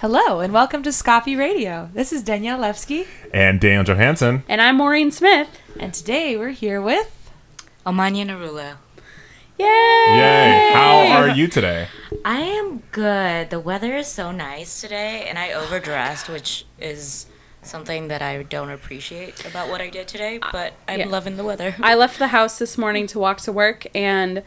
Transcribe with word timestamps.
Hello 0.00 0.40
and 0.40 0.52
welcome 0.52 0.82
to 0.82 0.90
Scoffy 0.90 1.38
Radio. 1.38 1.88
This 1.94 2.12
is 2.12 2.22
Danielle 2.22 2.58
Levsky, 2.58 3.06
and 3.32 3.58
Daniel 3.58 3.82
Johansson. 3.82 4.44
And 4.46 4.60
I'm 4.60 4.76
Maureen 4.76 5.10
Smith. 5.10 5.48
and 5.80 5.94
today 5.94 6.36
we're 6.36 6.50
here 6.50 6.82
with. 6.82 7.10
Omanya 7.86 8.26
Narula. 8.26 8.76
Yay! 9.58 9.64
Yay! 9.66 10.70
How 10.74 11.16
are 11.16 11.30
you 11.30 11.48
today? 11.48 11.88
I 12.26 12.40
am 12.40 12.82
good. 12.92 13.48
The 13.48 13.58
weather 13.58 13.96
is 13.96 14.06
so 14.06 14.32
nice 14.32 14.82
today, 14.82 15.24
and 15.26 15.38
I 15.38 15.52
overdressed, 15.52 16.28
which 16.28 16.66
is 16.78 17.24
something 17.62 18.08
that 18.08 18.20
I 18.20 18.42
don't 18.42 18.70
appreciate 18.70 19.46
about 19.46 19.70
what 19.70 19.80
I 19.80 19.88
did 19.88 20.08
today, 20.08 20.38
but 20.52 20.74
I'm 20.86 21.00
yeah. 21.00 21.08
loving 21.08 21.38
the 21.38 21.44
weather. 21.44 21.74
I 21.80 21.94
left 21.94 22.18
the 22.18 22.28
house 22.28 22.58
this 22.58 22.76
morning 22.76 23.06
to 23.08 23.18
walk 23.18 23.38
to 23.38 23.52
work 23.52 23.86
and 23.94 24.42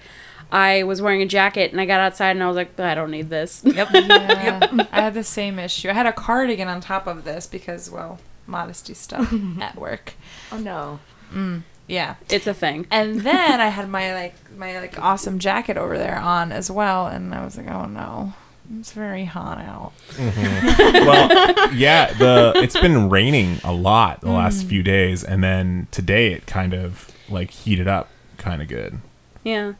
I 0.52 0.84
was 0.84 1.02
wearing 1.02 1.21
a 1.21 1.25
jacket 1.25 1.71
and 1.71 1.79
I 1.79 1.86
got 1.86 2.00
outside 2.00 2.31
and 2.31 2.43
I 2.43 2.47
was 2.47 2.55
like, 2.55 2.79
I 2.79 2.95
don't 2.95 3.11
need 3.11 3.29
this. 3.29 3.61
yep. 3.63 3.89
Yeah, 3.93 4.88
I 4.91 5.02
had 5.02 5.13
the 5.13 5.23
same 5.23 5.59
issue. 5.59 5.89
I 5.89 5.93
had 5.93 6.05
a 6.05 6.13
cardigan 6.13 6.67
on 6.67 6.81
top 6.81 7.08
of 7.08 7.23
this 7.23 7.45
because, 7.45 7.89
well, 7.89 8.20
modesty 8.48 8.94
stuff 8.94 9.31
at 9.62 9.75
work. 9.75 10.13
Oh 10.52 10.58
no. 10.58 10.99
Mm, 11.31 11.63
yeah. 11.88 12.16
It's 12.30 12.48
a 12.48 12.53
thing. 12.53 12.88
And 12.89 13.22
then 13.22 13.62
I 13.62 13.67
had 13.67 13.89
my 13.89 14.13
like 14.13 14.35
my 14.58 14.80
like 14.80 14.99
awesome 14.99 15.39
jacket 15.39 15.77
over 15.77 15.98
there 15.98 16.17
on 16.17 16.52
as 16.52 16.72
well, 16.72 17.08
and 17.08 17.34
I 17.34 17.44
was 17.44 17.58
like, 17.58 17.70
oh 17.70 17.86
no, 17.86 18.34
it's 18.80 18.91
very 18.91 19.25
hot 19.25 19.59
out. 19.59 19.94
Mm-hmm. 20.13 21.05
Well, 21.05 21.73
yeah, 21.73 22.13
the 22.13 22.53
it's 22.55 22.80
been 22.80 23.09
raining 23.09 23.59
a 23.63 23.72
lot 23.72 24.22
the 24.22 24.31
last 24.31 24.66
mm. 24.66 24.70
few 24.70 24.84
days, 24.84 25.23
and 25.23 25.44
then 25.44 25.88
today 25.91 26.34
it 26.34 26.47
kind 26.47 26.73
of 26.73 27.11
like 27.30 27.52
heated 27.52 27.88
up, 27.88 28.09
kind 28.38 28.61
of 28.61 28.67
good. 28.67 29.00
Yeah. 29.44 29.73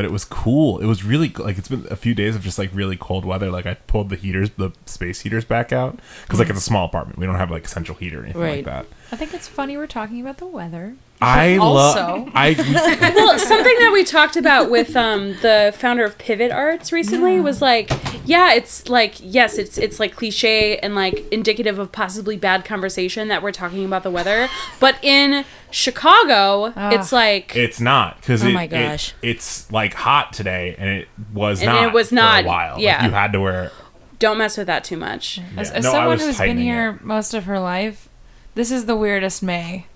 But 0.00 0.06
it 0.06 0.12
was 0.12 0.24
cool. 0.24 0.78
It 0.78 0.86
was 0.86 1.04
really 1.04 1.28
like 1.28 1.58
it's 1.58 1.68
been 1.68 1.86
a 1.90 1.94
few 1.94 2.14
days 2.14 2.34
of 2.34 2.40
just 2.40 2.58
like 2.58 2.70
really 2.72 2.96
cold 2.96 3.26
weather. 3.26 3.50
Like 3.50 3.66
I 3.66 3.74
pulled 3.74 4.08
the 4.08 4.16
heaters, 4.16 4.48
the 4.56 4.70
space 4.86 5.20
heaters 5.20 5.44
back 5.44 5.74
out 5.74 5.98
because 6.22 6.38
like 6.38 6.48
it's 6.48 6.58
a 6.58 6.62
small 6.62 6.86
apartment. 6.86 7.18
We 7.18 7.26
don't 7.26 7.34
have 7.34 7.50
like 7.50 7.66
a 7.66 7.68
central 7.68 7.98
heat 7.98 8.14
or 8.14 8.24
anything 8.24 8.40
like 8.40 8.64
that. 8.64 8.86
I 9.12 9.16
think 9.16 9.34
it's 9.34 9.46
funny 9.46 9.76
we're 9.76 9.86
talking 9.86 10.18
about 10.22 10.38
the 10.38 10.46
weather. 10.46 10.94
I 11.20 11.58
love. 11.58 11.98
Also- 11.98 12.30
I 12.34 12.54
Well, 13.14 13.38
something 13.38 13.78
that 13.80 13.90
we 13.92 14.02
talked 14.04 14.36
about 14.36 14.70
with 14.70 14.96
um, 14.96 15.34
the 15.42 15.74
founder 15.76 16.02
of 16.02 16.16
Pivot 16.16 16.50
Arts 16.50 16.92
recently 16.92 17.38
was 17.38 17.60
like, 17.60 17.90
yeah, 18.24 18.54
it's 18.54 18.88
like 18.88 19.16
yes, 19.20 19.58
it's 19.58 19.76
it's 19.76 20.00
like 20.00 20.16
cliche 20.16 20.78
and 20.78 20.94
like 20.94 21.30
indicative 21.30 21.78
of 21.78 21.92
possibly 21.92 22.38
bad 22.38 22.64
conversation 22.64 23.28
that 23.28 23.42
we're 23.42 23.52
talking 23.52 23.84
about 23.84 24.02
the 24.02 24.10
weather, 24.10 24.48
but 24.78 24.96
in 25.02 25.44
Chicago, 25.70 26.72
it's 26.90 27.12
like 27.12 27.54
It's 27.56 27.80
not 27.80 28.20
because 28.20 28.44
Oh 28.44 28.48
it, 28.48 28.52
my 28.52 28.64
it- 28.64 28.68
gosh. 28.70 29.14
it's 29.22 29.70
like 29.72 29.94
hot 29.94 30.32
today, 30.32 30.74
and 30.78 30.88
it 30.88 31.08
was 31.32 31.60
And 31.60 31.66
not. 31.70 31.84
it 31.88 31.92
was 31.92 32.08
for 32.10 32.14
not, 32.16 32.44
a 32.44 32.46
while. 32.48 32.74
Like, 32.74 32.82
yeah. 32.82 33.04
you 33.06 33.10
had 33.12 33.32
to 33.32 33.40
wear. 33.40 33.72
don't 34.18 34.38
mess 34.38 34.56
with 34.58 34.66
that 34.66 34.84
too 34.84 34.96
much. 34.96 35.40
As, 35.56 35.70
Yeah. 35.70 35.76
as 35.76 35.84
No, 35.84 35.90
someone 35.92 36.18
who's 36.18 36.26
been 36.26 36.34
tightening 36.36 36.64
here 36.64 36.98
most 37.02 37.32
of 37.34 37.44
her 37.44 37.58
life, 37.58 38.08
this 38.54 38.70
is 38.70 38.86
the 38.86 38.96
weirdest 38.96 39.42
May. 39.42 39.86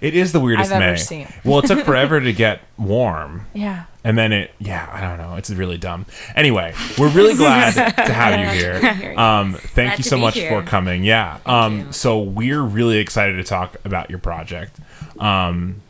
It 0.00 0.14
is 0.14 0.30
the 0.30 0.38
weirdest 0.38 0.70
I've 0.70 0.80
ever 0.80 0.92
May. 0.92 0.96
seen. 0.98 1.26
Well, 1.44 1.58
it 1.58 1.66
took 1.66 1.80
forever 1.84 2.20
to 2.20 2.32
get 2.32 2.60
warm, 2.76 3.46
Yeah. 3.52 3.84
and 4.04 4.16
then 4.16 4.30
it. 4.32 4.52
Yeah, 4.60 4.88
I 4.92 5.00
don't 5.00 5.18
know. 5.18 5.34
It's 5.34 5.50
really 5.50 5.76
dumb. 5.76 6.06
Anyway, 6.36 6.72
we're 6.96 7.08
really 7.08 7.34
glad 7.44 7.72
to 7.74 8.12
have 8.12 8.38
you 8.38 8.46
here. 8.60 9.14
Um, 9.18 9.54
thank 9.54 9.74
Glad 9.74 9.98
you 9.98 10.04
so 10.04 10.16
much 10.16 10.34
here. 10.34 10.48
for 10.50 10.62
coming. 10.64 11.02
Yeah. 11.02 11.38
Um, 11.44 11.92
so 11.92 12.20
we're 12.20 12.62
really 12.62 12.98
excited 12.98 13.34
to 13.38 13.42
talk 13.42 13.74
about 13.84 14.08
your 14.10 14.20
project. 14.20 14.78
Um, 15.20 15.82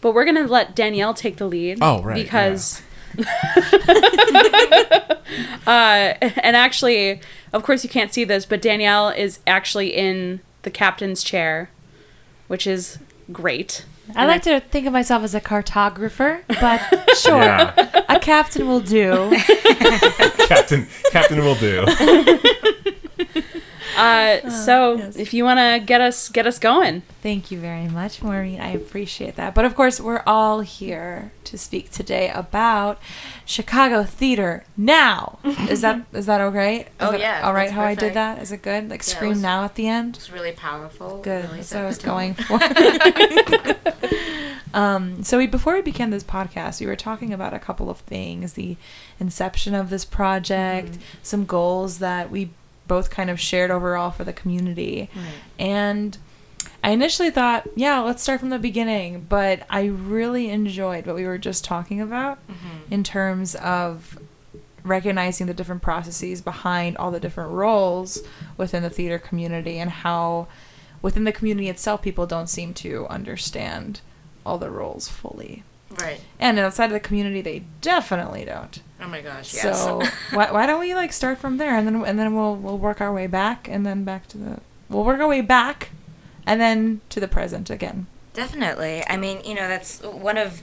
But 0.00 0.12
we're 0.14 0.24
gonna 0.24 0.46
let 0.46 0.74
Danielle 0.76 1.14
take 1.14 1.36
the 1.36 1.46
lead. 1.46 1.78
Oh, 1.80 2.02
right, 2.02 2.14
Because. 2.14 2.82
uh, 5.66 6.14
and 6.20 6.56
actually, 6.56 7.20
of 7.52 7.62
course, 7.62 7.82
you 7.82 7.90
can't 7.90 8.12
see 8.12 8.24
this, 8.24 8.46
but 8.46 8.62
Danielle 8.62 9.08
is 9.08 9.40
actually 9.46 9.88
in 9.96 10.40
the 10.62 10.70
captain's 10.70 11.22
chair, 11.22 11.70
which 12.46 12.66
is 12.66 12.98
great. 13.32 13.84
I 14.16 14.24
like 14.24 14.42
to 14.42 14.60
think 14.60 14.86
of 14.86 14.92
myself 14.92 15.22
as 15.22 15.34
a 15.34 15.40
cartographer, 15.40 16.40
but 16.60 16.80
sure, 17.16 17.42
yeah, 17.42 18.04
a 18.08 18.18
captain 18.18 18.66
will 18.66 18.80
do. 18.80 19.30
Captain. 20.48 20.86
Captain 21.10 21.40
will 21.40 21.56
do. 21.56 21.84
Uh, 23.98 24.48
so 24.50 24.94
yes. 24.96 25.16
if 25.16 25.34
you 25.34 25.44
want 25.44 25.58
to 25.58 25.82
get 25.84 26.00
us 26.00 26.28
get 26.28 26.46
us 26.46 26.58
going, 26.58 27.02
Thank 27.22 27.50
you 27.50 27.58
very 27.58 27.88
much, 27.88 28.22
Maureen. 28.22 28.60
I 28.60 28.70
appreciate 28.70 29.34
that. 29.36 29.54
But 29.54 29.64
of 29.64 29.74
course, 29.74 30.00
we're 30.00 30.22
all 30.26 30.60
here 30.60 31.32
to 31.44 31.58
speak 31.58 31.90
today 31.90 32.30
about 32.30 33.00
Chicago 33.44 34.04
theater 34.04 34.64
now. 34.76 35.38
Is 35.68 35.80
that 35.80 36.02
is 36.12 36.26
that 36.26 36.40
okay? 36.40 36.80
Is 36.82 36.86
Oh, 37.00 37.10
that 37.12 37.20
yeah, 37.20 37.40
All 37.44 37.52
right, 37.52 37.64
that's 37.64 37.72
how 37.72 37.82
I 37.84 37.94
did 37.94 38.14
that? 38.14 38.40
Is 38.40 38.52
it 38.52 38.62
good? 38.62 38.88
Like 38.88 39.00
Yeah, 39.00 39.14
scream 39.14 39.30
was- 39.30 39.42
now 39.42 39.64
at 39.64 39.74
the 39.74 39.88
end. 39.88 40.16
It's 40.16 40.30
really 40.30 40.52
powerful. 40.52 41.20
Good. 41.22 41.44
Really 41.46 41.56
That's 41.58 41.74
what 41.74 41.82
I 41.82 41.86
was 41.86 41.98
going 41.98 42.34
tone. 42.34 42.58
for. 42.60 43.98
um, 44.74 45.22
so 45.24 45.38
we 45.38 45.46
before 45.46 45.74
we 45.74 45.82
began 45.82 46.10
this 46.10 46.24
podcast, 46.24 46.80
we 46.80 46.86
were 46.86 46.96
talking 46.96 47.32
about 47.32 47.52
a 47.54 47.58
couple 47.58 47.90
of 47.90 47.98
things: 47.98 48.52
the 48.54 48.76
inception 49.20 49.74
of 49.74 49.90
this 49.90 50.04
project, 50.04 50.92
Mm-hmm. 50.92 51.00
some 51.22 51.44
goals 51.46 51.98
that 51.98 52.30
we 52.30 52.50
both 52.88 53.10
kind 53.10 53.30
of 53.30 53.38
shared 53.38 53.70
overall 53.70 54.10
for 54.10 54.24
the 54.24 54.32
community, 54.32 55.08
Right. 55.14 55.24
and. 55.58 56.18
I 56.82 56.90
initially 56.90 57.30
thought, 57.30 57.68
yeah, 57.74 57.98
let's 58.00 58.22
start 58.22 58.38
from 58.38 58.50
the 58.50 58.58
beginning, 58.58 59.26
but 59.28 59.66
I 59.68 59.86
really 59.86 60.48
enjoyed 60.48 61.06
what 61.06 61.16
we 61.16 61.26
were 61.26 61.36
just 61.36 61.64
talking 61.64 62.00
about 62.00 62.38
Mm-hmm. 62.48 62.92
in 62.94 63.02
terms 63.02 63.56
of 63.56 64.16
recognizing 64.84 65.48
the 65.48 65.54
different 65.54 65.82
processes 65.82 66.40
behind 66.40 66.96
all 66.96 67.10
the 67.10 67.18
different 67.18 67.50
roles 67.50 68.22
within 68.56 68.84
the 68.84 68.90
theater 68.90 69.18
community 69.18 69.78
and 69.78 69.90
how 69.90 70.46
within 71.02 71.24
the 71.24 71.32
community 71.32 71.68
itself 71.68 72.00
people 72.00 72.26
don't 72.26 72.48
seem 72.48 72.72
to 72.74 73.06
understand 73.08 74.00
all 74.46 74.56
the 74.56 74.70
roles 74.70 75.08
fully. 75.08 75.64
Right. 76.00 76.20
And 76.38 76.58
outside 76.60 76.86
of 76.86 76.92
the 76.92 77.00
community 77.00 77.40
they 77.40 77.64
definitely 77.80 78.44
don't. 78.44 78.80
Oh 79.00 79.08
my 79.08 79.20
gosh. 79.20 79.54
Yes. 79.54 79.82
So 79.82 80.02
why, 80.32 80.50
why 80.50 80.66
don't 80.66 80.80
we 80.80 80.94
like 80.94 81.12
start 81.12 81.38
from 81.38 81.56
there 81.56 81.76
and 81.76 81.86
then 81.86 82.04
and 82.04 82.18
then 82.18 82.34
we'll 82.34 82.56
we'll 82.56 82.78
work 82.78 83.00
our 83.00 83.12
way 83.12 83.26
back 83.26 83.68
and 83.68 83.86
then 83.86 84.04
back 84.04 84.26
to 84.28 84.38
the 84.38 84.60
we'll 84.88 85.04
work 85.04 85.20
our 85.20 85.28
way 85.28 85.40
back 85.40 85.90
and 86.46 86.60
then 86.60 87.00
to 87.10 87.20
the 87.20 87.28
present 87.28 87.70
again. 87.70 88.06
Definitely. 88.32 89.02
I 89.08 89.16
mean, 89.16 89.42
you 89.44 89.54
know, 89.54 89.68
that's 89.68 90.02
one 90.02 90.38
of 90.38 90.62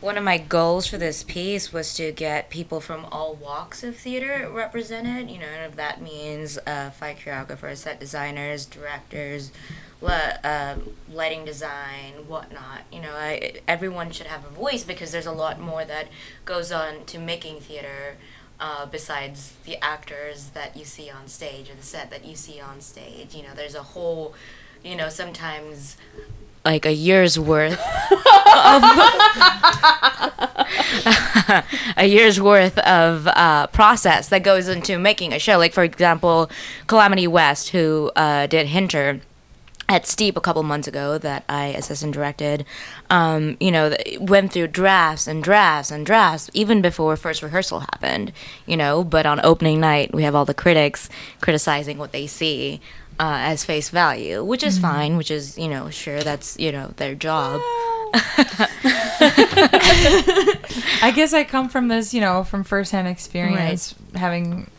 one 0.00 0.18
of 0.18 0.24
my 0.24 0.36
goals 0.36 0.86
for 0.86 0.98
this 0.98 1.22
piece 1.22 1.72
was 1.72 1.94
to 1.94 2.12
get 2.12 2.50
people 2.50 2.78
from 2.80 3.06
all 3.06 3.34
walks 3.34 3.82
of 3.82 3.96
theater 3.96 4.50
represented. 4.52 5.30
You 5.30 5.38
know, 5.38 5.46
and 5.46 5.70
if 5.70 5.76
that 5.76 6.02
means 6.02 6.58
uh, 6.66 6.90
fight 6.90 7.18
choreographers, 7.24 7.78
set 7.78 7.98
designers, 7.98 8.66
directors, 8.66 9.50
le- 10.04 10.38
uh, 10.44 10.76
lighting 11.10 11.44
design, 11.44 12.12
whatnot. 12.28 12.82
You 12.92 13.00
know, 13.00 13.12
I, 13.12 13.54
everyone 13.66 14.12
should 14.12 14.26
have 14.26 14.44
a 14.44 14.50
voice 14.50 14.84
because 14.84 15.10
there's 15.10 15.26
a 15.26 15.32
lot 15.32 15.60
more 15.60 15.84
that 15.84 16.08
goes 16.44 16.70
on 16.70 17.04
to 17.06 17.18
making 17.18 17.60
theater. 17.60 18.16
Uh, 18.60 18.86
besides 18.86 19.54
the 19.64 19.76
actors 19.82 20.50
that 20.50 20.76
you 20.76 20.84
see 20.84 21.10
on 21.10 21.26
stage 21.26 21.68
or 21.68 21.74
the 21.74 21.82
set 21.82 22.08
that 22.10 22.24
you 22.24 22.36
see 22.36 22.60
on 22.60 22.80
stage, 22.80 23.34
you 23.34 23.42
know, 23.42 23.52
there's 23.52 23.74
a 23.74 23.82
whole, 23.82 24.32
you 24.84 24.94
know, 24.94 25.08
sometimes 25.08 25.96
like 26.64 26.86
a 26.86 26.92
year's 26.92 27.36
worth 27.36 27.72
of 27.72 28.82
a 31.96 32.06
year's 32.06 32.40
worth 32.40 32.78
of 32.78 33.26
uh, 33.26 33.66
process 33.66 34.28
that 34.28 34.44
goes 34.44 34.68
into 34.68 35.00
making 35.00 35.32
a 35.32 35.40
show. 35.40 35.58
Like 35.58 35.72
for 35.72 35.82
example, 35.82 36.48
Calamity 36.86 37.26
West, 37.26 37.70
who 37.70 38.12
uh, 38.14 38.46
did 38.46 38.68
Hinter 38.68 39.20
at 39.88 40.06
Steep 40.06 40.36
a 40.36 40.40
couple 40.40 40.62
months 40.62 40.88
ago 40.88 41.18
that 41.18 41.44
I 41.48 41.66
assistant 41.66 42.14
directed, 42.14 42.64
um, 43.10 43.56
you 43.60 43.70
know, 43.70 43.94
went 44.18 44.52
through 44.52 44.68
drafts 44.68 45.26
and 45.26 45.42
drafts 45.42 45.90
and 45.90 46.06
drafts 46.06 46.50
even 46.54 46.80
before 46.80 47.16
first 47.16 47.42
rehearsal 47.42 47.80
happened, 47.80 48.32
you 48.66 48.76
know. 48.76 49.04
But 49.04 49.26
on 49.26 49.44
opening 49.44 49.80
night, 49.80 50.14
we 50.14 50.22
have 50.22 50.34
all 50.34 50.44
the 50.44 50.54
critics 50.54 51.08
criticizing 51.40 51.98
what 51.98 52.12
they 52.12 52.26
see 52.26 52.80
uh, 53.20 53.38
as 53.40 53.64
face 53.64 53.90
value, 53.90 54.42
which 54.44 54.62
is 54.62 54.78
fine, 54.78 55.16
which 55.16 55.30
is, 55.30 55.56
you 55.58 55.68
know, 55.68 55.90
sure, 55.90 56.22
that's, 56.22 56.58
you 56.58 56.72
know, 56.72 56.88
their 56.96 57.14
job. 57.14 57.60
I 61.02 61.12
guess 61.14 61.32
I 61.32 61.44
come 61.44 61.68
from 61.68 61.88
this, 61.88 62.14
you 62.14 62.20
know, 62.20 62.44
from 62.44 62.64
firsthand 62.64 63.08
experience, 63.08 63.94
having. 64.14 64.70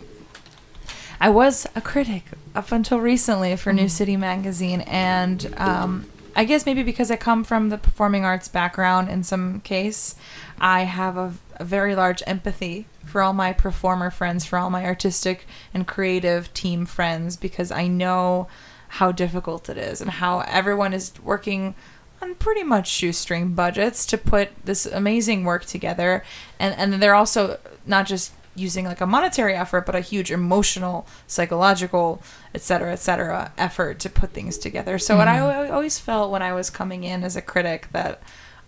I 1.25 1.29
was 1.29 1.65
a 1.73 1.81
critic 1.81 2.23
up 2.53 2.71
until 2.71 2.99
recently 2.99 3.55
for 3.55 3.73
Newcity 3.73 4.15
magazine, 4.15 4.81
and 4.81 5.51
um, 5.57 6.07
I 6.35 6.43
guess 6.43 6.67
maybe 6.67 6.83
because 6.83 7.09
I 7.09 7.15
come 7.15 7.43
from 7.43 7.69
the 7.69 7.79
performing 7.79 8.23
arts 8.23 8.47
background 8.47 9.09
in 9.09 9.23
some 9.23 9.61
case, 9.61 10.13
I 10.61 10.81
have 10.81 11.17
a, 11.17 11.33
a 11.55 11.63
very 11.63 11.95
large 11.95 12.21
empathy 12.27 12.85
for 13.03 13.23
all 13.23 13.33
my 13.33 13.53
performer 13.53 14.11
friends, 14.11 14.45
for 14.45 14.59
all 14.59 14.69
my 14.69 14.85
artistic 14.85 15.47
and 15.73 15.87
creative 15.87 16.53
team 16.53 16.85
friends, 16.85 17.37
because 17.37 17.71
I 17.71 17.87
know 17.87 18.47
how 18.87 19.11
difficult 19.11 19.67
it 19.67 19.79
is 19.79 20.01
and 20.01 20.11
how 20.11 20.41
everyone 20.41 20.93
is 20.93 21.11
working 21.23 21.73
on 22.21 22.35
pretty 22.35 22.61
much 22.61 22.87
shoestring 22.87 23.55
budgets 23.55 24.05
to 24.05 24.19
put 24.19 24.49
this 24.63 24.85
amazing 24.85 25.43
work 25.43 25.65
together. 25.65 26.23
And 26.59 26.75
and 26.75 27.01
they're 27.01 27.15
also 27.15 27.57
not 27.87 28.05
just 28.05 28.31
using 28.55 28.85
like 28.85 29.01
a 29.01 29.05
monetary 29.05 29.53
effort, 29.53 29.85
but 29.85 29.95
a 29.95 29.99
huge 29.99 30.31
emotional, 30.31 31.05
psychological, 31.27 32.21
et 32.53 32.61
cetera, 32.61 32.93
et 32.93 32.99
cetera, 32.99 33.51
effort 33.57 33.99
to 33.99 34.09
put 34.09 34.31
things 34.31 34.57
together. 34.57 34.97
So, 34.97 35.17
what 35.17 35.27
I 35.27 35.39
mm-hmm. 35.39 35.73
always 35.73 35.99
felt 35.99 36.31
when 36.31 36.41
I 36.41 36.53
was 36.53 36.69
coming 36.69 37.03
in 37.03 37.23
as 37.23 37.35
a 37.35 37.41
critic 37.41 37.89
that 37.91 38.21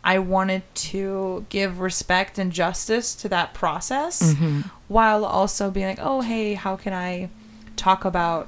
I 0.04 0.20
wanted 0.20 0.64
to 0.76 1.46
give 1.50 1.80
respect 1.80 2.38
and 2.40 2.52
justice 2.52 3.16
to 3.16 3.30
that 3.30 3.54
process 3.54 4.22
mm-hmm. 4.22 4.62
while 4.88 5.26
also 5.26 5.70
being 5.72 5.88
like, 5.88 6.00
oh, 6.02 6.22
hey, 6.22 6.54
how 6.54 6.78
can 6.78 6.94
I 6.94 7.30
talk 7.76 8.06
about 8.06 8.48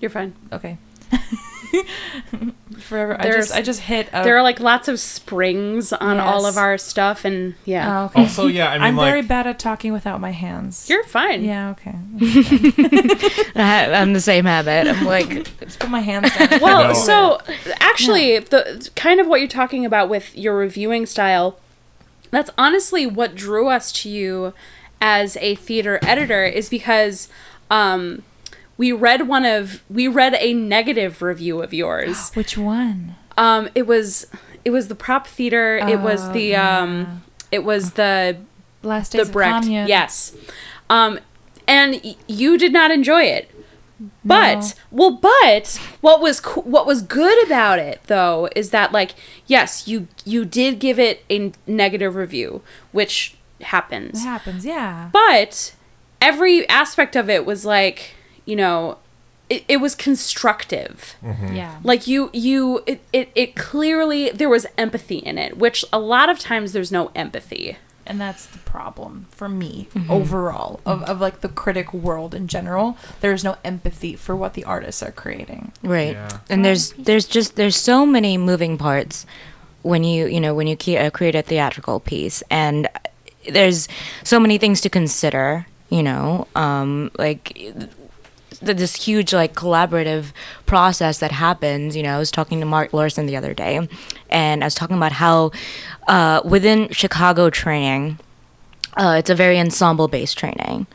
You're 0.00 0.10
fine. 0.10 0.34
okay. 0.52 0.78
Forever. 2.78 3.16
I 3.18 3.24
just 3.30 3.52
I 3.54 3.62
just 3.62 3.80
hit 3.80 4.08
a 4.12 4.22
There 4.24 4.36
are 4.36 4.42
like 4.42 4.58
lots 4.60 4.88
of 4.88 4.98
springs 4.98 5.92
on 5.92 6.18
all 6.18 6.46
of 6.46 6.56
our 6.56 6.76
stuff, 6.78 7.24
and 7.24 7.54
yeah, 7.64 8.00
Oh, 8.02 8.04
okay. 8.06 8.22
Also, 8.22 8.46
yeah, 8.46 8.70
I 8.70 8.74
mean, 8.74 8.82
I'm 8.82 8.96
like, 8.96 9.10
very 9.10 9.22
bad 9.22 9.46
at 9.46 9.58
talking 9.58 9.92
without 9.92 10.20
my 10.20 10.30
hands. 10.32 10.88
you're 10.88 11.04
fine. 11.04 11.44
yeah, 11.44 11.70
okay. 11.70 11.94
I- 13.56 13.90
I'm 13.94 14.12
the 14.12 14.20
same 14.20 14.44
habit. 14.44 14.88
I'm 14.88 15.04
like, 15.04 15.58
Just 15.60 15.78
put 15.78 15.90
my 15.90 16.00
hands 16.00 16.30
down. 16.36 16.60
Well, 16.60 16.88
No. 16.88 16.92
so 16.94 17.38
actually, 17.80 18.38
the 18.38 18.90
kind 18.96 19.20
of 19.20 19.26
what 19.26 19.40
you're 19.40 19.48
talking 19.48 19.84
about 19.84 20.08
with 20.08 20.36
your 20.36 20.56
reviewing 20.56 21.06
style, 21.06 21.58
that's 22.30 22.50
honestly 22.58 23.06
what 23.06 23.34
drew 23.34 23.68
us 23.68 23.92
to 23.92 24.08
you 24.08 24.54
as 25.00 25.36
a 25.38 25.54
theater 25.56 25.98
editor 26.02 26.44
is 26.44 26.68
because 26.68 27.28
um, 27.70 28.22
we 28.82 28.90
read 28.90 29.28
one 29.28 29.44
of 29.44 29.82
we 29.88 30.08
read 30.08 30.34
a 30.40 30.52
negative 30.54 31.22
review 31.22 31.62
of 31.62 31.72
yours. 31.72 32.30
Which 32.34 32.58
one? 32.58 33.14
Um, 33.38 33.68
it 33.74 33.86
was 33.86 34.26
it 34.64 34.70
was 34.70 34.88
the 34.88 34.94
prop 34.96 35.26
theater. 35.26 35.76
it 35.78 36.00
was 36.00 36.20
Oh, 36.28 36.32
the 36.32 36.42
yeah. 36.56 36.78
um, 36.80 37.22
it 37.52 37.62
was 37.64 37.92
the 37.92 38.36
Last 38.82 39.12
the 39.12 39.18
days 39.18 39.28
of 39.28 39.32
Brecht. 39.32 39.62
Commune. 39.64 39.86
Yes. 39.86 40.34
Um, 40.90 41.20
and 41.68 42.00
y- 42.02 42.16
you 42.26 42.58
did 42.58 42.72
not 42.72 42.90
enjoy 42.90 43.22
it. 43.22 43.48
But 44.24 44.60
No. 44.60 44.70
well, 44.98 45.10
but 45.22 45.78
what 46.00 46.20
was 46.20 46.40
co- 46.40 46.62
what 46.62 46.84
was 46.86 47.02
good 47.02 47.38
about 47.46 47.78
it 47.78 48.00
though 48.08 48.48
is 48.56 48.70
that 48.70 48.90
like 48.90 49.12
yes, 49.46 49.86
you 49.86 50.08
you 50.24 50.44
did 50.44 50.80
give 50.80 50.98
it 50.98 51.24
a 51.30 51.52
negative 51.68 52.16
review, 52.16 52.62
which 52.90 53.36
It 53.60 53.66
happens. 53.66 54.24
happens, 54.24 54.64
yeah. 54.66 55.08
But 55.12 55.74
every 56.20 56.68
aspect 56.68 57.14
of 57.14 57.30
it 57.30 57.46
was 57.46 57.64
like 57.64 58.14
you 58.44 58.56
know, 58.56 58.98
it, 59.50 59.64
it 59.68 59.76
was 59.78 59.94
constructive 59.94 61.14
Yeah. 61.22 61.78
like 61.84 62.06
you 62.06 62.30
you 62.32 62.82
it, 62.86 63.00
it 63.12 63.30
it 63.34 63.54
clearly 63.54 64.30
there 64.30 64.48
was 64.48 64.66
empathy 64.78 65.18
in 65.18 65.36
it 65.36 65.58
which 65.58 65.84
a 65.92 65.98
lot 65.98 66.28
of 66.30 66.38
times 66.38 66.72
there's 66.72 66.90
no 66.90 67.10
empathy 67.14 67.76
and 68.06 68.18
that's 68.20 68.46
the 68.46 68.58
problem 68.58 69.26
for 69.30 69.48
me 69.50 69.88
overall 70.08 70.80
of, 70.86 71.02
of 71.02 71.20
like 71.20 71.40
the 71.42 71.48
critic 71.48 71.92
world 71.92 72.34
in 72.34 72.46
general 72.48 72.96
there's 73.20 73.44
no 73.44 73.56
empathy 73.64 74.16
for 74.16 74.34
what 74.34 74.54
the 74.54 74.64
artists 74.64 75.02
are 75.02 75.12
creating 75.12 75.70
right. 75.82 76.12
Yeah. 76.14 76.38
And 76.48 76.64
there's 76.64 76.92
there's 76.92 77.26
just 77.26 77.56
there's 77.56 77.76
so 77.76 78.06
many 78.06 78.38
moving 78.38 78.78
parts 78.78 79.26
when 79.82 80.02
you 80.02 80.26
you 80.26 80.40
know 80.40 80.54
when 80.54 80.66
you 80.66 80.76
uh, 80.96 81.10
create 81.10 81.34
a 81.34 81.42
theatrical 81.42 82.00
piece, 82.00 82.42
and 82.50 82.88
there's 83.50 83.86
so 84.24 84.38
many 84.40 84.56
things 84.56 84.80
to 84.82 84.88
consider. 84.88 85.66
You 85.90 86.02
know, 86.02 86.46
um, 86.54 87.10
like 87.18 87.52
th- 87.54 87.74
this 88.60 89.04
huge 89.04 89.32
like 89.32 89.54
collaborative 89.54 90.32
process 90.66 91.18
that 91.18 91.32
happens 91.32 91.96
you 91.96 92.02
know 92.02 92.14
i 92.14 92.18
was 92.18 92.30
talking 92.30 92.60
to 92.60 92.66
mark 92.66 92.92
larson 92.92 93.26
the 93.26 93.36
other 93.36 93.54
day 93.54 93.88
and 94.30 94.62
i 94.62 94.66
was 94.66 94.74
talking 94.74 94.96
about 94.96 95.12
how 95.12 95.50
uh, 96.08 96.40
within 96.44 96.88
chicago 96.90 97.50
training 97.50 98.18
uh, 98.96 99.16
it's 99.18 99.30
a 99.30 99.34
very 99.34 99.58
ensemble 99.58 100.06
based 100.06 100.36
training 100.36 100.86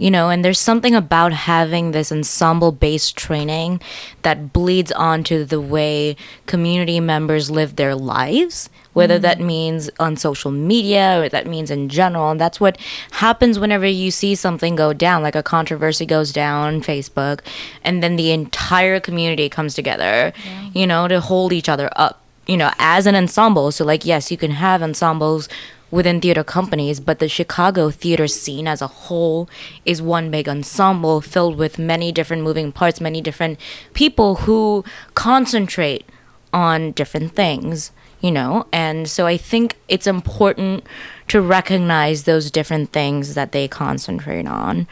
you 0.00 0.10
know 0.10 0.30
and 0.30 0.44
there's 0.44 0.58
something 0.58 0.94
about 0.94 1.32
having 1.32 1.90
this 1.90 2.10
ensemble 2.10 2.72
based 2.72 3.14
training 3.16 3.80
that 4.22 4.52
bleeds 4.52 4.90
onto 4.92 5.44
the 5.44 5.60
way 5.60 6.16
community 6.46 6.98
members 6.98 7.50
live 7.50 7.76
their 7.76 7.94
lives 7.94 8.70
whether 8.92 9.18
mm. 9.18 9.22
that 9.22 9.40
means 9.40 9.90
on 9.98 10.16
social 10.16 10.50
media 10.50 11.20
or 11.20 11.28
that 11.28 11.46
means 11.46 11.70
in 11.70 11.88
general. 11.88 12.30
And 12.30 12.40
that's 12.40 12.60
what 12.60 12.78
happens 13.12 13.58
whenever 13.58 13.86
you 13.86 14.10
see 14.10 14.34
something 14.34 14.76
go 14.76 14.92
down 14.92 15.22
like 15.22 15.34
a 15.36 15.42
controversy 15.42 16.06
goes 16.06 16.32
down 16.32 16.74
on 16.74 16.80
facebook 16.80 17.40
and 17.84 18.02
then 18.02 18.16
the 18.16 18.30
entire 18.30 19.00
community 19.00 19.48
comes 19.48 19.74
together 19.74 20.32
you 20.74 20.86
know 20.86 21.08
to 21.08 21.20
hold 21.20 21.52
each 21.52 21.68
other 21.68 21.90
up 21.96 22.22
you 22.46 22.56
know 22.56 22.70
as 22.78 23.06
an 23.06 23.14
ensemble. 23.14 23.70
So 23.72 23.84
like 23.84 24.04
yes 24.04 24.30
you 24.30 24.36
can 24.36 24.52
have 24.52 24.82
ensembles 24.82 25.48
within 25.90 26.20
theater 26.22 26.42
companies, 26.42 27.00
but 27.00 27.18
the 27.18 27.28
Chicago 27.28 27.90
theater 27.90 28.26
scene 28.26 28.66
as 28.66 28.80
a 28.80 28.86
whole 28.86 29.48
is 29.84 30.00
one 30.00 30.30
big 30.30 30.48
ensemble 30.48 31.20
filled 31.20 31.56
with 31.58 31.78
many 31.78 32.10
different 32.10 32.42
moving 32.42 32.72
parts, 32.72 32.98
many 33.00 33.20
different 33.20 33.60
people 33.92 34.36
who 34.36 34.82
concentrate 35.14 36.06
on 36.52 36.92
different 36.92 37.32
things, 37.32 37.92
you 38.22 38.30
know? 38.30 38.66
And 38.72 39.08
so 39.08 39.26
I 39.26 39.36
think 39.36 39.76
it's 39.88 40.06
important 40.06 40.84
to 41.28 41.40
recognize 41.40 42.24
those 42.24 42.50
different 42.50 42.92
things 42.92 43.34
that 43.34 43.52
they 43.52 43.68
concentrate 43.68 44.46
on. 44.46 44.86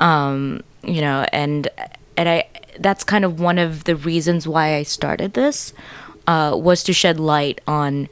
Um, 0.00 0.62
you 0.82 1.00
know, 1.00 1.26
and 1.32 1.68
and 2.16 2.28
I 2.28 2.48
that's 2.78 3.04
kind 3.04 3.24
of 3.24 3.40
one 3.40 3.58
of 3.58 3.84
the 3.84 3.96
reasons 3.96 4.48
why 4.48 4.74
I 4.74 4.82
started 4.82 5.34
this 5.34 5.72
uh, 6.26 6.56
was 6.56 6.82
to 6.84 6.92
shed 6.92 7.20
light 7.20 7.60
on 7.66 8.08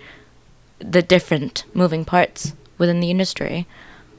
the 0.78 1.02
different 1.02 1.64
moving 1.74 2.04
parts 2.04 2.54
within 2.78 3.00
the 3.00 3.10
industry. 3.10 3.66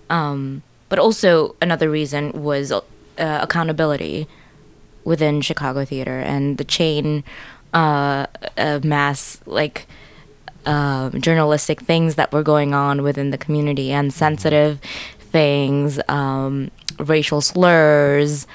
Um, 0.09 0.63
but 0.89 0.99
also 0.99 1.55
another 1.61 1.89
reason 1.89 2.43
was 2.43 2.71
uh, 2.71 2.81
accountability 3.17 4.27
within 5.03 5.41
Chicago 5.41 5.85
theater 5.85 6.19
and 6.19 6.57
the 6.57 6.65
chain 6.65 7.23
uh, 7.73 8.27
of 8.57 8.83
mass 8.83 9.39
like 9.45 9.87
um, 10.65 11.19
journalistic 11.21 11.81
things 11.81 12.15
that 12.15 12.31
were 12.31 12.43
going 12.43 12.73
on 12.73 13.01
within 13.03 13.31
the 13.31 13.37
community 13.37 13.91
and 13.91 14.13
sensitive 14.13 14.79
things, 15.19 15.99
um, 16.07 16.71
racial 16.99 17.41
slurs. 17.41 18.47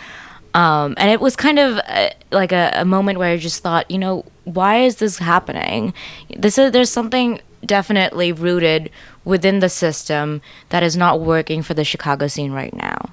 Um, 0.55 0.95
and 0.97 1.11
it 1.11 1.21
was 1.21 1.37
kind 1.37 1.59
of 1.59 1.79
uh, 1.87 2.11
like 2.31 2.53
a, 2.53 2.73
a 2.77 2.85
moment 2.85 3.19
where 3.19 3.31
I 3.31 3.37
just 3.37 3.63
thought, 3.63 3.91
you 3.91 3.99
know, 3.99 4.25
why 4.45 4.79
is 4.79 4.97
this 4.97 5.19
happening? 5.19 5.93
This 6.37 6.57
is 6.59 6.73
there's 6.73 6.91
something 6.91 7.41
definitely 7.65 8.33
rooted 8.33 8.91
within 9.25 9.59
the 9.59 9.69
system 9.69 10.41
that 10.69 10.83
is 10.83 10.97
not 10.97 11.21
working 11.21 11.63
for 11.63 11.75
the 11.75 11.85
Chicago 11.85 12.29
scene 12.29 12.53
right 12.53 12.73
now. 12.75 13.11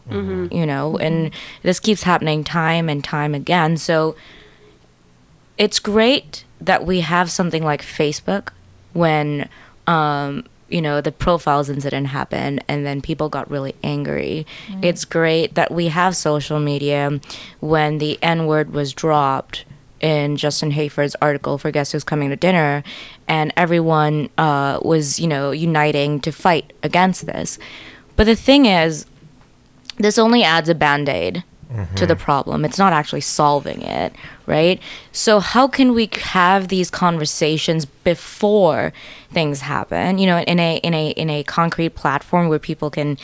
You 0.53 0.65
know, 0.65 0.97
and 0.97 1.31
this 1.63 1.79
keeps 1.79 2.03
happening 2.03 2.43
time 2.43 2.87
and 2.87 3.03
time 3.03 3.33
again. 3.33 3.77
So 3.77 4.15
it's 5.57 5.79
great 5.79 6.45
that 6.61 6.85
we 6.85 7.01
have 7.01 7.31
something 7.31 7.63
like 7.63 7.81
Facebook 7.81 8.49
when 8.93 9.49
um, 9.87 10.45
you 10.69 10.81
know 10.81 11.01
the 11.01 11.11
profiles 11.11 11.69
incident 11.69 12.07
happened 12.07 12.63
and 12.67 12.85
then 12.85 13.01
people 13.01 13.29
got 13.29 13.49
really 13.49 13.75
angry. 13.83 14.45
It's 14.81 15.05
great 15.05 15.55
that 15.55 15.71
we 15.71 15.87
have 15.87 16.15
social 16.15 16.59
media 16.59 17.19
when 17.59 17.97
the 17.97 18.17
N 18.23 18.47
word 18.47 18.71
was 18.71 18.93
dropped 18.93 19.65
in 19.99 20.35
Justin 20.35 20.71
Hayford's 20.71 21.15
article 21.21 21.57
for 21.57 21.71
Guess 21.71 21.93
Who's 21.93 22.03
Coming 22.03 22.29
to 22.29 22.35
Dinner, 22.35 22.83
and 23.27 23.53
everyone 23.55 24.29
uh, 24.37 24.79
was 24.81 25.19
you 25.19 25.27
know 25.27 25.51
uniting 25.51 26.19
to 26.21 26.31
fight 26.31 26.73
against 26.81 27.25
this. 27.25 27.59
But 28.15 28.25
the 28.25 28.35
thing 28.35 28.65
is, 28.65 29.05
this 29.97 30.17
only 30.17 30.43
adds 30.43 30.69
a 30.69 30.75
band 30.75 31.09
aid 31.09 31.43
to 31.95 32.05
the 32.05 32.15
problem. 32.15 32.65
It's 32.65 32.77
not 32.77 32.93
actually 32.93 33.21
solving 33.21 33.81
it, 33.81 34.13
right? 34.45 34.79
So 35.11 35.39
how 35.39 35.67
can 35.67 35.93
we 35.93 36.09
have 36.21 36.67
these 36.67 36.89
conversations 36.89 37.85
before 37.85 38.93
things 39.31 39.61
happen? 39.61 40.17
You 40.17 40.27
know, 40.27 40.39
in 40.39 40.59
a 40.59 40.77
in 40.77 40.93
a 40.93 41.09
in 41.11 41.29
a 41.29 41.43
concrete 41.43 41.95
platform 41.95 42.49
where 42.49 42.59
people 42.59 42.89
can 42.89 43.17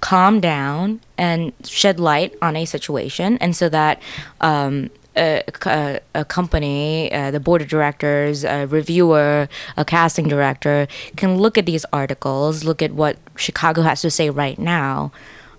calm 0.00 0.40
down 0.40 1.00
and 1.18 1.52
shed 1.64 2.00
light 2.00 2.34
on 2.40 2.56
a 2.56 2.64
situation, 2.64 3.38
and 3.38 3.54
so 3.54 3.68
that. 3.68 4.00
Um, 4.40 4.90
a, 5.16 5.42
a, 5.66 6.00
a 6.14 6.24
company, 6.24 7.12
uh, 7.12 7.32
the 7.32 7.40
board 7.40 7.62
of 7.62 7.68
directors, 7.68 8.44
a 8.44 8.66
reviewer, 8.66 9.48
a 9.76 9.84
casting 9.84 10.28
director 10.28 10.86
can 11.16 11.36
look 11.36 11.58
at 11.58 11.66
these 11.66 11.84
articles, 11.92 12.62
look 12.62 12.80
at 12.80 12.92
what 12.92 13.16
Chicago 13.36 13.82
has 13.82 14.00
to 14.02 14.10
say 14.10 14.30
right 14.30 14.56
now, 14.56 15.10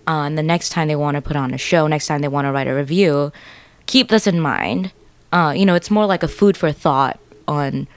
uh, 0.07 0.23
and 0.23 0.37
the 0.37 0.43
next 0.43 0.69
time 0.69 0.87
they 0.87 0.95
want 0.95 1.15
to 1.15 1.21
put 1.21 1.35
on 1.35 1.53
a 1.53 1.57
show, 1.57 1.87
next 1.87 2.07
time 2.07 2.21
they 2.21 2.27
want 2.27 2.45
to 2.45 2.51
write 2.51 2.67
a 2.67 2.73
review, 2.73 3.31
keep 3.85 4.09
this 4.09 4.27
in 4.27 4.39
mind. 4.39 4.91
Uh, 5.31 5.53
you 5.55 5.65
know, 5.65 5.75
it's 5.75 5.91
more 5.91 6.05
like 6.05 6.23
a 6.23 6.27
food 6.27 6.57
for 6.57 6.71
thought 6.71 7.19
on 7.47 7.87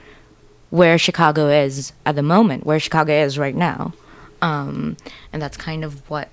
where 0.69 0.97
Chicago 0.97 1.49
is 1.49 1.93
at 2.05 2.15
the 2.15 2.23
moment, 2.23 2.65
where 2.65 2.79
Chicago 2.79 3.13
is 3.13 3.37
right 3.37 3.55
now. 3.55 3.93
Um, 4.41 4.97
and 5.33 5.41
that's 5.41 5.57
kind 5.57 5.83
of 5.83 6.07
what 6.09 6.29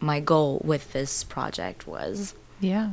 my 0.00 0.20
goal 0.20 0.60
with 0.64 0.92
this 0.92 1.24
project 1.24 1.86
was. 1.86 2.34
Yeah. 2.60 2.92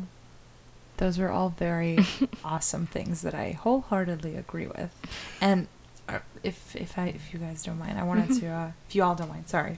Those 0.97 1.17
were 1.17 1.29
all 1.29 1.49
very 1.49 1.99
awesome 2.43 2.85
things 2.85 3.21
that 3.21 3.33
I 3.33 3.51
wholeheartedly 3.51 4.35
agree 4.35 4.67
with. 4.67 4.91
And 5.39 5.67
uh, 6.07 6.19
if 6.43 6.75
if 6.75 6.97
I 6.97 7.07
if 7.07 7.33
you 7.33 7.39
guys 7.39 7.63
don't 7.63 7.79
mind, 7.79 7.97
I 7.99 8.03
wanted 8.03 8.39
to 8.41 8.47
uh, 8.47 8.71
if 8.87 8.95
you 8.95 9.03
all 9.03 9.15
don't 9.15 9.29
mind, 9.29 9.47
sorry. 9.47 9.77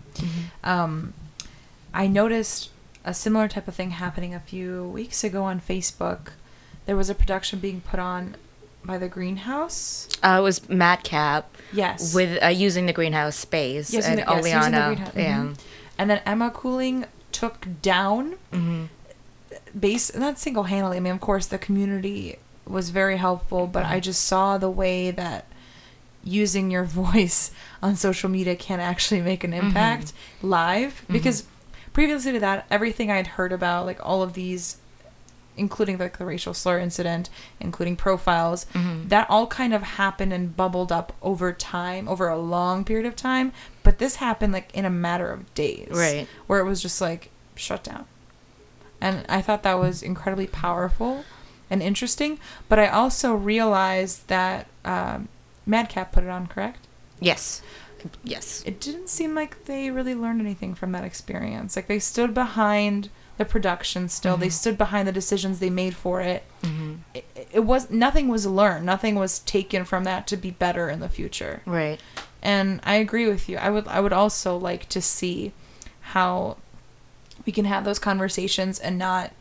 Um 0.63 1.13
I 1.93 2.07
noticed 2.07 2.69
a 3.03 3.13
similar 3.13 3.48
type 3.48 3.67
of 3.67 3.75
thing 3.75 3.91
happening 3.91 4.33
a 4.33 4.39
few 4.39 4.83
weeks 4.86 5.24
ago 5.24 5.43
on 5.43 5.60
Facebook. 5.60 6.29
There 6.86 6.95
was 6.95 7.10
a 7.10 7.15
production 7.15 7.60
being 7.60 7.81
put 7.81 8.00
on 8.00 8.36
by 8.83 8.98
the 8.98 9.07
Greenhouse. 9.07 10.07
Uh, 10.24 10.38
it 10.39 10.41
was 10.43 10.67
Madcap 10.69 11.55
Yes. 11.71 12.13
with 12.13 12.41
uh, 12.43 12.48
using 12.48 12.86
the 12.88 12.93
greenhouse 12.93 13.36
space 13.36 13.93
Yes, 13.93 14.05
and 14.07 14.17
the- 14.19 14.24
yes, 14.27 14.36
using 14.38 14.51
the 14.51 14.57
Oleanna. 14.57 14.86
greenhouse, 14.88 15.15
Yeah. 15.15 15.38
mhm. 15.39 15.57
And 15.98 16.10
then 16.10 16.21
Emma 16.25 16.50
Cooling 16.51 17.05
took 17.31 17.67
down 17.81 18.33
hmm 18.51 18.86
base 19.77 20.13
not 20.15 20.38
single 20.39 20.63
handedly. 20.63 20.98
I 20.98 21.00
mean, 21.00 21.13
of 21.13 21.21
course, 21.21 21.45
the 21.45 21.57
community 21.57 22.38
was 22.65 22.89
very 22.89 23.17
helpful, 23.17 23.67
but 23.67 23.86
I 23.86 24.00
just 24.00 24.24
saw 24.25 24.57
the 24.57 24.69
way 24.69 25.12
that 25.12 25.45
using 26.24 26.69
your 26.71 26.83
voice 27.03 27.51
on 27.81 27.95
social 27.95 28.29
media 28.29 28.55
can 28.55 28.79
actually 28.79 29.21
make 29.21 29.43
an 29.43 29.53
impact 29.53 30.12
live. 30.41 31.03
Because 31.10 31.43
previously 31.93 32.31
to 32.33 32.39
that, 32.39 32.65
everything 32.69 33.12
I'd 33.12 33.27
heard 33.27 33.51
about, 33.51 33.86
like 33.86 34.00
all 34.05 34.24
of 34.24 34.33
these, 34.33 34.77
including 35.57 35.98
like 35.98 36.17
the 36.17 36.25
racial 36.25 36.53
slur 36.53 36.79
incident, 36.79 37.29
including 37.60 37.95
profiles, 37.95 38.65
that 38.74 39.29
all 39.29 39.48
kind 39.48 39.74
of 39.74 39.83
happened 39.83 40.33
and 40.33 40.55
bubbled 40.55 40.91
up 40.91 41.13
over 41.21 41.51
time, 41.51 42.07
over 42.07 42.27
a 42.27 42.38
long 42.38 42.83
period 42.83 43.05
of 43.05 43.15
time. 43.15 43.51
But 43.83 43.98
this 44.00 44.17
happened 44.17 44.53
like 44.53 44.69
in 44.74 44.86
a 44.86 44.89
matter 44.89 45.31
of 45.31 45.53
days, 45.53 45.89
Right. 45.91 46.27
Where 46.48 46.60
it 46.60 46.65
was 46.65 46.81
just 46.81 47.01
like 47.01 47.29
shut 47.55 47.83
down 47.83 48.05
and 49.01 49.25
I 49.27 49.41
thought 49.41 49.63
that 49.63 49.79
was 49.79 50.03
incredibly 50.03 50.48
powerful 50.48 51.25
and 51.69 51.81
interesting. 51.81 52.39
But 52.69 52.79
I 52.79 52.88
also 52.88 53.33
realized 53.33 54.27
that 54.27 54.67
um, 54.86 55.27
Madcap 55.65 56.12
put 56.12 56.24
it 56.24 56.29
on, 56.29 56.48
correct? 56.48 56.88
Yes. 57.19 57.62
Yes. 58.24 58.63
It 58.65 58.79
didn't 58.79 59.10
seem 59.10 59.36
like 59.36 59.65
they 59.65 59.89
really 59.89 60.15
learned 60.15 60.41
anything 60.41 60.75
from 60.75 60.91
that 60.93 61.03
experience. 61.03 61.75
Like 61.75 61.88
they 61.88 62.00
stood 62.00 62.34
behind 62.34 63.10
the 63.38 63.46
production 63.46 64.10
still. 64.10 64.38
They 64.38 64.48
mm-hmm. 64.48 64.51
stood 64.51 64.77
behind 64.77 65.08
the 65.08 65.12
decisions 65.12 65.60
they 65.60 65.70
made 65.70 65.96
for 65.96 66.22
it. 66.22 66.43
Mm-hmm. 66.62 66.96
it. 67.13 67.48
It 67.51 67.60
was 67.62 67.89
nothing 67.89 68.27
was 68.27 68.46
learned. 68.46 68.86
Nothing 68.86 69.15
was 69.15 69.39
taken 69.39 69.86
from 69.86 70.03
that 70.03 70.27
to 70.27 70.38
be 70.38 70.51
better 70.51 70.89
in 70.89 71.00
the 71.00 71.10
future. 71.10 71.62
Right. 71.65 72.00
And 72.41 72.79
I 72.84 72.96
agree 72.96 73.27
with 73.27 73.50
you. 73.50 73.58
I 73.58 73.70
would 73.70 73.88
I 73.88 74.00
would 74.00 74.13
also 74.13 74.58
like 74.58 74.89
to 74.89 75.01
see 75.01 75.53
how 76.01 76.58
we 77.46 77.51
can 77.51 77.65
have 77.65 77.84
those 77.86 78.00
conversations 78.00 78.79
and 78.79 78.98
not 78.98 79.31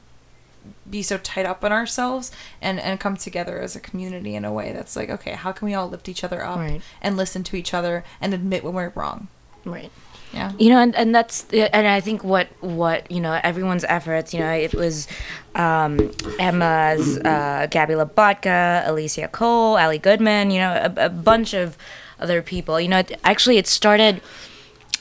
be 0.91 1.03
so 1.03 1.19
tied 1.19 1.47
up 1.47 1.62
in 1.65 1.73
ourselves 1.73 2.31
and 2.61 2.79
and 2.81 2.99
come 3.00 3.17
together 3.17 3.59
as 3.61 3.75
a 3.77 3.81
community 3.81 4.35
in 4.35 4.45
a 4.45 4.53
way 4.53 4.73
that's 4.73 4.97
like 4.97 5.11
okay 5.11 5.33
how 5.33 5.53
can 5.53 5.67
we 5.67 5.75
all 5.75 5.89
lift 5.89 6.09
each 6.09 6.23
other 6.25 6.45
up 6.45 6.59
Right. 6.59 6.81
and 7.03 7.17
listen 7.17 7.43
to 7.45 7.57
each 7.57 7.73
other 7.75 8.05
and 8.21 8.35
admit 8.35 8.65
when 8.65 8.75
we're 8.75 8.93
wrong 8.95 9.29
Right. 9.65 9.91
yeah 10.33 10.53
you 10.59 10.71
know 10.71 10.79
and, 10.81 10.95
and 10.97 11.15
that's 11.15 11.45
and 11.53 11.87
i 11.87 12.00
think 12.00 12.25
what 12.25 12.49
what 12.61 13.11
you 13.11 13.21
know 13.21 13.39
everyone's 13.45 13.85
efforts 13.85 14.33
you 14.33 14.41
know 14.41 14.50
it 14.53 14.73
was 14.75 15.07
um 15.55 16.11
emma's 16.39 17.19
uh 17.19 17.67
gabby 17.71 17.95
labotka 17.95 18.87
alicia 18.89 19.29
cole 19.29 19.77
ali 19.77 19.99
goodman 19.99 20.50
you 20.50 20.61
know 20.61 20.73
a, 20.97 21.07
a 21.07 21.09
bunch 21.11 21.53
of 21.55 21.77
other 22.19 22.43
people 22.43 22.81
you 22.81 22.89
know 22.89 22.99
it, 22.99 23.19
actually 23.25 23.57
it 23.59 23.67
started 23.67 24.21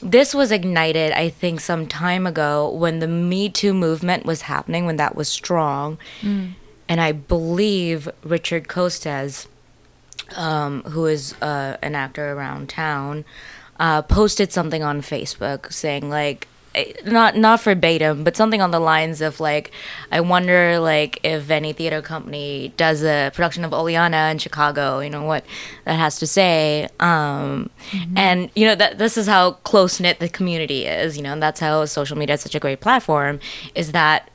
this 0.02 0.34
was 0.34 0.50
ignited 0.50 1.12
i 1.12 1.28
think 1.28 1.60
some 1.60 1.86
time 1.86 2.26
ago 2.26 2.70
when 2.70 2.98
the 3.00 3.06
me 3.06 3.48
too 3.48 3.74
movement 3.74 4.24
was 4.24 4.42
happening 4.42 4.86
when 4.86 4.96
that 4.96 5.14
was 5.14 5.28
strong. 5.28 5.98
And 6.88 7.00
i 7.00 7.12
believe 7.12 8.08
richard 8.24 8.66
costes 8.68 9.46
um, 10.36 10.82
who 10.82 11.06
is 11.06 11.34
uh, 11.42 11.76
an 11.82 11.94
actor 11.94 12.32
around 12.32 12.68
town, 12.68 13.24
uh, 13.78 14.02
posted 14.02 14.52
something 14.52 14.82
on 14.82 15.00
Facebook 15.00 15.72
saying 15.72 16.08
like, 16.08 16.46
not 17.04 17.36
not 17.36 17.60
verbatim, 17.62 18.22
but 18.22 18.36
something 18.36 18.62
on 18.62 18.70
the 18.70 18.78
lines 18.78 19.20
of 19.20 19.40
like, 19.40 19.72
I 20.12 20.20
wonder 20.20 20.78
like 20.78 21.18
if 21.24 21.50
any 21.50 21.72
theater 21.72 22.00
company 22.00 22.72
does 22.76 23.02
a 23.02 23.30
production 23.34 23.64
of 23.64 23.72
Oleanna 23.72 24.30
in 24.30 24.38
Chicago, 24.38 25.00
you 25.00 25.10
know 25.10 25.24
what 25.24 25.44
that 25.84 25.98
has 25.98 26.18
to 26.20 26.26
say, 26.26 26.88
um, 27.00 27.70
and 28.16 28.50
you 28.54 28.66
know 28.66 28.74
that 28.76 28.98
this 28.98 29.16
is 29.16 29.26
how 29.26 29.52
close 29.64 29.98
knit 29.98 30.20
the 30.20 30.28
community 30.28 30.86
is, 30.86 31.16
you 31.16 31.22
know, 31.22 31.32
and 31.32 31.42
that's 31.42 31.60
how 31.60 31.84
social 31.86 32.16
media 32.16 32.34
is 32.34 32.40
such 32.40 32.54
a 32.54 32.60
great 32.60 32.80
platform, 32.80 33.40
is 33.74 33.92
that 33.92 34.30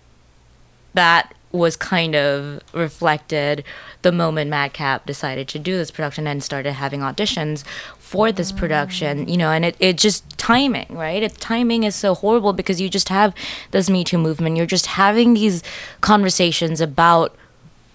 that 0.94 1.34
was 1.52 1.78
kind 1.78 2.16
of 2.16 2.62
reflected 2.74 3.64
the 4.02 4.12
moment 4.12 4.50
Madcap 4.50 5.06
decided 5.06 5.48
to 5.48 5.58
do 5.58 5.78
this 5.78 5.90
production 5.90 6.28
and 6.28 6.44
started 6.44 6.74
having 6.74 7.00
auditions 7.00 7.64
for 8.06 8.32
this 8.32 8.52
production, 8.52 9.28
you 9.28 9.36
know, 9.36 9.50
and 9.50 9.66
it, 9.66 9.76
it 9.80 9.98
just 9.98 10.38
timing, 10.38 10.86
right? 10.92 11.24
It 11.24 11.40
timing 11.40 11.84
is 11.84 11.96
so 11.96 12.14
horrible 12.14 12.54
because 12.54 12.80
you 12.80 12.88
just 12.88 13.10
have 13.10 13.34
this 13.72 13.90
Me 13.90 14.04
Too 14.04 14.20
movement. 14.20 14.58
You're 14.58 14.68
just 14.68 14.86
having 14.86 15.34
these 15.34 15.64
conversations 16.02 16.80
about 16.82 17.36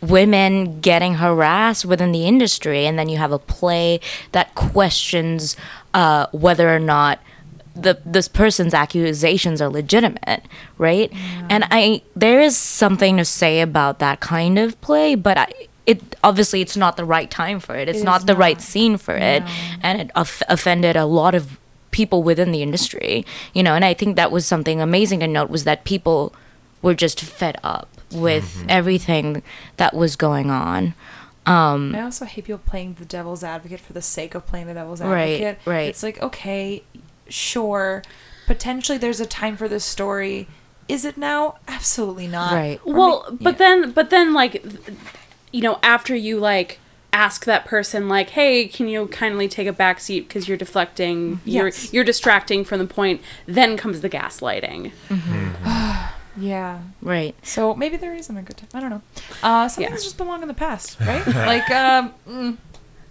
women 0.00 0.80
getting 0.80 1.14
harassed 1.14 1.84
within 1.84 2.10
the 2.10 2.26
industry, 2.26 2.86
and 2.86 2.98
then 2.98 3.08
you 3.08 3.18
have 3.18 3.30
a 3.30 3.38
play 3.38 4.00
that 4.32 4.56
questions 4.56 5.56
uh, 5.94 6.26
whether 6.32 6.74
or 6.74 6.80
not 6.80 7.20
the 7.76 8.00
this 8.04 8.26
person's 8.26 8.74
accusations 8.74 9.62
are 9.62 9.68
legitimate, 9.68 10.42
right? 10.76 11.12
And 11.48 11.64
I 11.70 12.02
there 12.16 12.40
is 12.40 12.56
something 12.56 13.16
to 13.16 13.24
say 13.24 13.60
about 13.60 14.00
that 14.00 14.18
kind 14.18 14.58
of 14.58 14.78
play, 14.80 15.14
but 15.14 15.38
I 15.38 15.52
obviously 16.22 16.60
it's 16.60 16.76
not 16.76 16.96
the 16.96 17.04
right 17.04 17.30
time 17.30 17.60
for 17.60 17.74
it. 17.76 17.88
It's 17.88 18.00
It 18.00 18.04
not 18.04 18.20
is 18.20 18.26
the 18.26 18.36
right 18.36 18.60
scene 18.60 18.96
for 18.96 19.16
it, 19.16 19.42
and 19.82 20.00
it 20.00 20.10
off- 20.14 20.42
offended 20.48 20.96
a 20.96 21.04
lot 21.06 21.34
of 21.34 21.58
people 21.90 22.22
within 22.22 22.52
the 22.52 22.62
industry, 22.62 23.24
you 23.54 23.62
know. 23.62 23.74
And 23.74 23.84
I 23.84 23.94
think 23.94 24.16
that 24.16 24.30
was 24.30 24.46
something 24.46 24.80
amazing 24.80 25.20
to 25.20 25.26
note 25.26 25.50
was 25.50 25.64
that 25.64 25.84
people 25.84 26.32
were 26.82 26.94
just 26.94 27.20
fed 27.20 27.58
up 27.62 27.88
with 28.12 28.64
everything 28.68 29.42
that 29.76 29.94
was 29.94 30.16
going 30.16 30.50
on. 30.50 30.94
Um, 31.46 31.94
I 31.94 32.02
also 32.02 32.24
hate 32.26 32.44
people 32.44 32.60
playing 32.64 32.94
the 32.98 33.04
devil's 33.04 33.42
advocate 33.42 33.80
for 33.80 33.92
the 33.92 34.02
sake 34.02 34.34
of 34.34 34.46
playing 34.46 34.66
the 34.66 34.74
devil's 34.74 35.00
advocate. 35.00 35.58
right. 35.64 35.72
right. 35.72 35.88
It's 35.88 36.02
like, 36.02 36.22
okay, 36.22 36.82
sure, 37.28 38.02
potentially 38.46 38.98
there's 38.98 39.20
a 39.20 39.26
time 39.26 39.56
for 39.56 39.68
this 39.68 39.84
story. 39.84 40.46
Is 40.88 41.04
it 41.04 41.16
now? 41.16 41.56
Absolutely 41.68 42.26
not. 42.26 42.52
Right. 42.52 42.80
Or 42.84 42.94
well 42.94 43.26
may- 43.30 43.36
but 43.44 43.52
yeah. 43.54 43.58
then 43.58 43.92
but 43.92 44.10
then 44.10 44.32
like 44.34 44.52
th- 44.62 44.96
you 45.52 45.60
know 45.62 45.78
after 45.82 46.14
you 46.14 46.38
like 46.38 46.78
ask 47.12 47.44
that 47.44 47.64
person 47.64 48.08
like 48.08 48.30
hey 48.30 48.68
can 48.68 48.86
you 48.86 49.06
kindly 49.08 49.48
take 49.48 49.66
a 49.66 49.72
back 49.72 49.98
seat 49.98 50.28
because 50.28 50.46
you're 50.46 50.56
deflecting 50.56 51.40
Yes. 51.44 51.84
you're 51.92 51.96
you're 51.96 52.04
distracting 52.04 52.64
from 52.64 52.78
the 52.78 52.86
point 52.86 53.20
then 53.46 53.76
comes 53.76 54.00
the 54.00 54.08
gaslighting 54.08 54.92
Yeah. 56.38 56.80
right. 57.02 57.34
So 57.42 57.74
maybe 57.74 57.96
there 57.96 58.14
isn't 58.14 58.34
a 58.36 58.40
good 58.42 58.56
time. 58.56 58.68
I 58.72 58.80
don't 58.80 58.88
know. 58.90 59.02
Uh, 59.42 59.68
some 59.68 59.82
Yeah. 59.82 59.88
things 59.90 60.04
just 60.04 60.16
belong 60.16 60.40
in 60.42 60.48
the 60.48 60.54
past, 60.54 60.98
right? 61.04 61.26
like, 61.26 61.68
um, 61.70 62.14
mm, 62.26 62.56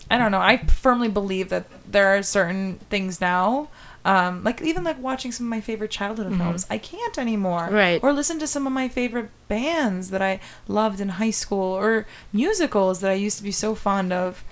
I 0.09 0.17
don't 0.17 0.31
know. 0.31 0.39
I 0.39 0.57
firmly 0.65 1.09
believe 1.09 1.49
that 1.49 1.65
there 1.91 2.07
are 2.15 2.23
certain 2.23 2.79
things 2.89 3.19
now. 3.21 3.67
Um, 4.05 4.43
like 4.43 4.61
even 4.61 4.83
like 4.83 4.97
watching 5.01 5.31
some 5.31 5.45
of 5.45 5.49
my 5.49 5.61
favorite 5.61 5.91
childhood 5.91 6.35
films, 6.37 6.65
I 6.69 6.77
can't 6.77 7.17
anymore. 7.17 7.67
Right. 7.69 8.01
Or 8.01 8.13
listen 8.13 8.39
to 8.39 8.47
some 8.47 8.65
of 8.65 8.71
my 8.73 8.87
favorite 8.87 9.29
bands 9.47 10.09
that 10.11 10.21
I 10.21 10.39
loved 10.67 11.01
in 11.01 11.09
high 11.09 11.31
school, 11.31 11.73
or 11.75 12.05
musicals 12.31 13.01
that 13.01 13.11
I 13.11 13.15
used 13.15 13.37
to 13.37 13.43
be 13.43 13.51
so 13.51 13.75
fond 13.75 14.13
of. 14.13 14.43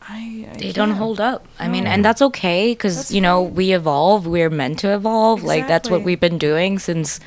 I, 0.00 0.48
I 0.52 0.56
they 0.58 0.72
don't 0.72 0.88
can't. 0.88 0.98
hold 0.98 1.20
up. 1.20 1.46
I 1.58 1.68
mean, 1.68 1.86
and 1.86 2.04
that's 2.04 2.22
okay 2.22 2.72
because 2.72 3.12
you 3.12 3.20
know 3.20 3.42
we 3.42 3.72
evolve. 3.72 4.26
We're 4.26 4.50
meant 4.50 4.78
to 4.80 4.94
evolve. 4.94 5.42
Like 5.42 5.66
that's 5.68 5.90
what 5.90 6.02
we've 6.02 6.20
been 6.20 6.38
doing 6.38 6.78
since 6.78 7.20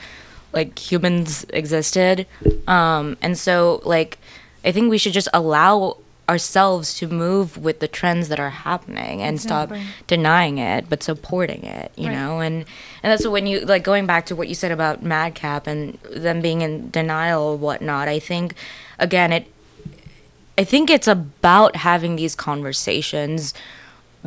like 0.54 0.80
humans 0.80 1.46
existed. 1.50 2.28
Um, 2.68 3.18
and 3.22 3.38
so 3.38 3.82
like 3.86 4.20
I 4.64 4.72
think 4.72 4.90
we 4.90 4.98
should 4.98 5.14
just 5.14 5.28
allow 5.34 5.98
ourselves 6.28 6.96
to 6.96 7.08
move 7.08 7.56
with 7.58 7.80
the 7.80 7.88
trends 7.88 8.30
that 8.30 8.40
are 8.40 8.50
happening 8.50 9.22
and 9.22 9.36
Exactly. 9.36 9.80
stop 9.80 10.08
denying 10.08 10.58
it 10.58 10.90
but 10.90 11.04
supporting 11.04 11.64
it 11.64 11.92
you 11.96 12.08
Right. 12.08 12.16
know 12.16 12.40
and 12.40 12.66
and 13.04 13.12
that's 13.12 13.28
when 13.28 13.46
you 13.46 13.60
like 13.62 13.84
going 13.84 14.06
back 14.08 14.26
to 14.28 14.36
what 14.36 14.48
you 14.48 14.56
said 14.56 14.72
about 14.72 15.04
madcap 15.04 15.68
and 15.68 16.00
them 16.12 16.42
being 16.42 16.62
in 16.62 16.90
denial 16.90 17.44
or 17.44 17.56
whatnot 17.58 18.08
i 18.08 18.20
think 18.20 18.56
again 19.00 19.32
it 19.32 19.46
I 20.58 20.64
think 20.64 20.90
it's 20.90 21.08
about 21.10 21.76
having 21.76 22.16
these 22.16 22.34
conversations 22.34 23.54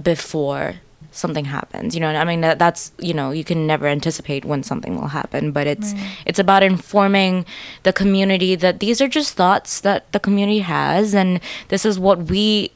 before 0.00 0.75
something 1.18 1.44
happens. 1.44 1.94
You 1.94 2.00
know, 2.00 2.08
I 2.08 2.25
mean 2.25 2.40
that 2.40 2.58
that's 2.58 2.92
you 2.98 3.14
know 3.14 3.30
you 3.30 3.44
can 3.44 3.66
never 3.66 3.87
anticipate 3.87 4.44
when 4.44 4.62
something 4.62 4.94
will 4.96 5.08
happen, 5.08 5.52
but 5.52 5.66
it's 5.66 5.94
it's 6.25 6.38
about 6.38 6.62
informing 6.62 7.44
the 7.82 7.92
community 7.92 8.54
that 8.54 8.80
these 8.80 9.00
are 9.00 9.08
just 9.08 9.34
thoughts 9.34 9.80
that 9.80 10.10
the 10.12 10.20
community 10.20 10.60
has, 10.60 11.14
and 11.14 11.40
this 11.68 11.84
is 11.84 11.98
what 11.98 12.25
we 12.25 12.70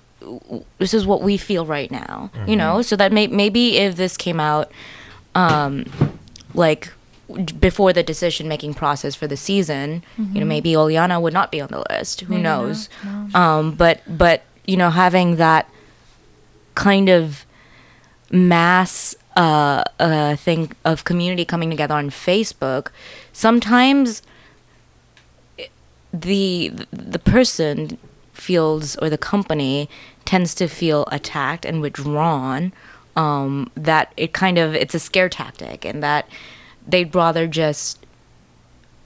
this 0.79 0.95
is 0.95 1.07
what 1.07 1.23
we 1.23 1.37
feel 1.37 1.65
right 1.67 1.91
now. 1.91 2.31
You 2.47 2.57
know, 2.57 2.83
so 2.83 2.97
that 2.97 3.13
may, 3.13 3.27
maybe 3.27 3.79
if 3.79 3.97
this 3.97 4.17
came 4.17 4.41
out, 4.41 4.71
um, 5.35 5.87
like 6.55 6.93
before 7.59 7.93
the 7.93 8.03
decision 8.03 8.47
making 8.47 8.75
process 8.75 9.15
for 9.15 9.27
the 9.27 9.37
season, 9.37 10.03
you 10.19 10.41
know, 10.41 10.47
maybe 10.47 10.77
Oleanna 10.77 11.21
would 11.21 11.33
not 11.33 11.51
be 11.51 11.61
on 11.61 11.69
the 11.69 11.85
list. 11.91 12.21
Who 12.23 12.35
Maybe 12.35 12.43
knows? 12.43 12.89
Um, 13.35 13.75
but 13.75 14.03
but 14.07 14.43
you 14.67 14.77
know, 14.77 14.91
having 14.91 15.37
that 15.37 15.69
kind 16.75 17.09
of 17.09 17.45
mass 18.33 19.15
uh, 19.37 19.85
a 20.01 20.37
thing 20.37 20.73
of 20.85 21.05
community 21.05 21.45
coming 21.45 21.71
together 21.71 21.95
on 21.95 22.11
Facebook, 22.11 22.89
sometimes 23.33 24.23
the 26.13 26.73
the 26.91 27.19
person 27.19 27.97
feels 28.33 28.97
or 28.97 29.09
the 29.09 29.19
company 29.19 29.89
tends 30.25 30.55
to 30.55 30.67
feel 30.67 31.07
attacked 31.11 31.65
and 31.65 31.81
withdrawn 31.81 32.73
um, 33.17 33.71
that 33.75 34.13
it 34.17 34.33
kind 34.33 34.59
of 34.59 34.75
it's 34.75 34.95
a 34.95 34.99
scare 34.99 35.29
tactic 35.29 35.85
and 35.85 36.03
that 36.03 36.29
they'd 36.87 37.15
rather 37.15 37.47
just 37.47 38.05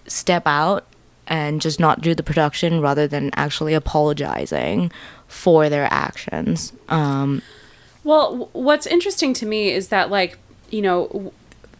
step 0.07 0.45
out 0.47 0.87
and 1.27 1.61
just 1.61 1.81
not 1.81 2.01
do 2.01 2.15
the 2.15 2.23
production 2.23 2.81
rather 2.81 3.09
than 3.09 3.31
actually 3.35 3.75
apologizing 3.75 4.91
for 5.27 5.69
their 5.69 5.89
actions. 5.91 6.73
Um, 6.89 7.43
Well, 8.07 8.51
what's 8.53 8.87
interesting 8.87 9.35
to 9.35 9.47
me 9.47 9.73
is 9.73 9.89
that, 9.89 10.11
like, 10.11 10.39
you 10.71 10.81
know, 10.81 11.09
w- 11.09 11.33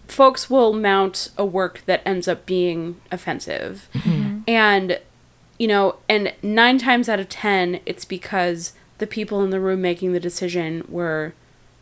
folks 0.09 0.51
will 0.51 0.73
mount 0.73 1.31
a 1.39 1.47
work 1.47 1.83
that 1.87 2.03
ends 2.05 2.27
up 2.27 2.47
being 2.47 3.01
offensive. 3.13 3.89
Mm-hmm. 3.95 4.41
And, 4.49 5.01
you 5.57 5.69
know, 5.69 5.97
and 6.09 6.35
nine 6.43 6.79
times 6.79 7.09
out 7.09 7.21
of 7.21 7.29
ten, 7.29 7.79
it's 7.87 8.05
because 8.05 8.73
the 8.99 9.07
people 9.07 9.45
in 9.45 9.51
the 9.51 9.61
room 9.61 9.81
making 9.81 10.15
the 10.15 10.21
decision 10.21 10.85
were 10.89 11.33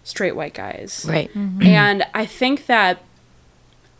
straight 0.02 0.36
white 0.36 0.52
guys. 0.52 1.06
right 1.08 1.30
mm-hmm. 1.30 1.60
Mm-hmm. 1.60 1.66
And 1.66 2.06
I 2.12 2.26
think 2.26 2.66
that 2.66 3.02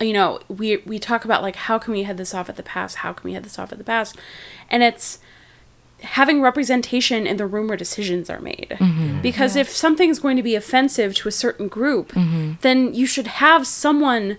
you 0.01 0.13
know, 0.13 0.41
we 0.49 0.79
we 0.79 0.99
talk 0.99 1.25
about 1.25 1.41
like 1.41 1.57
how 1.57 1.79
can 1.79 1.95
we 1.95 2.03
head 2.03 2.19
this 2.19 2.35
off 2.35 2.51
at 2.51 2.57
the 2.57 2.63
pass? 2.63 2.97
How 2.97 3.15
can 3.15 3.25
we 3.25 3.33
head 3.33 3.45
this 3.45 3.59
off 3.59 3.73
at 3.73 3.79
the 3.79 3.85
pass? 3.85 4.13
And 4.69 4.83
it's 4.83 5.21
having 6.05 6.41
representation 6.41 7.27
in 7.27 7.37
the 7.37 7.47
room 7.47 7.67
where 7.69 7.77
decisions 7.77 8.29
are 8.31 8.41
made. 8.41 8.77
Because 9.23 9.57
if 9.57 9.69
something's 9.71 10.19
going 10.19 10.37
to 10.37 10.43
be 10.43 10.55
offensive 10.55 11.15
to 11.17 11.29
a 11.29 11.33
certain 11.33 11.69
group, 11.69 12.13
then 12.61 12.95
you 12.95 13.07
should 13.07 13.27
have 13.27 13.67
someone 13.67 14.39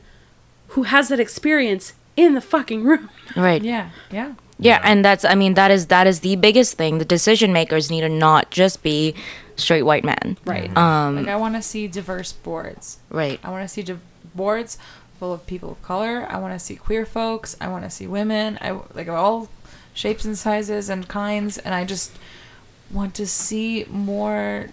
who 0.69 0.83
has 0.83 1.09
that 1.09 1.19
experience 1.19 1.93
in 2.15 2.33
the 2.33 2.41
fucking 2.41 2.83
room. 2.83 3.09
right 3.35 3.61
Yeah, 3.61 3.89
yeah. 4.11 4.33
Yeah, 4.57 4.79
and 4.85 5.03
that's 5.03 5.25
I 5.25 5.35
mean 5.35 5.55
that 5.55 5.69
is 5.69 5.87
that 5.87 6.07
is 6.07 6.21
the 6.21 6.37
biggest 6.37 6.77
thing. 6.77 6.97
The 6.97 7.05
decision 7.05 7.51
makers 7.51 7.91
need 7.91 8.01
to 8.01 8.09
not 8.09 8.51
just 8.51 8.81
be 8.83 9.13
straight 9.57 9.83
white 9.83 10.05
men. 10.05 10.37
Right. 10.45 10.71
Um 10.77 11.17
Like 11.17 11.27
I 11.27 11.35
want 11.35 11.55
to 11.55 11.61
see 11.61 11.87
diverse 11.87 12.31
boards. 12.31 12.99
right. 13.09 13.37
I 13.43 13.49
want 13.49 13.63
to 13.63 13.67
see 13.67 13.83
div- 13.83 13.99
boards 14.33 14.77
full 15.19 15.33
of 15.33 15.45
people 15.45 15.71
of 15.71 15.81
color. 15.81 16.25
I 16.29 16.37
want 16.39 16.53
to 16.53 16.59
see 16.59 16.75
queer 16.77 17.05
folks. 17.05 17.57
I 17.59 17.67
want 17.67 17.83
to 17.83 17.89
see 17.89 18.07
women. 18.07 18.57
I 18.61 18.79
like 18.93 19.09
all 19.09 19.49
shapes 19.95 20.25
and 20.25 20.37
sizes 20.37 20.89
and 20.89 21.07
kinds, 21.07 21.57
and 21.57 21.73
I 21.73 21.85
just 21.85 22.11
want 22.91 23.15
to 23.15 23.25
see 23.25 23.85
more 23.89 24.67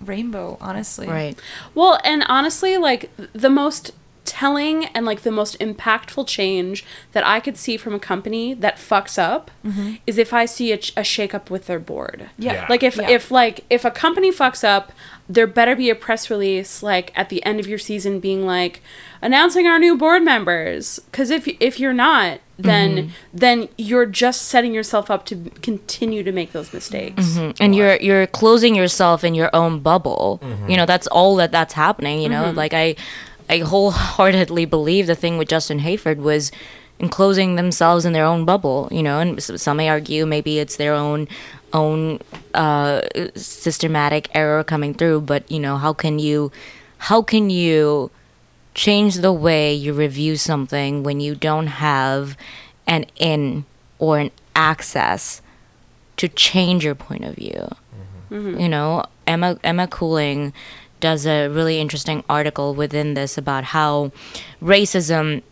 rainbow. 0.00 0.56
Honestly, 0.60 1.08
Right. 1.08 1.36
Well, 1.74 1.98
and 2.04 2.24
honestly, 2.28 2.76
like 2.76 3.10
the 3.32 3.50
most 3.50 3.90
telling 4.24 4.84
and 4.86 5.04
like 5.04 5.22
the 5.22 5.30
most 5.32 5.58
impactful 5.58 6.24
change 6.28 6.84
that 7.12 7.26
I 7.26 7.40
could 7.40 7.56
see 7.56 7.76
from 7.76 7.94
a 7.94 7.98
company 7.98 8.54
that 8.54 8.76
fucks 8.76 9.18
up 9.18 9.50
mm-hmm. 9.64 9.94
is 10.06 10.18
if 10.18 10.32
I 10.32 10.44
see 10.44 10.70
a, 10.70 10.76
ch- 10.76 10.92
a 10.96 11.02
shake 11.02 11.34
up 11.34 11.50
with 11.50 11.66
their 11.66 11.80
board. 11.80 12.30
Yeah. 12.38 12.52
Yeah. 12.52 12.66
Like 12.68 12.84
if 12.84 12.96
Yeah. 12.96 13.10
if 13.10 13.32
like 13.32 13.64
if 13.68 13.84
a 13.84 13.90
company 13.90 14.30
fucks 14.30 14.62
up, 14.62 14.92
there 15.28 15.48
better 15.48 15.74
be 15.74 15.90
a 15.90 15.96
press 15.96 16.30
release 16.30 16.80
like 16.82 17.12
at 17.16 17.28
the 17.28 17.44
end 17.44 17.58
of 17.58 17.66
your 17.66 17.78
season 17.78 18.20
being 18.20 18.46
like 18.46 18.82
announcing 19.20 19.66
our 19.66 19.80
new 19.80 19.96
board 19.96 20.22
members 20.22 21.00
cuz 21.10 21.30
if 21.30 21.48
if 21.58 21.80
you're 21.80 21.92
not 21.92 22.38
then 22.62 23.12
then 23.32 23.68
you're 23.78 24.06
just 24.06 24.42
setting 24.42 24.72
yourself 24.74 25.10
up 25.10 25.24
to 25.26 25.50
continue 25.62 26.22
to 26.22 26.32
make 26.32 26.52
those 26.52 26.72
mistakes. 26.72 27.24
Mm, 27.36 27.56
and 27.60 27.74
you're 27.74 27.96
you're 27.96 28.26
closing 28.26 28.74
yourself 28.74 29.24
in 29.24 29.34
your 29.34 29.50
own 29.52 29.80
bubble. 29.80 30.40
You 30.68 30.76
know, 30.76 30.86
that's 30.86 31.06
all 31.08 31.36
that 31.36 31.52
that's 31.52 31.74
happening, 31.74 32.20
you 32.20 32.28
know? 32.28 32.50
Like 32.50 32.74
I 32.74 32.96
I 33.48 33.58
wholeheartedly 33.58 34.64
believe 34.66 35.06
the 35.06 35.14
thing 35.14 35.38
with 35.38 35.48
Justin 35.48 35.80
Hayford 35.80 36.18
was 36.18 36.52
enclosing 36.98 37.56
themselves 37.56 38.04
in 38.04 38.12
their 38.12 38.24
own 38.26 38.44
bubble, 38.44 38.88
you 38.90 39.02
know, 39.02 39.20
and 39.20 39.42
some 39.42 39.78
may 39.78 39.88
argue 39.88 40.26
maybe 40.26 40.58
it's 40.58 40.76
their 40.76 40.94
own 40.94 41.26
own 41.72 42.18
uh 42.54 43.00
systematic 43.34 44.28
error 44.34 44.62
coming 44.64 44.92
through, 44.94 45.20
but 45.22 45.50
you 45.50 45.58
know, 45.58 45.76
how 45.76 45.92
can 45.92 46.18
you 46.18 46.52
how 46.98 47.22
can 47.22 47.48
you 47.50 48.10
change 48.74 49.16
the 49.16 49.32
way 49.32 49.74
you 49.74 49.92
review 49.92 50.36
something 50.36 51.02
when 51.02 51.20
you 51.20 51.34
don't 51.34 51.66
have 51.68 52.36
an 52.86 53.06
in 53.16 53.64
or 53.98 54.18
an 54.18 54.30
access 54.54 55.42
to 56.16 56.28
change 56.28 56.84
your 56.84 56.94
point 56.94 57.24
of 57.24 57.34
view. 57.34 57.68
Mm-hmm. 58.30 58.60
You 58.60 58.68
know, 58.68 59.04
Emma 59.26 59.58
Emma 59.64 59.86
Cooling 59.86 60.52
does 61.00 61.26
a 61.26 61.48
really 61.48 61.80
interesting 61.80 62.22
article 62.28 62.74
within 62.74 63.14
this 63.14 63.38
about 63.38 63.64
how 63.64 64.12
racism 64.62 65.42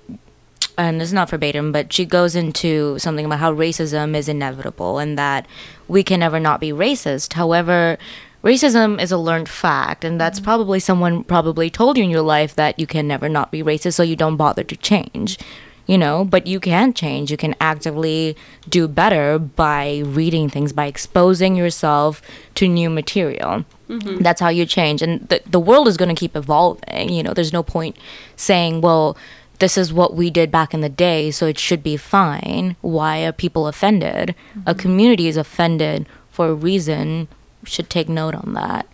and 0.77 1.01
this 1.01 1.09
is 1.09 1.13
not 1.13 1.29
verbatim, 1.29 1.73
but 1.73 1.93
she 1.93 2.05
goes 2.05 2.37
into 2.37 2.99
something 3.01 3.25
about 3.27 3.41
how 3.41 3.53
racism 3.53 4.15
is 4.15 4.29
inevitable 4.29 4.99
and 4.99 5.19
that 5.19 5.47
we 5.89 6.05
can 6.05 6.21
never 6.21 6.39
not 6.39 6.61
be 6.61 6.71
racist. 6.71 7.33
However, 7.33 7.99
racism 8.43 9.01
is 9.01 9.13
a 9.13 9.19
learned 9.19 9.49
fact, 9.49 10.05
and 10.05 10.21
that's 10.21 10.39
mm-hmm. 10.39 10.45
probably 10.45 10.81
someone 10.81 11.25
probably 11.25 11.71
told 11.71 11.97
you 11.97 12.05
in 12.05 12.11
your 12.11 12.23
life 12.23 12.55
that 12.57 12.79
you 12.79 12.87
can 12.87 13.07
never 13.07 13.29
not 13.29 13.51
be 13.51 13.63
racist, 13.63 13.95
so 13.95 14.03
you 14.03 14.17
don't 14.17 14.37
bother 14.37 14.65
to 14.65 14.77
change. 14.77 15.39
You 15.87 15.97
know, 15.97 16.23
but 16.23 16.47
you 16.47 16.61
can 16.61 16.93
change. 16.93 17.31
You 17.31 17.39
can 17.39 17.55
actively 17.63 18.37
do 18.69 18.89
better 18.89 19.39
by 19.39 20.03
reading 20.05 20.51
things, 20.51 20.71
by 20.71 20.85
exposing 20.85 21.57
yourself 21.57 22.21
to 22.57 22.69
new 22.69 22.91
material. 22.91 23.65
Mm-hmm. 23.89 24.19
That's 24.19 24.43
how 24.43 24.51
you 24.51 24.67
change. 24.67 25.01
And 25.01 25.27
the, 25.31 25.41
the 25.47 25.59
world 25.59 25.89
is 25.89 25.97
going 25.97 26.15
to 26.15 26.15
keep 26.15 26.37
evolving. 26.37 27.09
You 27.09 27.23
know, 27.23 27.33
there's 27.33 27.55
no 27.55 27.63
point 27.63 27.97
saying, 28.37 28.83
well, 28.83 29.17
this 29.61 29.79
is 29.79 29.91
what 29.91 30.15
we 30.15 30.29
did 30.29 30.53
back 30.53 30.75
in 30.75 30.83
the 30.83 30.91
day, 30.91 31.31
so 31.31 31.47
it 31.47 31.59
should 31.59 31.83
be 31.83 31.97
fine. 31.97 32.77
Why 32.83 33.25
are 33.25 33.33
people 33.33 33.67
offended? 33.67 34.35
A 34.67 34.75
mm-hmm. 34.75 34.79
community 34.79 35.27
is 35.27 35.39
offended 35.39 36.07
for 36.31 36.49
a 36.49 36.55
reason. 36.55 37.29
Should 37.69 37.91
take 37.91 38.09
note 38.09 38.35
on 38.35 38.55
that. 38.55 38.87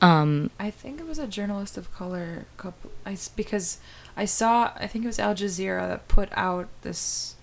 Um, 0.00 0.50
I 0.58 0.70
think 0.70 1.00
it 1.00 1.06
was 1.06 1.18
a 1.18 1.28
journalist 1.28 1.78
of 1.78 1.92
color 1.94 2.46
couple 2.56 2.90
I 3.06 3.16
because 3.36 3.78
I 4.16 4.24
saw 4.24 4.72
I 4.76 4.86
think 4.86 5.04
it 5.04 5.08
was 5.08 5.18
Al 5.18 5.34
Jazeera 5.34 5.88
that 5.88 6.08
put 6.08 6.28
out 6.32 6.68
this 6.82 7.36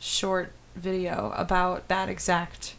short 0.00 0.52
video 0.74 1.32
about 1.36 1.88
that 1.88 2.08
exact 2.08 2.74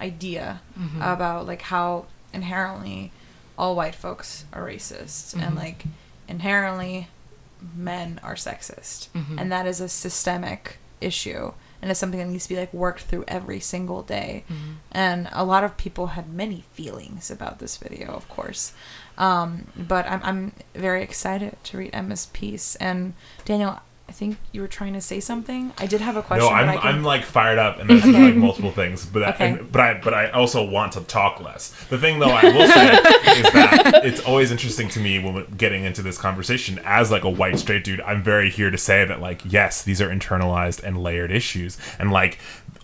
idea 0.00 0.60
mm-hmm. 0.78 1.00
about 1.00 1.46
like 1.46 1.62
how 1.62 2.06
inherently 2.32 3.12
all 3.56 3.74
white 3.74 3.94
folks 3.94 4.44
are 4.52 4.64
racist 4.66 5.32
and 5.34 5.42
mm-hmm. 5.42 5.56
like 5.56 5.84
inherently 6.28 7.08
men 7.74 8.20
are 8.22 8.34
sexist. 8.34 9.08
Mm-hmm. 9.10 9.38
And 9.38 9.52
that 9.52 9.66
is 9.66 9.80
a 9.80 9.88
systemic 9.88 10.78
issue 11.00 11.52
and 11.86 11.90
it's 11.92 12.00
something 12.00 12.18
that 12.18 12.26
needs 12.26 12.48
to 12.48 12.54
be 12.54 12.56
like 12.58 12.74
worked 12.74 13.02
through 13.02 13.24
every 13.28 13.60
single 13.60 14.02
day. 14.02 14.42
And 14.90 15.28
a 15.30 15.44
lot 15.44 15.62
of 15.62 15.76
people 15.76 16.08
had 16.08 16.28
many 16.32 16.64
feelings 16.72 17.30
about 17.30 17.60
this 17.60 17.76
video 17.76 18.08
of 18.08 18.28
course. 18.28 18.72
Um, 19.16 19.68
but 19.76 20.04
I'm, 20.10 20.20
I'm 20.24 20.52
very 20.74 21.02
excited 21.02 21.56
to 21.62 21.78
read 21.78 21.90
emma's 21.94 22.26
piece 22.26 22.74
and 22.76 23.14
daniel 23.44 23.78
i 24.08 24.12
think 24.12 24.36
you 24.52 24.60
were 24.60 24.68
trying 24.68 24.92
to 24.92 25.00
say 25.00 25.18
something 25.20 25.72
i 25.78 25.86
did 25.86 26.00
have 26.00 26.16
a 26.16 26.22
question 26.22 26.48
No, 26.48 26.54
I'm, 26.54 26.78
can- 26.78 26.86
I'm 26.86 27.02
like 27.02 27.24
fired 27.24 27.58
up, 27.58 27.78
and 27.80 27.90
there's 27.90 28.02
Okay. 28.04 28.22
like 28.26 28.36
multiple 28.36 28.70
things, 28.70 29.04
but 29.04 29.22
Okay. 29.34 29.48
and- 29.50 29.72
but 29.72 29.80
I 29.80 29.94
but 30.02 30.14
I 30.14 30.30
also 30.30 30.64
want 30.68 30.92
to 30.92 31.00
talk 31.00 31.40
less. 31.40 31.70
The 31.90 31.98
thing 31.98 32.18
though, 32.20 32.30
I 32.30 32.44
will 32.44 32.66
say 32.68 32.86
is 33.40 33.52
that 33.52 34.02
it's 34.04 34.20
always 34.20 34.50
interesting 34.52 34.88
to 34.90 35.00
me 35.00 35.18
when 35.18 35.34
we're 35.34 35.46
getting 35.56 35.84
into 35.84 36.02
this 36.02 36.18
conversation 36.18 36.80
as 36.84 37.10
like 37.10 37.24
a 37.24 37.30
white 37.30 37.58
straight 37.58 37.82
dude. 37.84 38.00
I'm 38.02 38.22
very 38.22 38.48
here 38.50 38.70
to 38.70 38.78
say 38.78 39.04
that 39.04 39.20
like 39.20 39.42
yes, 39.44 39.82
these 39.82 40.00
are 40.00 40.08
internalized 40.08 40.82
and 40.84 41.02
layered 41.02 41.32
issues, 41.32 41.76
and 41.98 42.12
like 42.12 42.38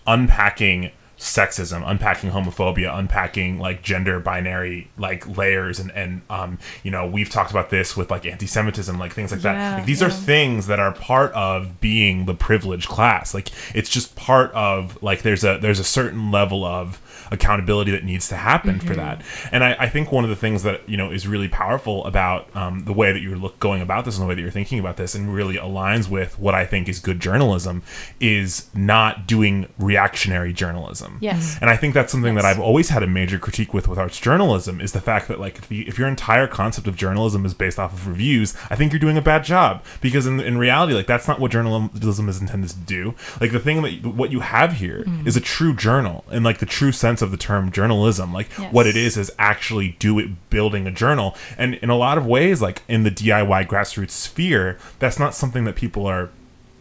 unpacking 0.05 0.91
sexism 1.23 1.89
unpacking 1.89 2.31
homophobia 2.31 2.93
unpacking 2.97 3.57
like 3.57 3.81
gender 3.81 4.19
binary 4.19 4.89
like 4.97 5.25
layers 5.37 5.79
and 5.79 5.89
and 5.91 6.21
um 6.29 6.57
you 6.83 6.91
know 6.91 7.07
we've 7.07 7.29
talked 7.29 7.49
about 7.49 7.69
this 7.69 7.95
with 7.95 8.11
like 8.11 8.25
anti-semitism 8.25 8.99
like 8.99 9.13
things 9.13 9.31
like 9.31 9.41
that. 9.41 9.77
Like, 9.77 9.85
these 9.85 10.03
are 10.03 10.09
things 10.09 10.67
that 10.67 10.79
are 10.79 10.91
part 10.91 11.31
of 11.31 11.79
being 11.79 12.25
the 12.25 12.33
privileged 12.33 12.89
class. 12.89 13.33
Like 13.33 13.49
it's 13.73 13.89
just 13.89 14.17
part 14.17 14.51
of 14.51 15.01
like 15.01 15.21
there's 15.21 15.45
a 15.45 15.57
there's 15.61 15.79
a 15.79 15.83
certain 15.85 16.29
level 16.29 16.65
of 16.65 16.99
accountability 17.31 17.91
that 17.91 18.03
needs 18.03 18.27
to 18.27 18.35
happen 18.35 18.79
for 18.79 18.95
that 18.95 19.21
and 19.51 19.63
I, 19.63 19.75
I 19.79 19.89
think 19.89 20.11
one 20.11 20.23
of 20.23 20.29
the 20.29 20.35
things 20.35 20.63
that 20.63 20.87
you 20.87 20.97
know 20.97 21.11
is 21.11 21.27
really 21.27 21.47
powerful 21.47 22.05
about 22.05 22.53
um, 22.55 22.85
the 22.85 22.93
way 22.93 23.11
that 23.11 23.19
you're 23.19 23.37
look, 23.37 23.59
going 23.59 23.81
about 23.81 24.05
this 24.05 24.17
and 24.17 24.23
the 24.23 24.27
way 24.27 24.35
that 24.35 24.41
you're 24.41 24.51
thinking 24.51 24.79
about 24.79 24.97
this 24.97 25.15
and 25.15 25.33
really 25.33 25.55
aligns 25.55 26.09
with 26.09 26.37
what 26.39 26.53
i 26.53 26.65
think 26.65 26.87
is 26.87 26.99
good 26.99 27.19
journalism 27.19 27.83
is 28.19 28.69
not 28.73 29.27
doing 29.27 29.67
reactionary 29.77 30.53
journalism. 30.53 31.17
Yes. 31.21 31.57
And 31.61 31.69
I 31.69 31.77
think 31.77 31.93
that's 31.93 32.11
something 32.11 32.35
that 32.35 32.45
I've 32.45 32.59
always 32.59 32.89
had 32.89 33.03
a 33.03 33.07
major 33.07 33.37
critique 33.37 33.73
with 33.73 33.87
with 33.87 33.99
arts 33.99 34.19
journalism 34.19 34.81
is 34.81 34.91
the 34.91 35.01
fact 35.01 35.27
that 35.27 35.39
like 35.39 35.57
if, 35.57 35.67
the, 35.67 35.87
if 35.87 35.97
your 35.97 36.07
entire 36.07 36.47
concept 36.47 36.87
of 36.87 36.95
journalism 36.95 37.45
is 37.45 37.53
based 37.53 37.79
off 37.79 37.93
of 37.93 38.07
reviews, 38.07 38.55
I 38.69 38.75
think 38.75 38.91
you're 38.91 38.99
doing 38.99 39.17
a 39.17 39.21
bad 39.21 39.43
job 39.43 39.83
because 40.01 40.25
in, 40.25 40.39
in 40.39 40.57
reality, 40.57 40.93
like 40.93 41.07
that's 41.07 41.27
not 41.27 41.39
what 41.39 41.51
journalism 41.51 42.29
is 42.29 42.41
intended 42.41 42.69
to 42.71 42.77
do. 42.77 43.15
Like 43.39 43.51
the 43.51 43.59
thing 43.59 43.81
that 43.81 44.05
what 44.05 44.31
you 44.31 44.39
have 44.39 44.73
here 44.73 45.05
is 45.25 45.37
a 45.37 45.41
true 45.41 45.75
journal 45.75 46.23
in 46.31 46.43
like 46.43 46.59
the 46.59 46.65
true 46.65 46.91
sense 46.91 47.12
of 47.21 47.31
the 47.31 47.37
term 47.37 47.71
journalism. 47.71 48.33
Like 48.33 48.49
Yes. 48.57 48.73
what 48.73 48.87
it 48.87 48.95
is 48.95 49.17
is 49.17 49.31
actually 49.37 49.95
do 49.99 50.19
it 50.19 50.49
building 50.49 50.87
a 50.87 50.91
journal. 50.91 51.35
And 51.57 51.75
in 51.75 51.89
a 51.89 51.95
lot 51.95 52.17
of 52.17 52.25
ways, 52.25 52.61
like 52.61 52.81
in 52.87 53.03
the 53.03 53.11
DIY 53.11 53.67
grassroots 53.67 54.11
sphere, 54.11 54.77
that's 54.99 55.19
not 55.19 55.33
something 55.35 55.65
that 55.65 55.75
people 55.75 56.05
are 56.07 56.29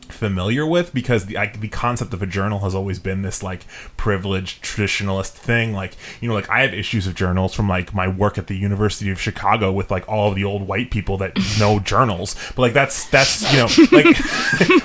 familiar 0.08 0.66
with 0.66 0.92
because 0.92 1.24
the 1.24 1.38
I, 1.38 1.46
the 1.46 1.68
concept 1.68 2.12
of 2.12 2.20
a 2.22 2.26
journal 2.26 2.58
has 2.58 2.74
always 2.74 2.98
been 2.98 3.22
this 3.22 3.42
like 3.42 3.64
privileged 3.96 4.62
traditionalist 4.62 5.30
thing 5.30 5.72
like 5.72 5.96
you 6.20 6.28
know 6.28 6.34
like 6.34 6.50
I 6.50 6.60
have 6.60 6.74
issues 6.74 7.06
of 7.06 7.14
journals 7.14 7.54
from 7.54 7.66
like 7.66 7.94
my 7.94 8.06
work 8.08 8.36
at 8.36 8.46
the 8.46 8.54
University 8.54 9.10
of 9.10 9.18
Chicago 9.18 9.72
with 9.72 9.90
like 9.90 10.06
all 10.10 10.28
of 10.28 10.34
the 10.34 10.44
old 10.44 10.68
white 10.68 10.90
people 10.90 11.16
that 11.16 11.38
know 11.58 11.78
journals 11.78 12.36
but 12.54 12.60
like 12.60 12.72
that's 12.74 13.08
that's 13.08 13.50
you 13.52 13.58
know 13.60 13.68
like 13.90 14.16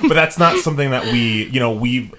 but 0.08 0.14
that's 0.14 0.38
not 0.38 0.56
something 0.60 0.90
that 0.92 1.04
we 1.12 1.44
you 1.48 1.60
know 1.60 1.72
we've 1.72 2.14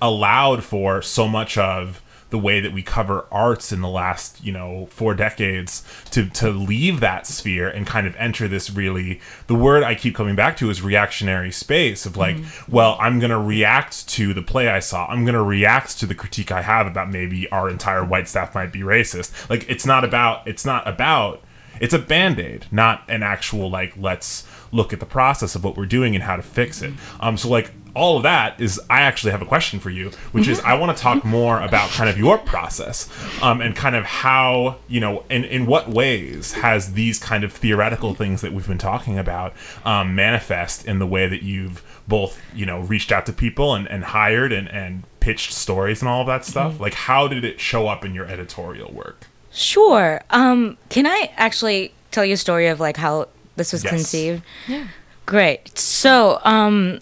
allowed 0.00 0.64
for 0.64 1.02
so 1.02 1.28
much 1.28 1.58
of 1.58 2.02
the 2.30 2.38
way 2.38 2.60
that 2.60 2.72
we 2.72 2.82
cover 2.82 3.26
arts 3.30 3.72
in 3.72 3.80
the 3.80 3.88
last 3.88 4.42
you 4.44 4.52
know 4.52 4.86
four 4.90 5.14
decades 5.14 5.82
to 6.10 6.28
to 6.30 6.50
leave 6.50 7.00
that 7.00 7.26
sphere 7.26 7.68
and 7.68 7.86
kind 7.86 8.06
of 8.06 8.14
enter 8.16 8.46
this 8.46 8.70
really 8.70 9.20
the 9.46 9.54
word 9.54 9.82
I 9.82 9.94
keep 9.94 10.14
coming 10.14 10.36
back 10.36 10.56
to 10.58 10.70
is 10.70 10.82
reactionary 10.82 11.50
space 11.50 12.04
of 12.06 12.16
like 12.16 12.36
well 12.68 12.96
I'm 13.00 13.18
gonna 13.18 13.40
react 13.40 14.08
to 14.10 14.34
the 14.34 14.42
play 14.42 14.68
I 14.68 14.80
saw. 14.80 15.06
I'm 15.06 15.24
gonna 15.24 15.42
react 15.42 15.98
to 16.00 16.06
the 16.06 16.14
critique 16.14 16.52
I 16.52 16.62
have 16.62 16.86
about 16.86 17.10
maybe 17.10 17.50
our 17.50 17.68
entire 17.68 18.04
white 18.04 18.28
staff 18.28 18.54
might 18.54 18.72
be 18.72 18.80
racist. 18.80 19.48
Like 19.48 19.68
it's 19.68 19.86
not 19.86 20.04
about 20.04 20.46
it's 20.46 20.64
not 20.64 20.86
about 20.86 21.42
it's 21.80 21.94
a 21.94 21.98
band-aid 21.98 22.66
not 22.70 23.04
an 23.08 23.22
actual 23.22 23.70
like 23.70 23.94
let's 23.96 24.46
look 24.70 24.92
at 24.92 25.00
the 25.00 25.06
process 25.06 25.54
of 25.54 25.64
what 25.64 25.76
we're 25.76 25.86
doing 25.86 26.14
and 26.14 26.24
how 26.24 26.36
to 26.36 26.42
fix 26.42 26.82
it. 26.82 26.92
Um 27.20 27.36
so 27.36 27.48
like 27.48 27.70
all 27.98 28.16
of 28.16 28.22
that 28.22 28.58
is 28.60 28.80
i 28.88 29.00
actually 29.00 29.30
have 29.32 29.42
a 29.42 29.46
question 29.46 29.78
for 29.80 29.90
you 29.90 30.10
which 30.32 30.46
is 30.48 30.60
i 30.60 30.72
want 30.74 30.96
to 30.96 31.02
talk 31.02 31.24
more 31.24 31.60
about 31.60 31.90
kind 31.90 32.08
of 32.08 32.16
your 32.16 32.38
process 32.38 33.08
um, 33.42 33.60
and 33.60 33.74
kind 33.74 33.96
of 33.96 34.04
how 34.04 34.76
you 34.88 35.00
know 35.00 35.24
in, 35.28 35.44
in 35.44 35.66
what 35.66 35.88
ways 35.88 36.52
has 36.52 36.92
these 36.94 37.18
kind 37.18 37.42
of 37.44 37.52
theoretical 37.52 38.14
things 38.14 38.40
that 38.40 38.52
we've 38.52 38.68
been 38.68 38.78
talking 38.78 39.18
about 39.18 39.52
um, 39.84 40.14
manifest 40.14 40.86
in 40.86 40.98
the 40.98 41.06
way 41.06 41.26
that 41.28 41.42
you've 41.42 41.82
both 42.06 42.40
you 42.54 42.64
know 42.64 42.80
reached 42.80 43.10
out 43.12 43.26
to 43.26 43.32
people 43.32 43.74
and, 43.74 43.86
and 43.88 44.04
hired 44.04 44.52
and, 44.52 44.68
and 44.68 45.02
pitched 45.20 45.52
stories 45.52 46.00
and 46.00 46.08
all 46.08 46.20
of 46.22 46.26
that 46.26 46.44
stuff 46.44 46.78
like 46.80 46.94
how 46.94 47.26
did 47.28 47.44
it 47.44 47.58
show 47.60 47.88
up 47.88 48.04
in 48.04 48.14
your 48.14 48.26
editorial 48.26 48.90
work 48.92 49.26
Sure. 49.50 50.20
Um, 50.30 50.76
can 50.88 51.06
I 51.06 51.32
actually 51.36 51.92
tell 52.10 52.24
you 52.24 52.34
a 52.34 52.36
story 52.36 52.68
of 52.68 52.80
like 52.80 52.96
how 52.96 53.28
this 53.56 53.72
was 53.72 53.82
Yes. 53.82 53.90
conceived? 53.92 54.42
Yeah. 54.68 54.86
Great. 55.26 55.76
So, 55.76 56.38
um, 56.44 57.00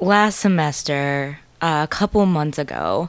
last 0.00 0.40
semester, 0.40 1.38
uh, 1.60 1.82
a 1.84 1.88
couple 1.88 2.24
months 2.26 2.58
ago, 2.58 3.08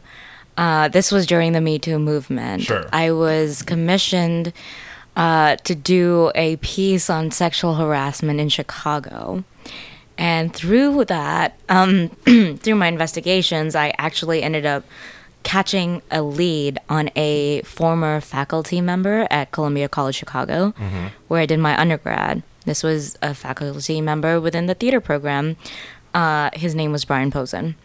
uh, 0.57 0.87
this 0.89 1.11
was 1.11 1.25
during 1.25 1.53
the 1.53 1.61
Me 1.61 1.79
Too 1.79 1.97
movement. 1.97 2.63
Sure. 2.63 2.85
I 2.91 3.11
was 3.11 3.61
commissioned 3.61 4.53
uh, 5.15 5.55
to 5.57 5.75
do 5.75 6.31
a 6.35 6.57
piece 6.57 7.09
on 7.09 7.31
sexual 7.31 7.75
harassment 7.75 8.39
in 8.39 8.49
Chicago. 8.49 9.43
And 10.17 10.53
through 10.53 11.05
that, 11.05 11.57
um, 11.69 12.09
through 12.57 12.75
my 12.75 12.87
investigations, 12.87 13.75
I 13.75 13.93
actually 13.97 14.43
ended 14.43 14.65
up 14.65 14.83
catching 15.43 16.03
a 16.11 16.21
lead 16.21 16.77
on 16.87 17.09
a 17.15 17.61
former 17.63 18.21
faculty 18.21 18.79
member 18.81 19.27
at 19.31 19.51
Columbia 19.51 19.89
College 19.89 20.15
Chicago, 20.15 20.73
where 21.27 21.41
I 21.41 21.47
did 21.47 21.59
my 21.59 21.79
undergrad. 21.79 22.43
This 22.65 22.83
was 22.83 23.17
a 23.23 23.33
faculty 23.33 24.01
member 24.01 24.39
within 24.39 24.67
the 24.67 24.75
theater 24.75 25.01
program. 25.01 25.57
Uh, 26.13 26.49
his 26.53 26.75
name 26.75 26.91
was 26.91 27.05
Brian 27.05 27.31
Posen. 27.31 27.75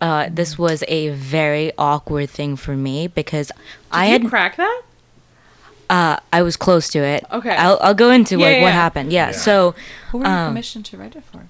Uh, 0.00 0.28
this 0.30 0.58
was 0.58 0.84
a 0.88 1.08
very 1.10 1.72
awkward 1.78 2.28
thing 2.30 2.56
for 2.56 2.76
me 2.76 3.06
because 3.06 3.50
I 3.90 4.06
had 4.06 4.22
you 4.22 4.28
crack 4.28 4.56
that? 4.56 4.82
uh, 5.90 6.16
I 6.32 6.42
was 6.42 6.56
close 6.56 6.88
to 6.90 6.98
it. 6.98 7.24
Okay. 7.32 7.54
I'll, 7.56 7.78
I'll 7.80 7.94
go 7.94 8.10
into 8.10 8.38
Yeah, 8.38 8.46
like 8.46 8.56
yeah, 8.56 8.62
what 8.62 8.72
happened. 8.72 9.12
Yeah. 9.12 9.26
Yeah. 9.26 9.32
So 9.32 9.74
Who 10.10 10.18
were 10.18 10.24
you 10.26 10.30
Um, 10.30 10.48
commissioned 10.50 10.84
to 10.86 10.96
write 10.98 11.16
it 11.16 11.24
for? 11.24 11.46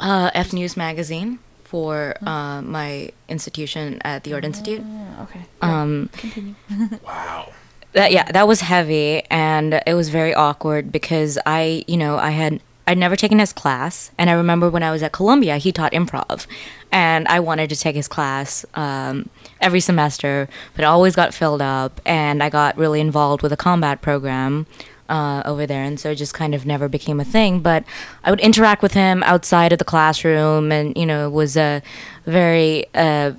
uh, 0.00 0.30
F 0.34 0.52
News 0.52 0.76
magazine 0.76 1.38
for 1.64 2.14
uh, 2.24 2.62
my 2.62 3.10
institution 3.28 4.00
at 4.04 4.22
the 4.24 4.34
Art 4.34 4.44
Institute. 4.44 4.82
Yeah, 4.86 5.22
okay. 5.24 5.40
Um, 5.62 6.10
Continue. 6.12 6.54
wow 7.04 7.48
that 7.92 8.12
yeah, 8.12 8.30
that 8.32 8.46
was 8.46 8.60
heavy 8.60 9.22
and 9.30 9.80
it 9.86 9.94
was 9.94 10.10
very 10.10 10.34
awkward 10.34 10.92
because 10.92 11.38
I, 11.46 11.82
you 11.88 11.96
know, 11.96 12.18
I 12.18 12.28
had 12.30 12.60
I'd 12.86 12.98
never 12.98 13.16
taken 13.16 13.40
his 13.40 13.52
class, 13.52 14.12
and 14.16 14.30
I 14.30 14.34
remember 14.34 14.70
when 14.70 14.82
I 14.84 14.92
was 14.92 15.02
at 15.02 15.12
Columbia, 15.12 15.56
he 15.56 15.72
taught 15.72 15.92
improv, 15.92 16.46
and 16.92 17.26
I 17.26 17.40
wanted 17.40 17.68
to 17.70 17.76
take 17.76 17.96
his 17.96 18.06
class 18.06 18.64
um, 18.74 19.28
every 19.60 19.80
semester, 19.80 20.48
but 20.74 20.82
it 20.82 20.86
always 20.86 21.16
got 21.16 21.34
filled 21.34 21.62
up, 21.62 22.00
and 22.06 22.42
I 22.42 22.48
got 22.48 22.78
really 22.78 23.00
involved 23.00 23.42
with 23.42 23.52
a 23.52 23.56
combat 23.56 24.02
program 24.02 24.66
uh, 25.08 25.42
over 25.44 25.66
there, 25.66 25.82
and 25.82 25.98
so 25.98 26.10
it 26.10 26.16
just 26.16 26.34
kind 26.34 26.54
of 26.54 26.64
never 26.64 26.88
became 26.88 27.18
a 27.18 27.24
thing. 27.24 27.60
But 27.60 27.84
I 28.24 28.30
would 28.30 28.40
interact 28.40 28.82
with 28.82 28.94
him 28.94 29.22
outside 29.24 29.72
of 29.72 29.78
the 29.78 29.84
classroom, 29.84 30.70
and 30.70 30.96
you 30.96 31.06
know, 31.06 31.28
was 31.28 31.56
a 31.56 31.82
very 32.24 32.86
uh, 32.94 33.32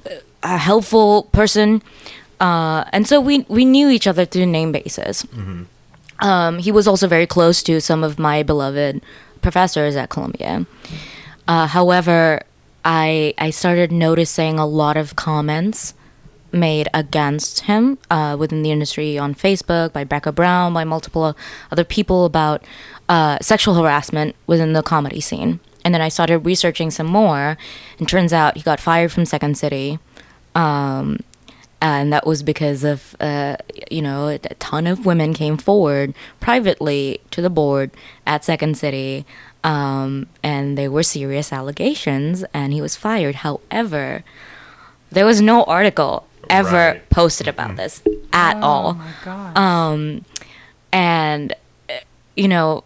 a 0.44 0.58
helpful 0.58 1.24
person. 1.32 1.82
Uh, 2.40 2.84
and 2.92 3.08
so 3.08 3.20
we 3.20 3.46
we 3.48 3.66
knew 3.66 3.90
each 3.90 4.08
other 4.08 4.26
through 4.26 4.46
name 4.46 4.72
basis. 4.72 5.26
Um, 6.20 6.60
he 6.60 6.72
was 6.72 6.88
also 6.88 7.08
very 7.08 7.28
close 7.28 7.62
to 7.64 7.80
some 7.80 8.04
of 8.04 8.18
my 8.18 8.44
beloved 8.44 9.02
professors 9.42 9.96
at 9.96 10.10
Columbia. 10.10 10.66
Uh, 11.48 11.68
however, 11.68 12.42
I 12.84 13.34
I 13.38 13.50
started 13.50 13.92
noticing 13.92 14.60
a 14.60 14.66
lot 14.66 14.98
of 14.98 15.16
comments 15.16 15.94
made 16.52 16.88
against 16.94 17.62
him 17.62 17.98
uh, 18.10 18.36
within 18.40 18.64
the 18.64 18.72
industry 18.72 19.18
on 19.18 19.36
Facebook 19.36 19.94
by 19.94 20.04
Becca 20.04 20.32
Brown, 20.32 20.74
by 20.74 20.84
multiple 20.84 21.36
other 21.72 21.84
people 21.84 22.26
about 22.26 22.64
uh, 23.10 23.38
sexual 23.42 23.76
harassment 23.76 24.36
within 24.48 24.74
the 24.74 24.82
comedy 24.82 25.22
scene. 25.22 25.60
And 25.84 25.94
then 25.94 26.02
I 26.02 26.10
started 26.10 26.40
researching 26.40 26.92
some 26.92 27.08
more, 27.08 27.58
and 28.00 28.10
turns 28.10 28.34
out 28.34 28.58
he 28.58 28.64
got 28.64 28.80
fired 28.80 29.12
from 29.12 29.26
Second 29.26 29.58
City. 29.58 30.00
Um, 30.56 31.20
and 31.82 32.12
that 32.12 32.26
was 32.26 32.42
because 32.44 32.84
of 32.84 33.16
uh, 33.20 33.58
you 33.92 34.02
know 34.02 34.28
a 34.30 34.38
ton 34.40 34.88
of 34.88 35.06
women 35.06 35.34
came 35.34 35.58
forward 35.58 36.14
privately 36.40 37.20
to 37.32 37.42
the 37.42 37.50
board 37.50 37.92
at 38.26 38.44
Second 38.44 38.78
City, 38.78 39.26
um, 39.64 40.28
and 40.44 40.78
they 40.78 40.88
were 40.88 41.04
serious 41.04 41.54
allegations, 41.54 42.44
and 42.54 42.74
he 42.74 42.82
was 42.82 42.96
fired. 42.96 43.36
However, 43.36 44.24
there 45.12 45.26
was 45.26 45.42
no 45.42 45.64
article 45.66 46.26
ever 46.50 46.72
Right. 46.94 47.10
posted 47.10 47.48
about 47.48 47.76
this 47.76 48.02
at 48.32 48.56
oh 48.58 48.62
all 48.62 48.94
my 48.94 49.12
gosh. 49.24 49.58
um, 49.58 50.24
and 50.94 51.54
uh, 51.90 51.94
you 52.36 52.48
know 52.48 52.84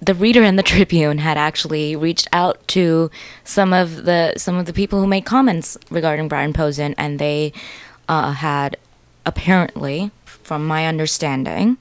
the 0.00 0.14
reader 0.14 0.42
and 0.42 0.58
the 0.58 0.62
tribune 0.74 1.18
had 1.18 1.36
actually 1.36 1.94
reached 1.96 2.28
out 2.32 2.66
to 2.68 3.10
some 3.44 3.72
of 3.72 4.04
the 4.04 4.32
some 4.36 4.54
of 4.56 4.64
the 4.66 4.72
people 4.72 5.00
who 5.00 5.06
made 5.06 5.24
comments 5.26 5.76
regarding 5.90 6.28
brian 6.28 6.52
posen 6.52 6.94
and 6.96 7.18
they 7.18 7.52
uh, 8.08 8.32
had 8.32 8.76
apparently 9.26 10.10
from 10.24 10.66
my 10.66 10.86
understanding 10.86 11.76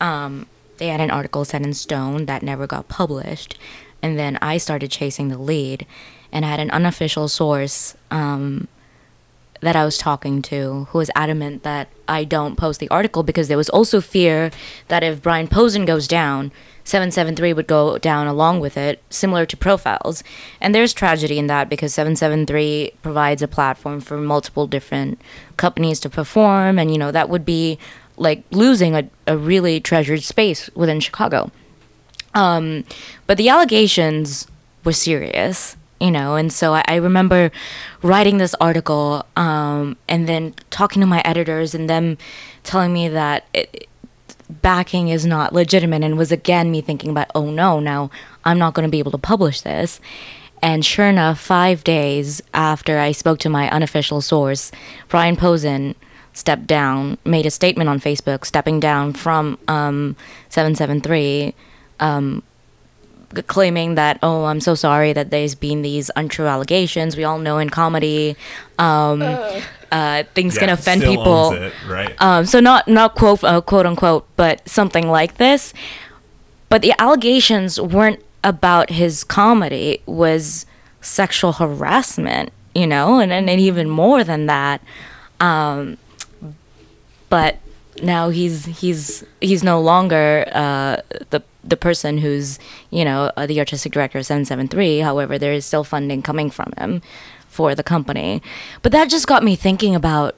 um, 0.00 0.46
they 0.78 0.88
had 0.88 1.00
an 1.00 1.10
article 1.10 1.44
set 1.44 1.62
in 1.62 1.74
stone 1.74 2.26
that 2.26 2.42
never 2.42 2.66
got 2.66 2.88
published. 2.88 3.58
And 4.02 4.18
then 4.18 4.38
i 4.42 4.58
started 4.58 4.90
chasing 4.90 5.28
the 5.28 5.38
lead 5.38 5.86
and 6.32 6.44
I 6.44 6.48
had 6.50 6.60
an 6.60 6.70
unofficial 6.70 7.28
source 7.28 7.96
um, 8.10 8.68
that 9.60 9.76
I 9.76 9.84
was 9.84 9.98
talking 9.98 10.42
to 10.42 10.86
who 10.90 10.98
was 10.98 11.10
adamant 11.14 11.62
that 11.62 11.88
I 12.08 12.24
don't 12.24 12.56
post 12.56 12.80
the 12.80 12.88
article 12.88 13.22
because 13.22 13.48
there 13.48 13.56
was 13.56 13.70
also 13.70 14.00
fear 14.00 14.50
that 14.88 15.02
if 15.02 15.22
Brian 15.22 15.48
Posen 15.48 15.84
goes 15.84 16.06
down, 16.06 16.52
773 16.84 17.52
would 17.52 17.66
go 17.66 17.98
down 17.98 18.28
along 18.28 18.60
with 18.60 18.76
it, 18.76 19.02
similar 19.10 19.44
to 19.46 19.56
profiles. 19.56 20.22
And 20.60 20.74
there's 20.74 20.92
tragedy 20.92 21.38
in 21.38 21.48
that 21.48 21.68
because 21.68 21.92
773 21.92 22.92
provides 23.02 23.42
a 23.42 23.48
platform 23.48 24.00
for 24.00 24.16
multiple 24.16 24.68
different 24.68 25.20
companies 25.56 25.98
to 26.00 26.08
perform, 26.08 26.78
and 26.78 26.92
you 26.92 26.98
know, 26.98 27.10
that 27.10 27.28
would 27.28 27.44
be 27.44 27.78
like 28.16 28.44
losing 28.50 28.94
a, 28.94 29.08
a 29.26 29.36
really 29.36 29.80
treasured 29.80 30.22
space 30.22 30.70
within 30.74 31.00
Chicago. 31.00 31.50
Um, 32.34 32.84
but 33.26 33.36
the 33.36 33.48
allegations 33.48 34.46
were 34.84 34.92
serious, 34.92 35.76
you 36.00 36.10
know, 36.10 36.36
and 36.36 36.52
so 36.52 36.74
I, 36.74 36.84
I 36.86 36.96
remember 36.96 37.50
writing 38.02 38.38
this 38.38 38.54
article 38.60 39.24
um, 39.36 39.96
and 40.08 40.28
then 40.28 40.54
talking 40.70 41.00
to 41.00 41.06
my 41.06 41.22
editors 41.24 41.74
and 41.74 41.88
them 41.88 42.18
telling 42.64 42.92
me 42.92 43.08
that 43.08 43.46
it, 43.54 43.88
backing 44.48 45.08
is 45.08 45.26
not 45.26 45.52
legitimate 45.52 46.02
and 46.02 46.18
was 46.18 46.30
again 46.30 46.70
me 46.70 46.80
thinking 46.80 47.10
about, 47.10 47.30
oh 47.34 47.50
no, 47.50 47.80
now 47.80 48.10
I'm 48.44 48.58
not 48.58 48.74
going 48.74 48.86
to 48.86 48.90
be 48.90 48.98
able 48.98 49.12
to 49.12 49.18
publish 49.18 49.62
this. 49.62 50.00
And 50.62 50.84
sure 50.84 51.06
enough, 51.06 51.38
five 51.38 51.84
days 51.84 52.42
after 52.54 52.98
I 52.98 53.12
spoke 53.12 53.38
to 53.40 53.48
my 53.48 53.70
unofficial 53.70 54.20
source, 54.20 54.72
Brian 55.08 55.36
Posen 55.36 55.94
stepped 56.32 56.66
down, 56.66 57.18
made 57.24 57.46
a 57.46 57.50
statement 57.50 57.88
on 57.88 58.00
Facebook, 58.00 58.44
stepping 58.44 58.80
down 58.80 59.12
from 59.12 59.58
um, 59.68 60.16
773, 60.48 61.54
um, 62.00 62.42
claiming 63.46 63.94
that, 63.96 64.18
oh, 64.22 64.44
I'm 64.44 64.60
so 64.60 64.74
sorry 64.74 65.12
that 65.12 65.30
there's 65.30 65.54
been 65.54 65.82
these 65.82 66.10
untrue 66.16 66.46
allegations. 66.46 67.16
We 67.16 67.24
all 67.24 67.38
know 67.38 67.58
in 67.58 67.70
comedy, 67.70 68.36
um, 68.78 69.22
uh, 69.92 70.24
things 70.34 70.58
can 70.58 70.68
offend 70.68 71.02
still 71.02 71.16
people. 71.16 71.32
owns 71.32 71.58
it, 71.58 71.72
right? 71.88 72.14
Um, 72.20 72.46
so 72.46 72.60
not 72.60 72.88
not 72.88 73.14
quote 73.14 73.42
uh, 73.44 73.60
quote 73.60 73.86
unquote, 73.86 74.26
but 74.36 74.66
something 74.68 75.08
like 75.08 75.36
this. 75.36 75.72
But 76.68 76.82
the 76.82 76.94
allegations 77.00 77.80
weren't 77.80 78.22
about 78.42 78.90
his 78.90 79.24
comedy; 79.24 79.90
it 79.92 80.02
was 80.06 80.66
sexual 81.00 81.52
harassment, 81.52 82.52
you 82.74 82.86
know, 82.86 83.18
and 83.20 83.32
and, 83.32 83.48
and 83.48 83.60
even 83.60 83.88
more 83.88 84.24
than 84.24 84.46
that. 84.46 84.80
Um, 85.40 85.98
but 87.28 87.58
now 88.02 88.28
he's 88.30 88.64
he's 88.66 89.24
he's 89.40 89.62
no 89.62 89.80
longer 89.80 90.46
uh, 90.52 90.96
the 91.30 91.42
the 91.64 91.76
person 91.76 92.18
who's 92.18 92.58
you 92.90 93.04
know 93.04 93.32
uh, 93.36 93.46
the 93.46 93.58
artistic 93.58 93.92
director 93.92 94.18
of 94.18 94.26
773 94.26 95.00
however 95.00 95.38
there 95.38 95.52
is 95.52 95.64
still 95.66 95.82
funding 95.84 96.22
coming 96.22 96.50
from 96.50 96.72
him 96.78 97.02
for 97.48 97.74
the 97.74 97.82
company. 97.82 98.42
But 98.82 98.92
that 98.92 99.08
just 99.08 99.26
got 99.26 99.42
me 99.42 99.56
thinking 99.56 99.94
about 99.94 100.36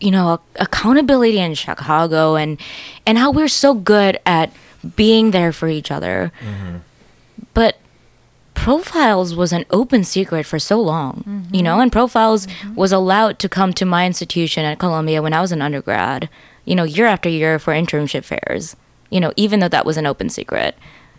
you 0.00 0.10
know 0.10 0.40
accountability 0.56 1.38
in 1.38 1.54
chicago 1.54 2.34
and 2.34 2.58
and 3.06 3.18
how 3.18 3.30
we're 3.30 3.46
so 3.46 3.74
good 3.74 4.18
at 4.26 4.50
being 4.96 5.30
there 5.30 5.52
for 5.52 5.68
each 5.68 5.90
other. 5.90 6.32
But 7.54 7.76
profiles 8.62 9.34
was 9.34 9.52
an 9.52 9.64
open 9.70 10.04
secret 10.04 10.46
for 10.46 10.58
so 10.58 10.80
long 10.80 11.46
you 11.52 11.62
know 11.62 11.80
and 11.80 11.90
profiles 11.90 12.46
was 12.76 12.92
allowed 12.92 13.38
to 13.38 13.48
come 13.48 13.72
to 13.72 13.84
my 13.84 14.06
institution 14.06 14.64
at 14.64 14.78
columbia 14.78 15.20
when 15.20 15.32
i 15.32 15.40
was 15.40 15.50
an 15.50 15.60
undergrad 15.60 16.28
you 16.64 16.74
know 16.74 16.84
year 16.84 17.06
after 17.06 17.28
year 17.28 17.58
for 17.58 17.72
internship 17.72 18.24
fairs 18.24 18.76
you 19.12 19.20
know 19.20 19.32
even 19.36 19.60
though 19.60 19.68
that 19.68 19.86
was 19.86 19.96
an 19.96 20.06
open 20.06 20.28
secret. 20.28 20.74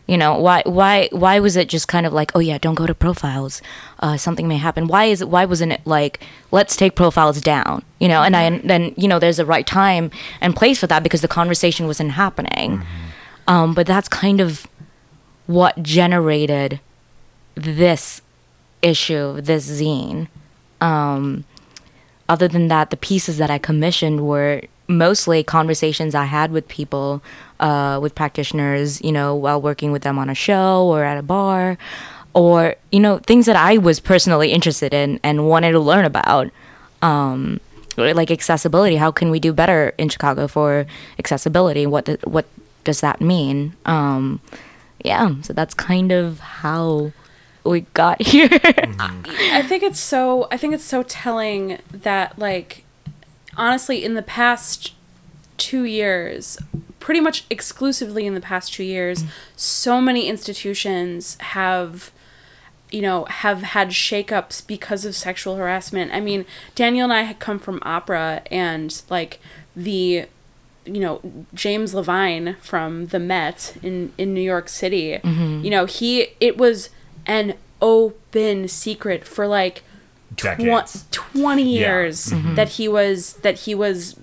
You 0.05 0.17
know 0.17 0.37
why 0.37 0.63
why 0.65 1.07
why 1.13 1.39
was 1.39 1.55
it 1.55 1.69
just 1.69 1.87
kind 1.87 2.05
of 2.05 2.11
like 2.11 2.31
oh 2.35 2.39
yeah 2.39 2.57
don't 2.57 2.75
go 2.75 2.85
to 2.85 2.93
profiles 2.93 3.61
uh, 3.99 4.17
something 4.17 4.49
may 4.49 4.57
happen? 4.57 4.87
Why 4.87 5.05
is 5.05 5.21
it 5.21 5.29
why 5.29 5.45
wasn't 5.45 5.71
it 5.71 5.81
like 5.85 6.19
let's 6.51 6.75
take 6.75 6.93
profiles 6.95 7.39
down 7.39 7.85
you 7.99 8.09
know? 8.09 8.21
And 8.21 8.35
i 8.35 8.41
and 8.41 8.69
then 8.69 8.93
you 8.97 9.07
know 9.07 9.17
there's 9.17 9.39
a 9.39 9.45
right 9.45 9.65
time 9.65 10.11
and 10.41 10.57
place 10.57 10.79
for 10.79 10.87
that 10.87 11.03
because 11.03 11.21
the 11.21 11.29
conversation 11.29 11.87
wasn't 11.87 12.11
happening. 12.11 12.83
Um, 13.47 13.73
but 13.73 13.87
that's 13.87 14.09
kind 14.09 14.41
of 14.41 14.67
what 15.47 15.81
generated 15.81 16.81
this 17.55 18.21
issue, 18.81 19.41
this 19.41 19.69
zine. 19.69 20.27
Um, 20.81 21.45
other 22.29 22.47
than 22.47 22.67
that, 22.67 22.89
the 22.89 22.97
pieces 22.97 23.37
that 23.37 23.49
I 23.49 23.57
commissioned 23.57 24.25
were 24.25 24.61
mostly 24.87 25.43
conversations 25.43 26.13
I 26.15 26.25
had 26.25 26.51
with 26.51 26.67
people, 26.67 27.23
uh, 27.59 27.99
with 28.01 28.15
practitioners, 28.15 29.01
you 29.01 29.11
know, 29.11 29.35
while 29.35 29.61
working 29.61 29.91
with 29.91 30.03
them 30.03 30.19
on 30.19 30.29
a 30.29 30.35
show 30.35 30.85
or 30.85 31.03
at 31.03 31.17
a 31.17 31.23
bar, 31.23 31.77
or, 32.33 32.75
you 32.91 32.99
know, 32.99 33.19
things 33.19 33.45
that 33.45 33.55
I 33.55 33.77
was 33.77 33.99
personally 33.99 34.51
interested 34.51 34.93
in 34.93 35.19
and 35.23 35.47
wanted 35.47 35.71
to 35.71 35.79
learn 35.79 36.05
about. 36.05 36.49
Um, 37.01 37.59
like 37.95 38.31
accessibility. 38.31 38.95
How 38.95 39.11
can 39.11 39.29
we 39.29 39.39
do 39.39 39.53
better 39.53 39.93
in 39.97 40.09
Chicago 40.09 40.47
for 40.47 40.85
accessibility? 41.19 41.85
What 41.85 42.05
the, 42.05 42.17
what 42.23 42.45
does 42.83 43.01
that 43.01 43.21
mean? 43.21 43.75
Um, 43.85 44.39
yeah, 45.03 45.35
so 45.41 45.53
that's 45.53 45.73
kind 45.73 46.11
of 46.11 46.39
how 46.39 47.11
we 47.63 47.81
got 47.93 48.21
here. 48.21 48.49
I 48.99 49.63
think 49.67 49.83
it's 49.83 49.99
so 49.99 50.47
I 50.51 50.57
think 50.57 50.73
it's 50.73 50.83
so 50.83 51.03
telling 51.03 51.79
that 51.91 52.37
like 52.37 52.83
honestly 53.55 54.03
in 54.03 54.15
the 54.15 54.21
past 54.21 54.93
2 55.57 55.83
years 55.83 56.57
pretty 56.99 57.19
much 57.19 57.45
exclusively 57.49 58.25
in 58.25 58.33
the 58.33 58.41
past 58.41 58.73
2 58.73 58.83
years 58.83 59.23
so 59.55 60.01
many 60.01 60.27
institutions 60.27 61.37
have 61.39 62.11
you 62.93 63.01
know 63.01 63.25
have 63.25 63.63
had 63.63 63.89
shakeups 63.89 64.65
because 64.65 65.03
of 65.03 65.15
sexual 65.15 65.55
harassment. 65.55 66.13
I 66.13 66.19
mean, 66.19 66.45
Daniel 66.75 67.05
and 67.05 67.13
I 67.13 67.23
had 67.23 67.39
come 67.39 67.59
from 67.59 67.79
opera 67.81 68.43
and 68.51 69.01
like 69.09 69.39
the 69.75 70.27
you 70.85 70.99
know 70.99 71.19
James 71.53 71.95
Levine 71.95 72.55
from 72.61 73.07
the 73.07 73.19
Met 73.19 73.75
in 73.81 74.13
in 74.17 74.33
New 74.33 74.41
York 74.41 74.69
City. 74.69 75.13
Mm-hmm. 75.13 75.65
You 75.65 75.71
know, 75.71 75.85
he 75.85 76.27
it 76.39 76.57
was 76.57 76.91
an 77.25 77.55
open 77.81 78.67
secret 78.67 79.27
for 79.27 79.47
like 79.47 79.83
tw- 80.37 80.43
Decades. 80.43 81.05
20 81.11 81.63
Yeah. 81.63 81.79
years 81.79 82.27
mm-hmm. 82.27 82.37
Mm-hmm. 82.37 82.55
that 82.55 82.69
he 82.69 82.87
was 82.87 83.33
that 83.41 83.59
he 83.59 83.75
was 83.75 84.15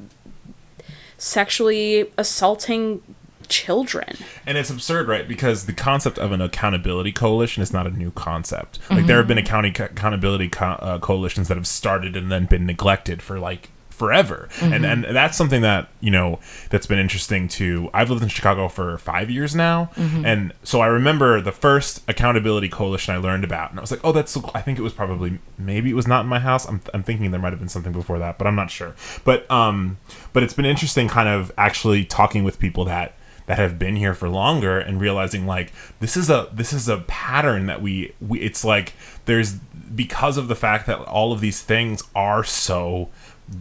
sexually 1.19 2.11
assaulting 2.17 3.03
children. 3.49 4.17
And 4.47 4.57
it's 4.57 4.71
absurd, 4.71 5.09
right? 5.09 5.29
Because 5.29 5.67
the 5.67 5.73
concept 5.73 6.19
of 6.19 6.33
an 6.33 6.41
accountability 6.41 7.13
coalition 7.13 7.63
is 7.63 7.73
not 7.73 7.87
a 7.87 7.91
new 7.91 8.11
concept. 8.13 8.79
Like 8.89 8.89
there 8.89 9.01
mm-hmm. 9.01 9.11
have 9.17 9.27
been 9.27 9.39
accounting 9.39 9.79
accountability 9.79 10.49
co- 10.49 10.79
uh, 10.81 10.99
coalitions 10.99 11.49
that 11.49 11.57
have 11.57 11.67
started 11.67 12.17
and 12.17 12.31
then 12.31 12.47
been 12.47 12.65
neglected 12.65 13.21
for 13.21 13.39
like 13.39 13.69
forever. 14.01 14.49
And 14.63 14.87
and 14.87 15.05
that's 15.05 15.37
something 15.37 15.61
that, 15.61 15.89
you 16.01 16.11
know, 16.11 16.41
that's 16.71 16.87
been 16.87 16.99
interesting 16.99 17.49
to 17.49 17.91
I've 17.93 18.09
lived 18.09 18.23
in 18.23 18.31
Chicago 18.31 18.69
for 18.69 18.97
5 18.97 19.31
years 19.31 19.55
now, 19.55 19.91
and 20.25 20.55
so 20.63 20.81
I 20.81 20.87
remember 20.87 21.43
the 21.43 21.53
first 21.53 22.03
accountability 22.09 22.71
coalition 22.71 23.15
I 23.15 23.19
learned 23.19 23.45
about 23.45 23.71
and 23.71 23.79
I 23.79 23.83
was 23.83 23.91
like, 23.91 24.01
"Oh, 24.03 24.13
that's 24.13 24.33
so 24.33 24.41
cool." 24.41 24.53
I 24.55 24.63
think 24.63 24.79
it 24.79 24.83
was 24.83 24.95
probably 24.95 25.39
maybe 25.59 25.91
it 25.91 25.97
was 26.03 26.07
not 26.07 26.23
in 26.23 26.29
my 26.29 26.41
house. 26.41 26.67
I'm 26.67 26.81
I'm 26.95 27.03
thinking 27.03 27.31
there 27.31 27.41
might 27.41 27.53
have 27.53 27.61
been 27.61 27.69
something 27.69 27.93
before 27.93 28.19
that, 28.19 28.39
but 28.39 28.47
I'm 28.47 28.57
not 28.57 28.71
sure. 28.71 28.95
But 29.25 29.49
um 29.51 29.99
but 30.33 30.43
it's 30.43 30.55
been 30.55 30.65
interesting 30.75 31.07
kind 31.09 31.29
of 31.29 31.53
actually 31.59 32.07
talking 32.07 32.43
with 32.43 32.59
people 32.59 32.87
that 32.87 33.15
that 33.51 33.59
have 33.59 33.79
been 33.79 33.97
here 33.97 34.15
for 34.15 34.29
longer 34.29 34.79
and 34.79 35.01
realizing 35.01 35.45
like 35.45 35.73
this 35.99 36.17
is 36.17 36.31
a 36.31 36.49
this 36.53 36.73
is 36.73 36.89
a 36.89 36.99
pattern 37.09 37.67
that 37.67 37.83
we, 37.83 38.15
we 38.21 38.39
it's 38.41 38.65
like 38.65 38.93
there's 39.25 39.55
because 39.93 40.37
of 40.37 40.47
the 40.47 40.55
fact 40.55 40.87
that 40.87 41.01
all 41.01 41.33
of 41.33 41.41
these 41.41 41.61
things 41.61 42.01
are 42.15 42.45
so 42.45 43.09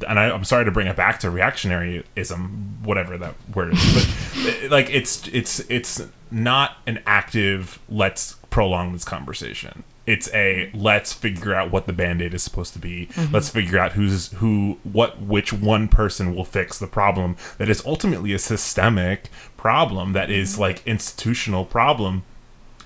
and 0.08 0.20
I, 0.20 0.30
I'm 0.30 0.44
sorry 0.44 0.66
to 0.66 0.72
bring 0.72 0.88
it 0.88 0.96
back 0.96 1.20
to 1.22 1.28
reactionaryism, 1.28 2.82
whatever 2.84 3.18
that 3.18 3.36
word 3.54 3.74
is, 3.74 3.94
but 4.34 4.72
like 4.72 4.90
it's 4.90 5.28
it's 5.30 5.60
it's 5.70 6.02
not 6.32 6.78
an 6.86 7.02
active 7.06 7.80
let's 7.90 8.36
prolong 8.50 8.94
this 8.94 9.06
conversation. 9.06 9.84
It's 10.06 10.32
a 10.34 10.72
let's 10.74 11.14
figure 11.14 11.54
out 11.54 11.72
what 11.72 11.86
the 11.86 11.94
band-aid 11.94 12.34
is 12.34 12.42
supposed 12.44 12.74
to 12.74 12.80
be. 12.80 13.08
Mm-hmm. 13.08 13.34
Let's 13.34 13.50
figure 13.50 13.78
out 13.78 13.94
who's 13.94 14.32
who 14.34 14.80
what 14.84 15.22
which 15.22 15.54
one 15.54 15.88
person 15.88 16.36
will 16.36 16.46
fix 16.46 16.80
the 16.80 16.88
problem 16.88 17.36
that 17.58 17.70
is 17.70 17.84
ultimately 17.86 18.34
a 18.34 18.40
systemic 18.40 19.30
problem 19.58 20.14
that 20.14 20.30
is 20.30 20.54
mm-hmm. 20.54 20.62
like 20.62 20.88
institutional 20.88 21.66
problem 21.66 22.24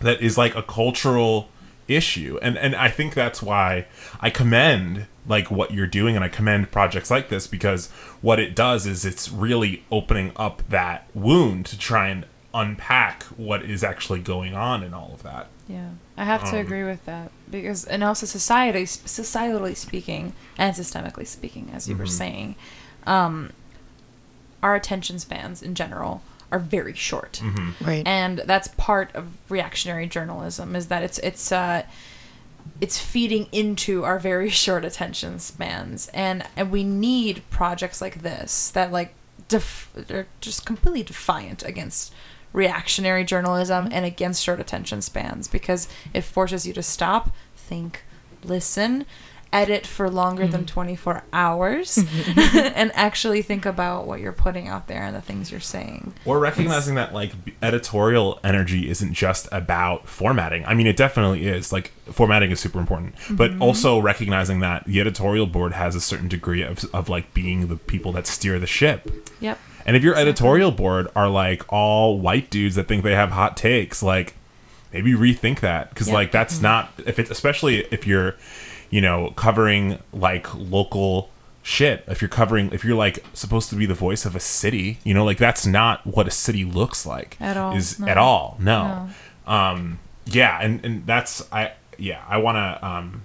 that 0.02 0.22
is 0.22 0.38
like 0.38 0.56
a 0.56 0.63
cultural 0.63 1.50
issue 1.88 2.39
and 2.41 2.58
and 2.58 2.76
I 2.76 2.89
think 2.89 3.13
that's 3.13 3.41
why 3.41 3.86
I 4.22 4.30
commend 4.30 5.08
like 5.28 5.52
what 5.52 5.72
you're 5.74 5.88
doing 5.88 6.15
and 6.15 6.24
I 6.24 6.30
commend 6.30 6.72
projects 6.72 7.12
like 7.12 7.30
this 7.30 7.46
because 7.48 7.89
what 8.22 8.39
it 8.39 8.56
does 8.56 8.86
is 8.86 9.06
it's 9.06 9.30
really 9.30 9.84
opening 9.91 10.32
up 10.36 10.63
that 10.69 11.08
wound 11.13 11.65
to 11.67 11.78
try 11.78 12.08
and 12.10 12.26
unpack 12.54 13.24
what 13.38 13.63
is 13.63 13.84
actually 13.84 14.19
going 14.19 14.54
on 14.54 14.84
in 14.84 14.93
all 14.93 15.12
of 15.13 15.24
that. 15.24 15.48
Yeah, 15.67 15.89
I 16.17 16.26
have 16.26 16.43
to 16.52 16.60
Um, 16.60 16.65
agree 16.65 16.84
with 16.84 17.04
that 17.06 17.32
because, 17.50 17.86
and 17.86 18.04
also 18.04 18.26
society, 18.26 18.84
societally 18.84 19.76
speaking, 19.76 20.34
and 20.58 20.76
systemically 20.76 21.26
speaking, 21.26 21.72
as 21.74 21.88
you 21.89 21.96
were 21.96 22.06
saying, 22.06 22.56
um, 23.08 23.52
our 24.62 24.76
attention 24.76 25.19
spans 25.19 25.63
in 25.63 25.74
general 25.74 26.22
are 26.54 26.60
very 26.60 26.94
short, 26.94 27.42
right. 27.82 28.04
and 28.06 28.44
that's 28.46 28.68
part 28.70 29.13
of 29.16 29.28
reactionary 29.50 30.06
journalism. 30.08 30.76
Is 30.76 30.88
that 30.88 31.02
it's 31.02 31.18
it's 31.18 31.52
uh, 31.52 31.84
it's 32.80 33.00
feeding 33.00 33.48
into 33.52 34.06
our 34.06 34.20
very 34.20 34.50
short 34.63 34.86
attention 34.86 35.39
spans, 35.39 36.10
and 36.13 36.44
and 36.56 36.72
we 36.72 36.84
need 36.84 37.42
projects 37.50 38.02
like 38.02 38.22
this 38.22 38.70
that 38.70 38.92
like 38.92 39.16
def- 39.48 39.92
are 40.12 40.28
just 40.42 40.66
completely 40.66 41.02
defiant 41.02 41.63
against 41.63 42.13
reactionary 42.54 43.24
journalism 43.24 43.89
and 43.92 44.06
against 44.06 44.44
short 44.44 44.60
attention 44.60 45.02
spans 45.02 45.48
because 45.48 45.88
it 46.13 46.22
forces 46.22 46.68
you 46.68 46.74
to 46.74 46.84
stop, 46.84 47.34
think, 47.56 48.04
listen, 48.44 49.08
edit 49.54 49.86
for 49.88 50.10
longer 50.10 50.48
than 50.48 50.63
mm. 50.63 50.68
24 50.68 51.24
hours, 51.32 51.96
mm-hmm. 51.96 52.32
Mm-hmm. 52.44 52.74
and 52.76 52.92
actually 52.96 53.42
think 53.42 53.66
about 53.66 54.08
what 54.08 54.20
you're 54.20 54.34
putting 54.34 54.68
out 54.68 54.88
there 54.88 55.04
and 55.04 55.16
the 55.16 55.22
things 55.22 55.52
you're 55.52 55.60
saying. 55.60 56.13
Or 56.26 56.39
recognizing 56.39 56.96
that 56.96 57.13
like 57.13 57.32
editorial 57.62 58.39
energy 58.44 58.89
isn't 58.89 59.13
just 59.13 59.48
about 59.52 60.08
formatting. 60.08 60.66
I 60.66 60.74
mean, 60.74 60.88
it 60.88 60.98
definitely 60.98 61.46
is. 61.46 61.72
Like 61.72 61.92
formatting 62.12 62.52
is 62.52 62.60
super 62.60 62.80
important, 62.80 63.16
but 63.30 63.52
mm-hmm. 63.52 63.62
also 63.62 64.00
recognizing 64.00 64.60
that 64.62 64.86
the 64.86 65.00
editorial 65.00 65.46
board 65.46 65.74
has 65.74 65.96
a 65.96 66.02
certain 66.02 66.28
degree 66.28 66.63
of 66.63 66.84
of 66.94 67.08
like 67.08 67.34
being 67.34 67.68
the 67.68 67.76
people 67.78 68.12
that 68.13 68.28
steer 68.28 68.60
the 68.60 68.68
ship. 68.68 69.10
Yep. 69.39 69.60
And 69.86 69.96
if 69.96 70.04
your 70.04 70.16
editorial 70.16 70.72
board 70.72 71.08
are 71.16 71.30
like 71.30 71.62
all 71.72 72.20
white 72.20 72.50
dudes 72.50 72.76
that 72.76 72.88
think 72.88 73.04
they 73.04 73.16
have 73.16 73.32
hot 73.32 73.56
takes, 73.58 74.02
like 74.02 74.36
maybe 74.92 75.13
rethink 75.13 75.60
that 75.60 75.89
because 75.89 76.08
Yeah. 76.08 76.13
like 76.13 76.32
that's 76.32 76.62
not 76.62 76.92
if 77.06 77.20
it's 77.20 77.30
especially 77.32 77.80
if 77.92 78.08
you're 78.08 78.36
you 78.94 79.02
know 79.02 79.32
covering 79.36 79.98
like 80.28 80.46
local 80.54 81.30
shit. 81.64 82.04
If 82.08 82.22
you're 82.22 82.30
covering 82.42 82.66
if 82.72 82.84
you're 82.86 82.96
like 83.08 83.24
supposed 83.34 83.70
to 83.72 83.76
be 83.76 83.86
the 83.88 84.00
voice 84.08 84.24
of 84.26 84.36
a 84.36 84.40
city 84.40 85.00
you 85.04 85.14
know 85.16 85.26
like 85.30 85.40
that's 85.48 85.66
not 85.66 86.06
what 86.06 86.28
a 86.28 86.32
city 86.32 86.64
looks 86.64 87.06
like 87.06 87.32
At 87.40 87.58
all, 87.58 87.76
is 87.76 88.00
no. 88.00 88.08
at 88.08 88.18
all. 88.18 88.58
No, 88.60 89.10
um 89.48 90.00
yeah 90.26 90.60
and 90.62 90.86
and 90.86 91.08
that's 91.08 91.34
i 91.52 91.72
yeah 91.98 92.22
i 92.28 92.38
want 92.38 92.56
to 92.58 92.88
um 92.88 93.24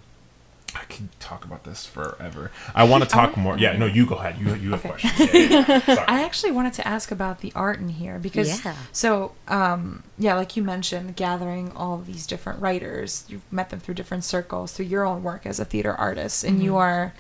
I 0.74 0.84
can 0.84 1.08
talk 1.18 1.44
about 1.44 1.64
this 1.64 1.86
forever. 1.86 2.50
I 2.74 2.84
want 2.84 3.02
to 3.02 3.08
talk 3.18 3.36
more. 3.36 3.56
Yeah, 3.58 3.76
no, 3.76 3.86
you 3.86 4.04
go 4.06 4.16
ahead. 4.16 4.38
You 4.38 4.54
you 4.54 4.70
have 4.72 4.80
Okay. 4.84 4.88
questions. 4.90 5.34
Yeah, 5.34 5.48
yeah, 5.66 5.82
yeah. 5.88 6.04
I 6.08 6.22
actually 6.22 6.52
wanted 6.52 6.74
to 6.74 6.86
ask 6.86 7.10
about 7.10 7.40
the 7.40 7.52
art 7.54 7.78
in 7.80 7.88
here 7.88 8.18
because 8.18 8.64
Yeah. 8.64 8.74
so 8.92 9.32
um 9.48 10.02
yeah, 10.18 10.34
like 10.34 10.56
you 10.56 10.62
mentioned, 10.62 11.16
gathering 11.16 11.72
all 11.74 11.98
these 11.98 12.26
different 12.26 12.60
writers, 12.60 13.24
you've 13.28 13.50
met 13.52 13.70
them 13.70 13.80
through 13.80 13.94
different 13.94 14.24
circles, 14.24 14.72
through 14.72 14.86
your 14.86 15.04
own 15.06 15.22
work 15.22 15.46
as 15.46 15.58
a 15.58 15.64
theater 15.64 15.94
artist, 15.94 16.44
and 16.44 16.62
you 16.62 16.76
are 16.76 17.14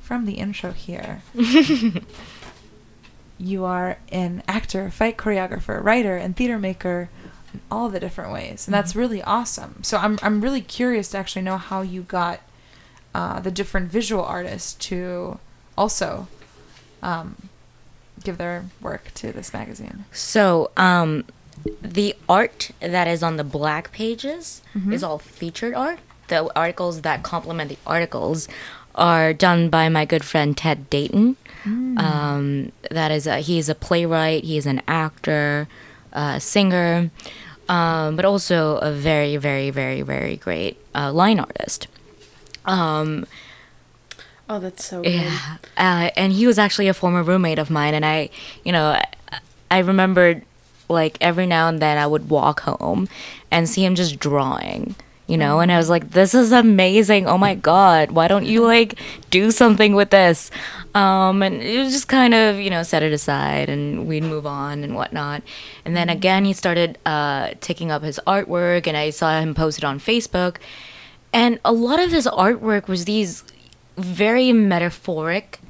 from 0.00 0.26
the 0.26 0.34
intro 0.34 0.72
here. 0.72 1.22
you 3.38 3.64
are 3.64 3.98
an 4.10 4.42
actor, 4.46 4.90
fight 4.90 5.16
choreographer, 5.16 5.82
writer, 5.82 6.16
and 6.16 6.36
theater 6.36 6.58
maker 6.58 7.08
in 7.52 7.60
all 7.70 7.88
the 7.88 8.00
different 8.00 8.32
ways, 8.32 8.66
and 8.66 8.74
that's 8.74 8.94
really 8.96 9.22
awesome. 9.22 9.82
So 9.82 9.98
I'm 9.98 10.18
I'm 10.22 10.40
really 10.40 10.60
curious 10.60 11.08
to 11.10 11.18
actually 11.18 11.42
know 11.42 11.58
how 11.58 11.82
you 11.82 12.02
got 12.02 12.40
uh, 13.14 13.40
the 13.40 13.50
different 13.50 13.90
visual 13.90 14.24
artists 14.24 14.74
to 14.74 15.38
also 15.76 16.28
um, 17.02 17.36
give 18.22 18.38
their 18.38 18.64
work 18.80 19.12
to 19.14 19.32
this 19.32 19.52
magazine. 19.52 20.04
So, 20.12 20.70
um, 20.76 21.24
the 21.80 22.16
art 22.28 22.70
that 22.80 23.06
is 23.06 23.22
on 23.22 23.36
the 23.36 23.44
black 23.44 23.92
pages 23.92 24.62
is 24.92 25.02
all 25.04 25.18
featured 25.18 25.74
art. 25.74 25.98
The 26.28 26.50
articles 26.56 27.02
that 27.02 27.22
complement 27.22 27.68
the 27.68 27.78
articles 27.86 28.48
are 28.94 29.32
done 29.32 29.68
by 29.68 29.88
my 29.88 30.04
good 30.04 30.24
friend 30.24 30.56
Ted 30.56 30.90
Dayton. 30.90 31.36
Um, 31.98 32.72
that 32.90 33.12
is, 33.12 33.26
a, 33.26 33.38
he's 33.38 33.68
a 33.68 33.74
playwright, 33.74 34.44
he's 34.44 34.66
an 34.66 34.82
actor, 34.88 35.68
a 36.12 36.40
singer, 36.40 37.10
um, 37.68 38.16
but 38.16 38.24
also 38.24 38.78
a 38.78 38.90
very, 38.90 39.36
very, 39.36 39.70
very, 39.70 40.02
very 40.02 40.36
great 40.36 40.78
uh, 40.94 41.12
line 41.12 41.38
artist. 41.38 41.86
Um, 42.64 43.26
Oh, 44.48 44.58
that's 44.58 44.84
so 44.84 45.02
good. 45.02 45.12
yeah, 45.14 45.56
uh, 45.78 46.10
and 46.14 46.32
he 46.32 46.46
was 46.46 46.58
actually 46.58 46.88
a 46.88 46.92
former 46.94 47.22
roommate 47.22 47.58
of 47.58 47.70
mine, 47.70 47.94
and 47.94 48.04
I, 48.04 48.28
you 48.64 48.72
know, 48.72 48.88
I, 49.30 49.38
I 49.70 49.78
remembered 49.78 50.42
like 50.88 51.16
every 51.22 51.46
now 51.46 51.68
and 51.68 51.80
then 51.80 51.96
I 51.96 52.06
would 52.06 52.28
walk 52.28 52.60
home 52.60 53.08
and 53.50 53.66
see 53.66 53.82
him 53.82 53.94
just 53.94 54.18
drawing, 54.18 54.94
you 55.26 55.38
know, 55.38 55.60
and 55.60 55.72
I 55.72 55.78
was 55.78 55.88
like, 55.88 56.10
this 56.10 56.34
is 56.34 56.52
amazing. 56.52 57.26
Oh 57.26 57.38
my 57.38 57.54
god, 57.54 58.10
why 58.10 58.28
don't 58.28 58.44
you 58.44 58.62
like 58.62 58.98
do 59.30 59.50
something 59.52 59.94
with 59.94 60.10
this? 60.10 60.50
Um, 60.94 61.42
and 61.42 61.62
it 61.62 61.78
was 61.78 61.92
just 61.92 62.08
kind 62.08 62.34
of, 62.34 62.56
you 62.58 62.68
know, 62.68 62.82
set 62.82 63.02
it 63.02 63.12
aside, 63.12 63.70
and 63.70 64.06
we'd 64.06 64.24
move 64.24 64.44
on 64.44 64.84
and 64.84 64.94
whatnot. 64.94 65.42
And 65.86 65.96
then 65.96 66.10
again, 66.10 66.44
he 66.44 66.52
started 66.52 66.98
uh, 67.06 67.54
taking 67.62 67.90
up 67.90 68.02
his 68.02 68.20
artwork, 68.26 68.86
and 68.86 68.98
I 68.98 69.08
saw 69.10 69.40
him 69.40 69.54
post 69.54 69.78
it 69.78 69.84
on 69.84 69.98
Facebook. 69.98 70.56
And 71.32 71.58
a 71.64 71.72
lot 71.72 71.98
of 71.98 72.10
his 72.10 72.26
artwork 72.26 72.88
was 72.88 73.04
these 73.04 73.42
very 73.96 74.52
metaphoric, 74.52 75.60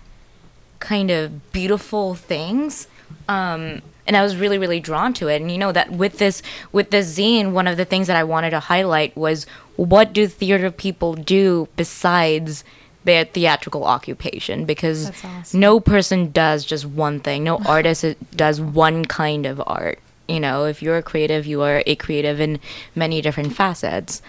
kind 0.81 1.11
of 1.11 1.53
beautiful 1.53 2.15
things. 2.15 2.89
Um, 3.29 3.83
and 4.07 4.17
I 4.17 4.23
was 4.23 4.37
really, 4.37 4.59
really 4.59 4.81
drawn 4.81 5.13
to 5.15 5.29
it. 5.29 5.41
And 5.41 5.51
you 5.51 5.59
know 5.59 5.73
that 5.73 5.93
with 5.93 6.19
this 6.19 6.43
with 6.73 6.91
this 6.91 7.17
zine, 7.17 7.53
one 7.53 7.69
of 7.69 7.77
the 7.77 7.85
things 7.85 8.07
that 8.09 8.17
I 8.17 8.25
wanted 8.25 8.51
to 8.51 8.61
highlight 8.61 9.17
was 9.17 9.47
what 9.77 10.13
do 10.13 10.27
theater 10.27 10.71
people 10.71 11.15
do 11.15 11.69
besides 11.77 12.65
their 13.05 13.25
theatrical 13.25 13.85
occupation? 13.85 14.65
Because 14.65 15.11
awesome. 15.25 15.61
no 15.61 15.81
person 15.81 16.33
does 16.33 16.65
just 16.65 16.85
one 16.85 17.21
thing. 17.21 17.45
No 17.45 17.59
artist 17.67 18.05
does 18.35 18.61
one 18.61 19.05
kind 19.05 19.47
of 19.47 19.63
art. 19.67 20.01
You 20.29 20.41
know, 20.41 20.65
if 20.65 20.83
you're 20.83 20.99
a 20.99 21.03
creative, 21.03 21.47
you 21.47 21.63
are 21.63 21.83
a 21.87 21.95
creative 21.97 22.41
in 22.41 22.59
many 22.95 23.21
different 23.21 23.55
facets. 23.55 24.23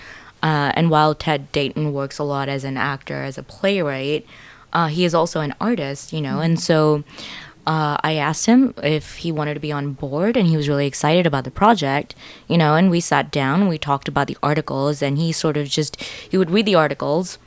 Uh, 0.43 0.73
and 0.75 0.91
while 0.91 1.15
Ted 1.15 1.51
Dayton 1.53 1.93
works 1.93 2.19
a 2.19 2.23
lot 2.23 2.49
as 2.49 2.65
an 2.65 2.75
actor, 2.75 3.23
as 3.23 3.37
a 3.37 3.43
playwright, 3.43 4.27
uh, 4.73 4.87
he 4.87 5.05
is 5.05 5.15
also 5.15 5.39
an 5.39 5.55
artist, 5.61 6.11
you 6.11 6.19
know. 6.19 6.41
And 6.41 6.59
so 6.59 7.05
uh, 7.65 7.95
I 8.03 8.15
asked 8.15 8.45
him 8.45 8.73
if 8.83 9.17
he 9.17 9.31
wanted 9.31 9.53
to 9.53 9.61
be 9.61 9.71
on 9.71 9.93
board, 9.93 10.35
and 10.35 10.45
he 10.47 10.57
was 10.57 10.67
really 10.67 10.85
excited 10.85 11.25
about 11.25 11.45
the 11.45 11.51
project, 11.51 12.13
you 12.47 12.57
know. 12.57 12.75
And 12.75 12.91
we 12.91 12.99
sat 12.99 13.31
down 13.31 13.61
and 13.61 13.69
we 13.69 13.77
talked 13.77 14.09
about 14.09 14.27
the 14.27 14.37
articles, 14.43 15.01
and 15.01 15.17
he 15.17 15.31
sort 15.31 15.55
of 15.55 15.69
just 15.69 16.01
he 16.01 16.37
would 16.37 16.51
read 16.51 16.65
the 16.65 16.75
articles 16.75 17.37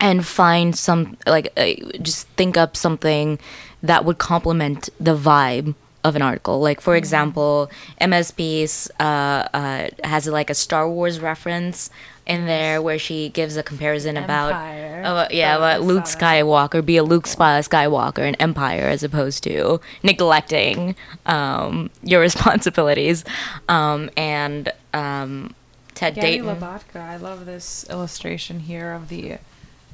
and 0.00 0.26
find 0.26 0.76
some 0.76 1.16
like 1.26 1.52
uh, 1.56 1.74
just 2.02 2.26
think 2.28 2.56
up 2.56 2.76
something 2.76 3.38
that 3.80 4.04
would 4.04 4.18
complement 4.18 4.88
the 4.98 5.16
vibe 5.16 5.76
of 6.04 6.14
an 6.16 6.22
article 6.22 6.60
like 6.60 6.80
for 6.80 6.96
example 6.96 7.70
msp 8.00 8.90
uh, 9.00 9.02
uh, 9.02 9.88
has 10.04 10.26
like 10.26 10.48
a 10.48 10.54
star 10.54 10.88
wars 10.88 11.20
reference 11.20 11.90
in 12.26 12.46
there 12.46 12.80
where 12.80 12.98
she 12.98 13.30
gives 13.30 13.56
a 13.56 13.62
comparison 13.62 14.16
Empire. 14.16 15.00
about 15.00 15.30
oh, 15.30 15.34
yeah 15.34 15.56
about 15.56 15.82
luke 15.82 16.04
skywalker 16.04 16.84
be 16.84 16.96
a 16.96 17.02
luke 17.02 17.24
skywalker 17.24 18.26
in 18.26 18.34
empire 18.36 18.84
as 18.84 19.02
opposed 19.02 19.42
to 19.42 19.80
neglecting 20.02 20.94
um, 21.26 21.90
your 22.02 22.20
responsibilities 22.28 23.24
um, 23.68 24.08
and 24.16 24.72
um, 24.94 25.54
ted 25.94 26.14
Gabby 26.14 26.26
dayton 26.26 26.46
Labotka, 26.46 27.00
I 27.00 27.16
love 27.16 27.44
this 27.44 27.88
illustration 27.90 28.60
here 28.60 28.92
of 28.92 29.08
the 29.08 29.38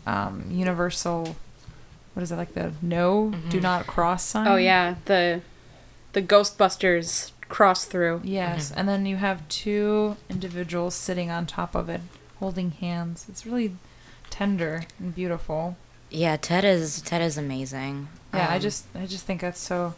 um, 0.06 0.44
universal. 0.50 1.36
What 2.12 2.22
is 2.22 2.30
it 2.30 2.36
like 2.36 2.54
the 2.54 2.72
no 2.82 3.32
do 3.48 3.60
not 3.60 3.86
cross 3.86 4.24
sign? 4.24 4.46
Oh 4.46 4.56
yeah, 4.56 4.96
the 5.06 5.40
the 6.14 6.22
Ghostbusters 6.22 7.31
cross 7.48 7.85
through. 7.85 8.22
Yes, 8.24 8.72
and 8.74 8.88
then 8.88 9.05
you 9.07 9.16
have 9.16 9.46
two 9.48 10.16
individuals 10.31 10.94
sitting 10.94 11.31
on 11.31 11.46
top 11.46 11.74
of 11.74 11.88
it, 11.88 12.00
holding 12.40 12.70
hands. 12.72 13.27
It's 13.29 13.44
really 13.46 13.77
tender 14.31 14.83
and 14.98 15.14
beautiful. 15.14 15.77
yeah 16.11 16.37
ted 16.37 16.64
is 16.64 17.00
ted 17.03 17.22
is 17.22 17.37
amazing 17.38 18.09
Yeah, 18.33 18.48
I 18.50 18.57
Um, 18.57 18.61
just 18.61 18.87
I 18.94 19.07
just 19.07 19.24
think 19.27 19.40
that's 19.42 19.61
so 19.61 19.94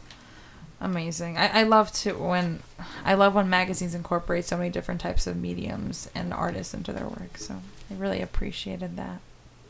amazing. 0.81 1.39
I, 1.39 1.61
I 1.61 1.63
love 1.63 1.91
to 2.03 2.13
when 2.13 2.63
I 3.05 3.15
love 3.15 3.35
when 3.35 3.49
magazines 3.49 3.95
incorporate 3.95 4.45
so 4.45 4.57
many 4.59 4.69
different 4.71 5.01
types 5.01 5.27
of 5.27 5.37
mediums 5.37 6.11
and 6.15 6.35
artists 6.35 6.75
into 6.75 6.93
their 6.93 7.07
work. 7.09 7.39
So 7.39 7.63
I 7.91 7.95
really 7.95 8.21
appreciated 8.21 8.97
that. 8.97 9.21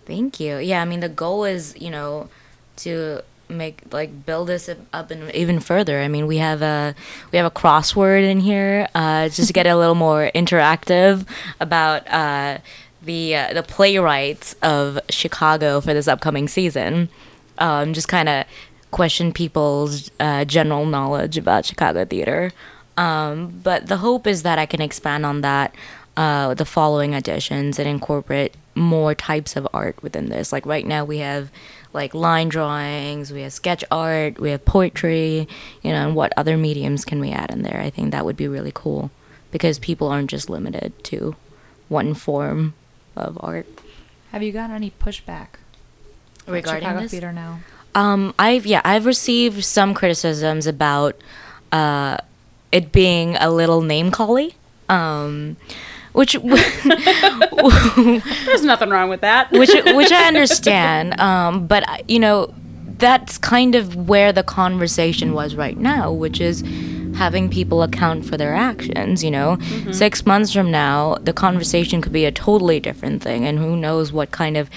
Thank 0.04 0.40
you. 0.40 0.56
Yeah, 0.58 0.82
I 0.82 0.84
mean 0.84 1.00
the 1.00 1.08
goal 1.08 1.44
is, 1.44 1.74
you 1.78 1.90
know, 1.90 2.28
to 2.78 3.22
make 3.48 3.82
like 3.92 4.26
build 4.26 4.48
this 4.48 4.68
up 4.92 5.10
and 5.10 5.34
even 5.34 5.60
further. 5.60 6.00
I 6.00 6.08
mean, 6.08 6.26
we 6.26 6.38
have 6.38 6.62
a 6.62 6.94
we 7.32 7.36
have 7.38 7.46
a 7.46 7.50
crossword 7.50 8.22
in 8.22 8.40
here 8.40 8.88
uh, 8.94 9.28
just 9.28 9.48
to 9.48 9.52
get 9.52 9.66
a 9.66 9.76
little 9.76 9.94
more 9.94 10.30
interactive 10.34 11.26
about 11.60 12.06
uh, 12.08 12.58
the 13.02 13.36
uh, 13.36 13.54
the 13.54 13.62
playwrights 13.62 14.54
of 14.62 14.98
Chicago 15.10 15.80
for 15.80 15.94
this 15.94 16.08
upcoming 16.08 16.48
season. 16.48 17.08
Um, 17.58 17.94
just 17.94 18.08
kind 18.08 18.28
of 18.28 18.46
question 18.90 19.32
people's 19.32 20.10
uh, 20.20 20.44
general 20.44 20.86
knowledge 20.86 21.36
about 21.38 21.64
Chicago 21.64 22.04
theater. 22.04 22.52
Um, 22.96 23.60
but 23.62 23.88
the 23.88 23.98
hope 23.98 24.26
is 24.26 24.42
that 24.42 24.58
I 24.58 24.66
can 24.66 24.80
expand 24.80 25.26
on 25.26 25.42
that 25.42 25.74
uh, 26.16 26.54
the 26.54 26.64
following 26.64 27.12
editions 27.12 27.78
and 27.78 27.88
incorporate 27.88 28.54
more 28.74 29.14
types 29.14 29.56
of 29.56 29.68
art 29.72 30.02
within 30.02 30.28
this. 30.28 30.52
Like 30.52 30.64
right 30.66 30.86
now, 30.86 31.04
we 31.04 31.18
have 31.18 31.50
like 31.92 32.14
line 32.14 32.48
drawings, 32.48 33.32
we 33.32 33.42
have 33.42 33.52
sketch 33.52 33.84
art, 33.90 34.38
we 34.38 34.50
have 34.50 34.64
poetry, 34.64 35.48
you 35.82 35.90
know, 35.90 36.06
and 36.08 36.14
what 36.14 36.32
other 36.36 36.56
mediums 36.56 37.04
can 37.04 37.20
we 37.20 37.30
add 37.30 37.50
in 37.50 37.62
there? 37.62 37.80
I 37.80 37.90
think 37.90 38.12
that 38.12 38.24
would 38.24 38.36
be 38.36 38.48
really 38.48 38.72
cool 38.74 39.10
because 39.50 39.78
people 39.78 40.08
aren't 40.08 40.30
just 40.30 40.50
limited 40.50 40.92
to 41.04 41.36
one 41.88 42.14
form 42.14 42.74
of 43.14 43.38
art. 43.40 43.66
Have 44.32 44.42
you 44.42 44.52
gotten 44.52 44.74
any 44.76 44.90
pushback 44.90 45.48
Regarding 46.46 46.82
Chicago 46.82 47.00
this? 47.02 47.10
theater 47.10 47.32
now? 47.32 47.60
Um, 47.94 48.34
I've 48.38 48.66
yeah, 48.66 48.82
I've 48.84 49.06
received 49.06 49.64
some 49.64 49.94
criticisms 49.94 50.66
about 50.66 51.16
uh, 51.72 52.18
it 52.70 52.92
being 52.92 53.36
a 53.36 53.50
little 53.50 53.80
name 53.80 54.10
colly, 54.10 54.54
um, 54.88 55.56
which 56.16 56.34
There's 58.46 58.64
nothing 58.64 58.88
wrong 58.88 59.10
with 59.10 59.20
that. 59.20 59.50
which 59.52 59.70
which 59.70 60.12
I 60.12 60.24
understand. 60.28 61.20
Um, 61.20 61.66
but 61.66 62.08
you 62.08 62.18
know, 62.18 62.54
that's 62.98 63.36
kind 63.36 63.74
of 63.74 64.08
where 64.08 64.32
the 64.32 64.42
conversation 64.42 65.34
was 65.34 65.54
right 65.54 65.76
now, 65.76 66.10
which 66.10 66.40
is 66.40 66.62
having 67.16 67.50
people 67.50 67.82
account 67.82 68.24
for 68.24 68.38
their 68.38 68.54
actions. 68.54 69.22
You 69.22 69.30
know, 69.30 69.58
six 69.92 70.24
months 70.24 70.52
from 70.54 70.70
now, 70.70 71.16
the 71.16 71.34
conversation 71.34 72.00
could 72.00 72.12
be 72.12 72.24
a 72.24 72.32
totally 72.32 72.80
different 72.80 73.22
thing, 73.22 73.44
and 73.44 73.58
who 73.58 73.76
knows 73.76 74.10
what 74.10 74.30
kind 74.30 74.56
of 74.56 74.70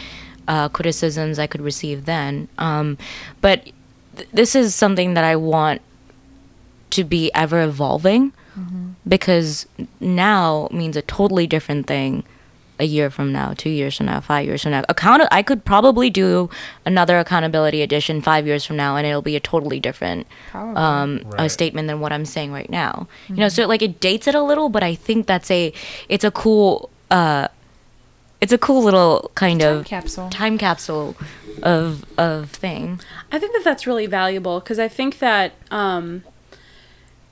uh, 0.49 0.67
criticisms 0.67 1.39
I 1.39 1.47
could 1.47 1.61
receive 1.61 2.03
then. 2.03 2.49
Um, 2.57 2.97
but 3.39 3.63
th- 4.17 4.27
this 4.33 4.55
is 4.55 4.75
something 4.75 5.13
that 5.13 5.23
I 5.23 5.37
want 5.37 5.81
to 6.89 7.03
be 7.05 7.31
ever 7.33 7.61
evolving 7.61 8.33
because 9.09 9.65
now 9.99 10.67
means 10.71 10.95
a 10.95 11.01
totally 11.01 11.47
different 11.47 11.87
thing 11.87 12.23
a 12.81 12.85
year 12.85 13.09
from 13.09 13.33
now, 13.33 13.53
two 13.53 13.69
years 13.69 13.97
from 13.97 14.05
now, 14.05 14.21
five 14.21 14.45
years 14.45 14.61
from 14.63 14.71
now. 14.71 14.83
Account 14.87 15.23
I 15.31 15.43
could 15.43 15.65
probably 15.65 16.09
do 16.09 16.49
another 16.85 17.19
accountability 17.19 17.81
edition 17.81 18.21
five 18.21 18.47
years 18.47 18.63
from 18.65 18.77
now 18.77 18.95
and 18.95 19.05
it'll 19.05 19.21
be 19.21 19.35
a 19.35 19.41
totally 19.41 19.81
different 19.81 20.25
Probably. 20.51 20.75
um 20.77 21.21
a 21.37 21.49
statement 21.49 21.89
than 21.89 21.99
what 21.99 22.13
I'm 22.13 22.23
saying 22.23 22.53
right 22.53 22.69
now. 22.69 23.09
You 23.27 23.35
know, 23.35 23.49
so 23.49 23.67
like 23.67 23.81
it 23.81 23.99
dates 23.99 24.27
it 24.27 24.35
a 24.35 24.41
little, 24.41 24.69
but 24.69 24.81
I 24.81 24.95
think 24.95 25.27
that's 25.27 25.51
a 25.51 25.73
it's 26.07 26.23
a 26.23 26.31
cool 26.31 26.89
uh 27.11 27.49
it's 28.39 28.53
a 28.53 28.57
cool 28.57 28.81
little 28.83 29.29
kind 29.35 29.59
Time 29.59 29.77
of 29.79 29.85
capsule. 29.85 30.29
time 30.29 30.57
capsule 30.57 31.17
of 31.61 32.05
of 32.17 32.49
thing. 32.51 33.01
I 33.33 33.39
think 33.39 33.51
that 33.55 33.63
that's 33.65 33.85
really 33.85 34.05
valuable 34.05 34.61
because 34.61 34.79
I 34.79 34.87
think 34.87 35.19
that 35.19 35.51
um, 35.71 36.23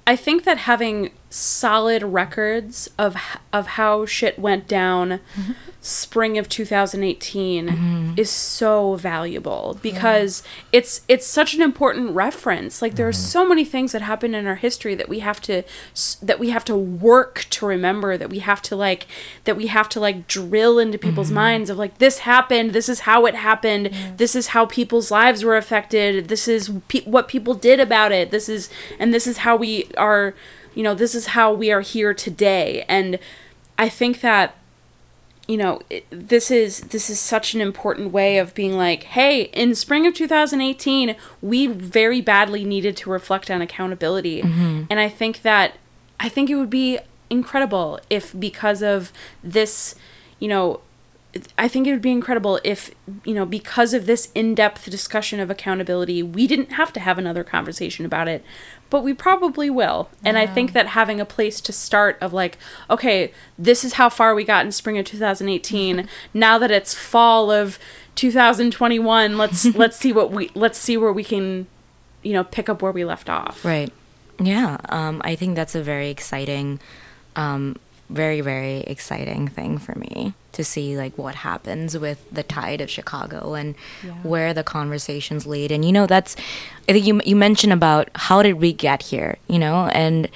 I 0.08 0.16
think 0.16 0.46
that 0.46 0.58
having 0.60 1.12
solid 1.30 2.02
records 2.02 2.90
of 2.98 3.18
of 3.52 3.68
how 3.68 4.06
shit 4.06 4.40
went 4.40 4.66
down 4.66 5.10
mm-hmm. 5.10 5.52
Spring 5.88 6.38
of 6.38 6.50
2018 6.50 7.68
mm-hmm. 7.68 8.14
is 8.18 8.30
so 8.30 8.96
valuable 8.96 9.80
because 9.82 10.44
it's 10.74 11.00
it's 11.08 11.26
such 11.26 11.54
an 11.54 11.62
important 11.62 12.12
reference. 12.12 12.82
Like 12.82 12.96
there 12.96 13.08
are 13.08 13.12
mm-hmm. 13.12 13.32
so 13.32 13.48
many 13.48 13.64
things 13.64 13.94
that 13.94 14.02
happen 14.02 14.36
in 14.36 14.46
our 14.46 14.56
history 14.56 14.96
that 14.96 15.08
we 15.08 15.20
have 15.20 15.40
to 15.44 15.64
that 16.22 16.40
we 16.40 16.50
have 16.50 16.66
to 16.66 16.76
work 16.76 17.46
to 17.52 17.66
remember 17.66 18.18
that 18.18 18.30
we 18.30 18.40
have 18.40 18.62
to 18.64 18.76
like 18.76 19.08
that 19.46 19.56
we 19.56 19.68
have 19.68 19.88
to 19.90 20.00
like 20.00 20.28
drill 20.28 20.78
into 20.78 20.98
people's 20.98 21.28
mm-hmm. 21.28 21.36
minds 21.36 21.70
of 21.70 21.78
like 21.78 22.00
this 22.00 22.20
happened 22.20 22.74
this 22.74 22.90
is 22.90 23.02
how 23.02 23.26
it 23.26 23.36
happened 23.36 23.90
this 24.18 24.36
is 24.36 24.48
how 24.48 24.66
people's 24.66 25.10
lives 25.10 25.46
were 25.46 25.56
affected 25.56 26.28
this 26.28 26.50
is 26.50 26.70
pe- 26.90 27.04
what 27.04 27.30
people 27.30 27.54
did 27.54 27.80
about 27.80 28.12
it 28.12 28.30
this 28.30 28.50
is 28.50 28.70
and 29.00 29.14
this 29.14 29.26
is 29.26 29.38
how 29.38 29.56
we 29.56 29.90
are 29.98 30.36
you 30.76 30.84
know 30.84 30.94
this 30.94 31.16
is 31.16 31.28
how 31.28 31.54
we 31.54 31.72
are 31.72 31.82
here 31.82 32.14
today. 32.14 32.86
And 32.90 33.20
i 33.80 33.88
think 33.88 34.20
that 34.22 34.56
you 35.48 35.58
know 35.58 35.82
it, 35.90 36.06
this 36.12 36.52
is 36.52 36.82
this 36.82 37.10
is 37.10 37.20
such 37.20 37.54
an 37.54 37.62
important 37.62 38.12
way 38.12 38.38
of 38.38 38.54
being 38.54 38.74
like 38.74 39.04
hey 39.04 39.44
in 39.54 39.74
spring 39.76 40.06
of 40.06 40.14
2018 40.14 41.16
we 41.42 41.68
very 41.68 42.22
badly 42.22 42.66
needed 42.66 42.98
to 42.98 43.10
reflect 43.10 43.50
on 43.50 43.62
accountability. 43.62 44.42
Mm-hmm. 44.42 44.84
And 44.90 45.00
i 45.00 45.10
think 45.10 45.42
that 45.44 45.76
i 46.20 46.30
think 46.30 46.50
it 46.50 46.56
would 46.56 46.70
be 46.70 47.00
incredible 47.30 48.00
if 48.10 48.38
because 48.38 48.82
of 48.82 49.12
this 49.44 49.96
you 50.40 50.48
know 50.48 50.82
I 51.58 51.68
think 51.68 51.88
it 51.88 51.92
would 51.92 52.02
be 52.02 52.12
incredible 52.12 52.60
if, 52.64 52.92
you 53.24 53.34
know, 53.34 53.46
because 53.46 53.94
of 53.94 54.06
this 54.06 54.32
in 54.34 54.56
depth 54.56 54.90
discussion 54.90 55.40
of 55.40 55.50
accountability, 55.50 56.24
we 56.24 56.48
didn't 56.48 56.72
have 56.74 56.94
to 56.94 57.00
have 57.00 57.18
another 57.18 57.44
conversation 57.44 58.06
about 58.06 58.28
it, 58.28 58.44
but 58.90 59.04
we 59.04 59.14
probably 59.14 59.70
will. 59.70 60.10
And 60.24 60.38
I 60.38 60.46
think 60.46 60.74
that 60.74 60.88
having 60.88 61.20
a 61.20 61.26
place 61.26 61.60
to 61.62 61.74
start 61.74 62.18
of 62.22 62.34
like, 62.34 62.58
okay, 62.90 63.32
this 63.58 63.84
is 63.84 63.94
how 63.94 64.10
far 64.10 64.34
we 64.34 64.44
got 64.44 64.66
in 64.66 64.72
spring 64.72 64.98
of 64.98 65.06
2018. 65.06 66.08
now 66.34 66.58
that 66.58 66.72
it's 66.72 66.94
fall 66.94 67.52
of 67.52 67.80
2021, 68.16 69.38
let's 69.38 69.66
let's 69.76 69.98
see 69.98 70.14
what 70.14 70.32
we 70.32 70.50
let's 70.56 70.78
see 70.78 70.98
where 70.98 71.14
we 71.14 71.24
can, 71.24 71.68
you 72.24 72.34
know, 72.34 72.44
pick 72.44 72.70
up 72.70 72.82
where 72.82 72.92
we 72.92 73.06
left 73.06 73.30
off. 73.30 73.64
Right. 73.64 73.92
Yeah. 74.40 74.78
Um, 74.90 75.22
I 75.24 75.36
think 75.36 75.56
that's 75.56 75.76
a 75.76 75.82
very 75.82 76.10
exciting, 76.10 76.80
um, 77.36 77.76
very 78.10 78.42
very 78.42 78.80
exciting 78.82 79.48
thing 79.48 79.78
for 79.78 79.98
me 80.00 80.34
to 80.54 80.64
see 80.64 80.98
like 80.98 81.18
what 81.18 81.36
happens 81.36 81.98
with 81.98 82.26
the 82.32 82.44
tide 82.44 82.82
of 82.82 82.90
Chicago 82.90 83.54
and 83.54 83.76
where 84.24 84.54
the 84.54 84.64
conversations 84.64 85.46
lead. 85.46 85.72
And 85.72 85.86
you 85.86 85.92
know, 85.92 86.08
that's 86.08 86.36
I 86.90 86.94
think 86.94 87.06
you 87.06 87.22
you 87.26 87.36
mentioned 87.36 87.74
about 87.74 88.10
how 88.16 88.42
did 88.42 88.56
we 88.56 88.74
get 88.74 89.04
here, 89.04 89.38
you 89.48 89.60
know, 89.60 89.88
and 89.94 90.28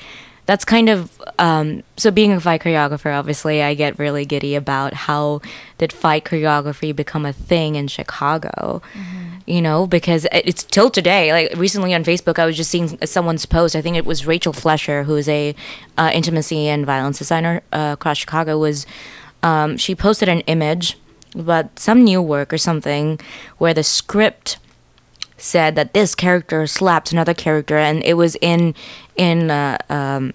that's 0.45 0.65
kind 0.65 0.89
of 0.89 1.21
um, 1.39 1.81
so 1.97 2.11
being 2.11 2.31
a 2.33 2.39
fight 2.39 2.61
choreographer 2.61 3.17
obviously 3.17 3.61
i 3.61 3.73
get 3.73 3.97
really 3.97 4.25
giddy 4.25 4.55
about 4.55 4.93
how 4.93 5.39
did 5.77 5.93
fight 5.93 6.25
choreography 6.25 6.93
become 6.93 7.25
a 7.25 7.31
thing 7.31 7.75
in 7.75 7.87
chicago 7.87 8.81
you 9.45 9.61
know 9.61 9.87
because 9.87 10.27
it's 10.31 10.63
till 10.63 10.89
today 10.89 11.31
like 11.31 11.57
recently 11.57 11.93
on 11.93 12.03
facebook 12.03 12.39
i 12.39 12.45
was 12.45 12.57
just 12.57 12.69
seeing 12.69 12.97
someone's 13.05 13.45
post. 13.45 13.75
I 13.75 13.81
think 13.81 13.97
it 13.97 14.05
was 14.05 14.25
rachel 14.25 14.53
flesher 14.53 15.03
who 15.03 15.15
is 15.15 15.27
a 15.27 15.55
uh, 15.97 16.11
intimacy 16.13 16.67
and 16.67 16.85
violence 16.85 17.19
designer 17.19 17.61
uh, 17.71 17.91
across 17.93 18.17
chicago 18.17 18.57
was 18.57 18.85
um, 19.43 19.77
she 19.77 19.95
posted 19.95 20.29
an 20.29 20.41
image 20.41 20.97
about 21.33 21.79
some 21.79 22.03
new 22.03 22.21
work 22.21 22.53
or 22.53 22.57
something 22.57 23.19
where 23.57 23.73
the 23.73 23.83
script 23.83 24.57
said 25.37 25.75
that 25.75 25.93
this 25.93 26.13
character 26.13 26.67
slapped 26.67 27.11
another 27.11 27.33
character 27.33 27.77
and 27.77 28.03
it 28.03 28.13
was 28.13 28.35
in 28.41 28.75
in 29.15 29.49
uh, 29.49 29.77
um, 29.89 30.33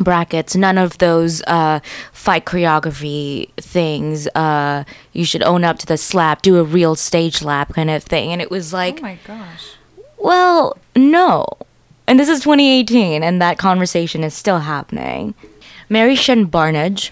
brackets 0.00 0.56
none 0.56 0.78
of 0.78 0.98
those 0.98 1.42
uh, 1.42 1.80
fight 2.12 2.44
choreography 2.44 3.52
things 3.56 4.26
uh, 4.28 4.84
you 5.12 5.24
should 5.24 5.42
own 5.42 5.62
up 5.64 5.78
to 5.78 5.86
the 5.86 5.96
slap 5.96 6.42
do 6.42 6.56
a 6.58 6.64
real 6.64 6.96
stage 6.96 7.42
lap 7.42 7.74
kind 7.74 7.90
of 7.90 8.02
thing. 8.02 8.32
And 8.32 8.42
it 8.42 8.50
was 8.50 8.72
like 8.72 8.98
oh 8.98 9.02
my 9.02 9.18
gosh. 9.24 9.74
well 10.18 10.76
no. 10.96 11.46
And 12.06 12.18
this 12.18 12.28
is 12.28 12.40
2018 12.40 13.22
and 13.22 13.40
that 13.40 13.56
conversation 13.58 14.24
is 14.24 14.34
still 14.34 14.58
happening. 14.60 15.34
Mary 15.88 16.16
shen 16.16 16.46
Barnidge 16.48 17.10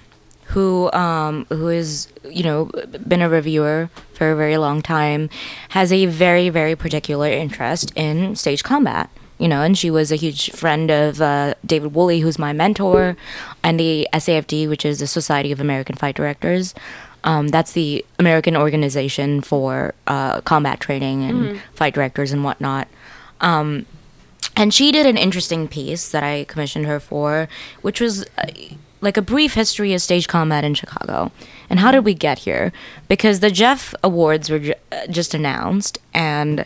who 0.49 0.91
um 0.93 1.47
who 1.51 1.69
is 1.69 2.09
you 2.25 2.43
know 2.43 2.71
been 3.07 3.21
a 3.21 3.29
reviewer 3.29 3.91
for 4.15 4.31
a 4.31 4.37
very 4.37 4.57
long 4.57 4.81
time 4.81 5.29
has 5.71 5.93
a 5.93 6.07
very 6.07 6.49
very 6.49 6.75
particular 6.75 7.29
interest 7.29 7.93
in 7.95 8.35
stage 8.35 8.65
combat 8.65 9.11
you 9.39 9.49
know 9.49 9.63
and 9.63 9.79
she 9.79 9.91
was 9.91 10.11
a 10.13 10.17
huge 10.17 10.51
friend 10.51 10.91
of 10.91 11.21
uh, 11.21 11.55
david 11.65 11.95
woolley 11.95 12.21
who's 12.21 12.39
my 12.39 12.53
mentor 12.53 13.17
and 13.63 13.79
the 13.79 14.09
safd 14.15 14.69
which 14.69 14.85
is 14.85 14.99
the 14.99 15.07
society 15.07 15.53
of 15.53 15.61
american 15.61 15.97
fight 15.97 16.15
directors 16.15 16.75
um, 17.25 17.49
that's 17.49 17.73
the 17.73 18.05
american 18.19 18.57
organization 18.57 19.41
for 19.41 19.95
uh, 20.07 20.41
combat 20.43 20.81
training 20.81 21.23
and 21.25 21.61
fight 21.75 21.95
directors 21.95 22.33
and 22.33 22.45
whatnot 22.45 22.89
um, 23.41 23.87
and 24.59 24.75
she 24.75 24.91
did 24.91 25.07
an 25.07 25.17
interesting 25.17 25.69
piece 25.69 26.11
that 26.11 26.25
I 26.25 26.45
commissioned 26.45 26.87
her 26.87 26.99
for, 26.99 27.49
which 27.83 28.01
was 28.01 28.25
uh, 28.39 28.47
like 29.01 29.17
a 29.17 29.23
brief 29.23 29.55
history 29.55 29.95
of 29.95 30.03
stage 30.03 30.27
combat 30.27 30.65
in 30.65 30.75
Chicago. 30.75 31.31
And 31.71 31.79
how 31.79 31.93
did 31.93 32.05
we 32.05 32.13
get 32.13 32.41
here? 32.41 32.73
Because 33.07 33.39
the 33.39 33.53
Jeff 33.53 33.95
Awards 34.03 34.51
were 34.51 34.75
uh, 34.91 35.07
just 35.07 35.33
announced, 35.33 35.99
and 36.13 36.65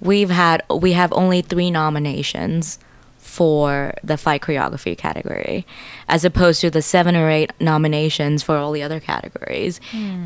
we've 0.00 0.30
had 0.30 0.62
we 0.70 0.92
have 0.92 1.12
only 1.12 1.42
three 1.42 1.70
nominations 1.70 2.78
for 3.18 3.94
the 4.02 4.16
fight 4.16 4.40
choreography 4.40 4.96
category, 4.98 5.64
as 6.08 6.24
opposed 6.24 6.60
to 6.62 6.70
the 6.70 6.82
seven 6.82 7.14
or 7.14 7.30
eight 7.30 7.52
nominations 7.60 8.42
for 8.42 8.56
all 8.56 8.72
the 8.72 8.82
other 8.82 8.98
categories. 8.98 9.80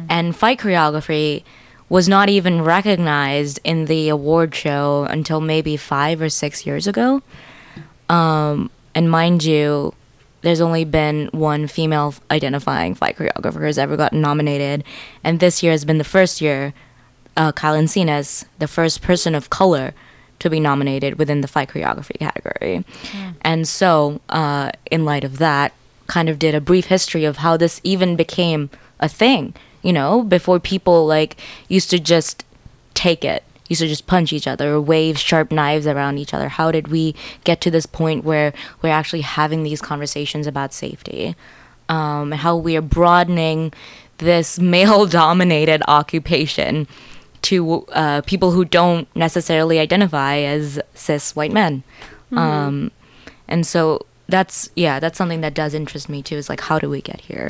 And 0.09 0.35
fight 0.35 0.59
choreography 0.59 1.45
was 1.91 2.09
not 2.09 2.29
even 2.31 2.63
recognized 2.63 3.61
in 3.63 3.85
the 3.85 4.09
award 4.09 4.55
show 4.55 5.07
until 5.11 5.41
maybe 5.41 5.77
five 5.77 6.23
or 6.23 6.31
six 6.31 6.65
years 6.65 6.87
ago. 6.87 7.21
Um, 8.09 8.71
and 8.95 9.11
mind 9.11 9.45
you, 9.45 9.93
there's 10.41 10.61
only 10.61 10.85
been 10.85 11.29
one 11.33 11.67
female 11.67 12.15
identifying 12.31 12.95
fight 12.95 13.17
choreographer 13.17 13.61
who's 13.61 13.79
ever 13.79 13.97
gotten 13.97 14.21
nominated, 14.21 14.83
and 15.23 15.41
this 15.41 15.63
year 15.63 15.73
has 15.73 15.85
been 15.85 15.99
the 15.99 16.05
first 16.05 16.41
year 16.41 16.73
uh, 17.37 17.53
Kyle 17.53 17.75
Encinas, 17.75 18.45
the 18.59 18.69
first 18.69 19.03
person 19.03 19.35
of 19.35 19.51
color 19.51 19.95
to 20.41 20.51
be 20.51 20.61
nominated 20.61 21.19
within 21.19 21.41
the 21.41 21.49
fight 21.49 21.69
choreography 21.69 22.19
category. 22.19 22.85
And 23.43 23.67
so, 23.67 24.21
uh, 24.29 24.73
in 24.91 25.05
light 25.05 25.25
of 25.25 25.39
that, 25.39 25.73
kind 26.07 26.29
of 26.29 26.39
did 26.39 26.55
a 26.55 26.61
brief 26.61 26.87
history 26.87 27.25
of 27.25 27.39
how 27.39 27.57
this 27.57 27.81
even 27.83 28.17
became 28.17 28.71
a 29.01 29.09
thing. 29.09 29.55
You 29.83 29.93
know, 29.93 30.23
before 30.23 30.61
people 30.61 31.07
like 31.07 31.37
used 31.69 31.91
to 31.91 31.99
just 31.99 32.45
take 32.95 33.25
it, 33.25 33.43
used 33.69 33.81
to 33.81 33.89
just 33.89 34.07
punch 34.07 34.33
each 34.33 34.47
other 34.47 34.75
or 34.75 34.81
wave 34.81 35.19
sharp 35.19 35.51
knives 35.51 35.87
around 35.87 36.19
each 36.19 36.35
other. 36.35 36.49
How 36.49 36.71
did 36.71 36.89
we 36.89 37.15
get 37.45 37.61
to 37.63 37.71
this 37.71 37.87
point 37.87 38.25
where 38.25 38.53
we're 38.83 38.91
actually 38.91 39.23
having 39.23 39.63
these 39.63 39.81
conversations 39.81 40.47
about 40.47 40.73
safety? 40.73 41.35
Um, 41.89 42.33
and 42.33 42.41
how 42.41 42.57
we 42.57 42.77
are 42.77 42.83
broadening 42.83 43.73
this 44.19 44.59
male-dominated 44.77 45.83
occupation 45.89 46.87
to 47.45 47.85
uh, 47.93 48.23
people 48.23 48.53
who 48.53 48.65
don't 48.65 49.07
necessarily 49.15 49.79
identify 49.79 50.37
as 50.39 50.81
cis 50.95 51.37
white 51.37 51.53
men. 51.53 51.83
Um, 52.33 52.91
and 53.47 53.67
so 53.67 54.07
that's 54.29 54.71
yeah, 54.75 54.99
that's 54.99 55.17
something 55.19 55.41
that 55.43 55.55
does 55.55 55.75
interest 55.75 56.09
me 56.09 56.23
too. 56.23 56.37
Is 56.37 56.49
like, 56.49 56.63
how 56.63 56.79
do 56.79 56.89
we 56.91 57.01
get 57.01 57.21
here? 57.21 57.49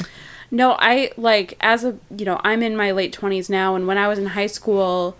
No, 0.50 0.76
I 0.78 1.12
like 1.16 1.56
as 1.60 1.84
a 1.84 1.96
you 2.16 2.24
know 2.24 2.40
I'm 2.44 2.62
in 2.62 2.76
my 2.76 2.90
late 2.90 3.12
twenties 3.12 3.48
now, 3.48 3.74
and 3.74 3.86
when 3.86 3.96
I 3.96 4.08
was 4.08 4.18
in 4.18 4.26
high 4.26 4.48
school, 4.48 5.16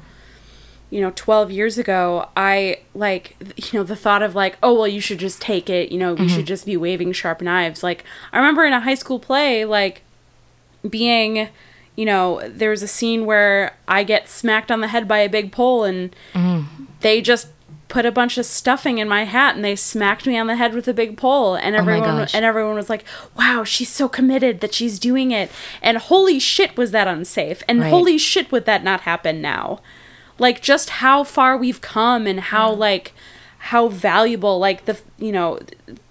you 0.91 1.01
know, 1.01 1.13
twelve 1.15 1.51
years 1.51 1.79
ago, 1.79 2.29
I 2.37 2.81
like 2.95 3.37
you 3.57 3.79
know 3.79 3.85
the 3.85 3.97
thought 3.97 4.23
of 4.23 4.35
like 4.35 4.59
oh 4.63 4.75
well 4.75 4.89
you 4.89 5.01
should 5.01 5.19
just 5.19 5.41
take 5.41 5.71
it, 5.71 5.91
you 5.93 5.99
know, 5.99 6.15
we 6.15 6.29
should 6.29 6.47
just 6.47 6.67
be 6.67 6.77
waving 6.77 7.13
sharp 7.13 7.41
knives. 7.41 7.83
Like 7.83 8.05
I 8.33 8.39
remember 8.39 8.65
in 8.65 8.73
a 8.73 8.81
high 8.81 8.97
school 8.97 9.19
play, 9.19 9.65
like 9.65 10.03
being 10.89 11.49
you 11.97 12.05
know 12.05 12.41
there 12.49 12.71
was 12.71 12.83
a 12.83 12.89
scene 12.89 13.25
where 13.27 13.77
I 13.89 14.03
get 14.05 14.29
smacked 14.29 14.71
on 14.71 14.81
the 14.81 14.89
head 14.89 15.07
by 15.09 15.19
a 15.19 15.29
big 15.29 15.53
pole 15.53 15.85
and 15.85 16.15
they 17.01 17.21
just 17.21 17.49
put 17.89 18.07
a 18.07 18.11
bunch 18.11 18.39
of 18.39 18.47
stuffing 18.47 18.99
in 18.99 19.09
my 19.09 19.25
hat 19.25 19.55
and 19.55 19.65
they 19.65 19.77
smacked 19.77 20.27
me 20.27 20.37
on 20.37 20.47
the 20.47 20.57
head 20.57 20.75
with 20.75 20.89
a 20.89 20.95
big 20.95 21.17
pole. 21.17 21.55
And 21.55 21.77
Oh 21.77 21.79
everyone 21.81 22.17
gosh. 22.19 22.35
and 22.35 22.45
everyone 22.45 22.75
was 22.75 22.89
like 22.91 23.05
wow 23.37 23.63
she's 23.65 23.89
so 23.91 24.09
committed 24.09 24.61
that 24.61 24.75
she's 24.75 24.99
doing 24.99 25.31
it. 25.31 25.51
And 25.83 25.99
holy 25.99 26.39
shit 26.39 26.77
was 26.77 26.91
that 26.93 27.07
unsafe. 27.09 27.63
And 27.69 27.81
Right. 27.81 27.91
holy 27.91 28.19
shit 28.19 28.51
would 28.51 28.65
that 28.67 28.83
not 28.85 29.03
happen 29.03 29.41
now? 29.41 29.81
Like 30.39 30.63
just 30.63 30.91
how 30.91 31.23
far 31.25 31.57
we've 31.57 31.81
come 31.81 32.27
and 32.27 32.41
how 32.41 32.73
like 32.73 33.13
how 33.59 33.89
valuable 33.89 34.59
like 34.59 34.85
the 34.87 34.99
you 35.19 35.33
know 35.33 35.59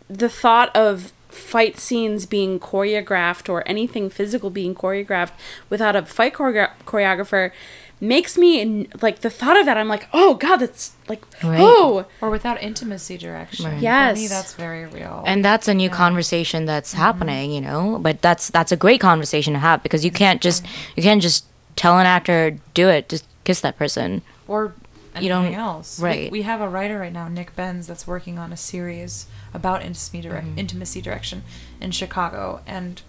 the 0.10 0.30
thought 0.30 0.74
of 0.76 1.12
fight 1.34 1.78
scenes 1.78 2.26
being 2.26 2.60
choreographed 2.60 3.50
or 3.50 3.68
anything 3.68 4.10
physical 4.10 4.50
being 4.50 4.74
choreographed 4.76 5.32
without 5.70 5.96
a 5.96 6.06
fight 6.06 6.34
choreo- 6.34 6.72
choreographer 6.86 7.52
makes 8.00 8.38
me 8.38 8.88
like 9.02 9.20
the 9.22 9.30
thought 9.30 9.58
of 9.58 9.66
that 9.66 9.78
i'm 9.78 9.88
like 9.88 10.08
oh 10.14 10.34
god 10.36 10.58
that's 10.58 10.92
like 11.08 11.24
Right. 11.44 11.58
oh 11.62 12.06
Or 12.22 12.30
without 12.30 12.62
intimacy 12.62 13.18
direction. 13.18 13.66
Right. 13.66 13.72
For 13.72 13.76
me, 13.78 13.82
Yes. 13.84 14.30
that's 14.30 14.54
very 14.56 14.86
real. 14.86 15.24
and 15.26 15.44
that's 15.44 15.68
a 15.68 15.74
new 15.74 15.90
conversation 15.90 16.66
that's 16.66 16.92
mm-hmm. 16.92 17.02
happening 17.02 17.52
you 17.52 17.62
know 17.62 18.00
but 18.02 18.22
that's 18.22 18.50
that's 18.50 18.72
a 18.72 18.78
great 18.78 19.00
conversation 19.00 19.54
to 19.54 19.60
have 19.60 19.84
because 19.84 20.04
you 20.04 20.12
can't 20.12 20.42
just 20.42 20.66
you 20.96 21.04
can't 21.04 21.22
just 21.22 21.46
tell 21.76 21.98
an 21.98 22.06
actor 22.06 22.58
do 22.74 22.90
it 22.90 23.08
just 23.10 23.26
kiss 23.46 23.62
that 23.62 23.78
person 23.78 24.22
or 24.48 24.74
You 25.22 25.32
anything 25.32 25.54
don't- 25.54 25.62
else. 25.62 26.00
Right. 26.00 26.32
We, 26.32 26.42
have 26.44 26.62
a 26.62 26.68
writer 26.70 27.00
right 27.00 27.14
now, 27.14 27.28
Nick 27.28 27.56
Benz, 27.56 27.88
that's 27.88 28.08
working 28.08 28.38
on 28.40 28.52
a 28.54 28.58
series 28.58 29.28
about 29.54 29.82
intimacy, 29.82 30.22
direct, 30.22 30.48
Mm-hmm. 30.48 30.60
intimacy 30.60 31.02
direction 31.02 31.44
in 31.80 31.92
Chicago 31.92 32.62
and 32.66 33.02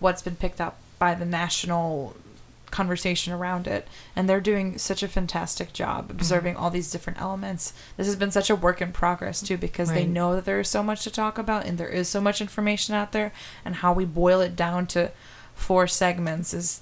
what's 0.00 0.22
been 0.22 0.36
picked 0.36 0.60
up 0.60 0.78
by 0.98 1.14
the 1.14 1.24
national 1.24 2.14
conversation 2.70 3.32
around 3.32 3.66
it. 3.68 3.86
And 4.16 4.28
they're 4.28 4.40
doing 4.40 4.78
such 4.78 5.02
a 5.02 5.08
fantastic 5.08 5.72
job 5.72 6.04
Mm-hmm. 6.08 6.16
observing 6.18 6.56
all 6.56 6.70
these 6.70 6.90
different 6.90 7.20
elements. 7.20 7.72
This 7.96 8.06
has 8.06 8.16
been 8.16 8.30
such 8.32 8.50
a 8.50 8.56
work 8.56 8.80
in 8.82 8.92
progress 8.92 9.40
too 9.42 9.56
because 9.56 9.90
they 9.92 10.04
know 10.06 10.34
that 10.34 10.44
there 10.44 10.58
is 10.60 10.68
so 10.68 10.82
much 10.82 11.04
to 11.04 11.10
talk 11.10 11.38
about 11.38 11.66
and 11.66 11.78
there 11.78 11.88
is 11.88 12.08
so 12.08 12.20
much 12.20 12.40
information 12.40 12.94
out 12.94 13.12
there 13.12 13.32
and 13.64 13.76
how 13.76 13.92
we 13.92 14.04
boil 14.04 14.40
it 14.40 14.56
down 14.56 14.86
to 14.88 15.10
four 15.54 15.86
segments 15.86 16.52
is 16.52 16.80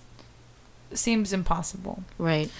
seems 0.99 1.33
impossible. 1.33 2.03
Right. 2.19 2.51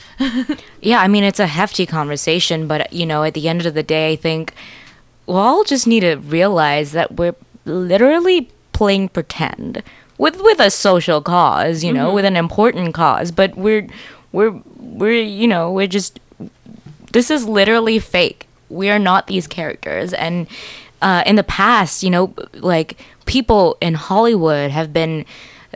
yeah, 0.81 1.01
I 1.01 1.09
mean, 1.09 1.25
it's 1.25 1.41
a 1.41 1.47
hefty 1.47 1.87
conversation, 1.87 2.67
but, 2.67 2.93
you 2.93 3.07
know, 3.07 3.25
at 3.25 3.35
the 3.35 3.49
end 3.49 3.67
of 3.67 3.75
the 3.75 3.83
day, 3.83 4.13
I 4.13 4.17
think 4.17 4.55
we 5.27 5.35
all 5.35 5.65
just 5.65 5.87
need 5.87 6.01
to 6.01 6.17
realize 6.17 6.93
that 6.93 7.17
we're 7.17 7.35
literally 7.65 8.51
playing 8.73 9.09
pretend 9.09 9.83
with 10.19 10.41
with 10.41 10.61
a 10.61 10.71
social 10.71 11.21
cause, 11.21 11.83
you 11.83 11.93
know, 11.93 12.13
with 12.13 12.25
an 12.25 12.37
important 12.37 12.95
cause, 12.95 13.31
but 13.31 13.57
we're 13.57 13.87
we're 14.33 14.51
we're 14.77 15.23
you 15.23 15.49
know, 15.49 15.73
we're 15.73 15.87
just 15.87 16.21
this 17.13 17.31
is 17.31 17.47
literally 17.47 17.99
fake. 17.99 18.47
We 18.69 18.89
are 18.91 18.99
not 18.99 19.27
these 19.27 19.47
characters. 19.47 20.13
And 20.13 20.47
uh, 21.03 21.23
in 21.27 21.37
the 21.37 21.43
past, 21.43 22.03
you 22.03 22.11
know, 22.11 22.35
like 22.55 22.99
people 23.27 23.77
in 23.81 23.95
Hollywood 23.95 24.71
have 24.71 24.93
been 24.93 25.25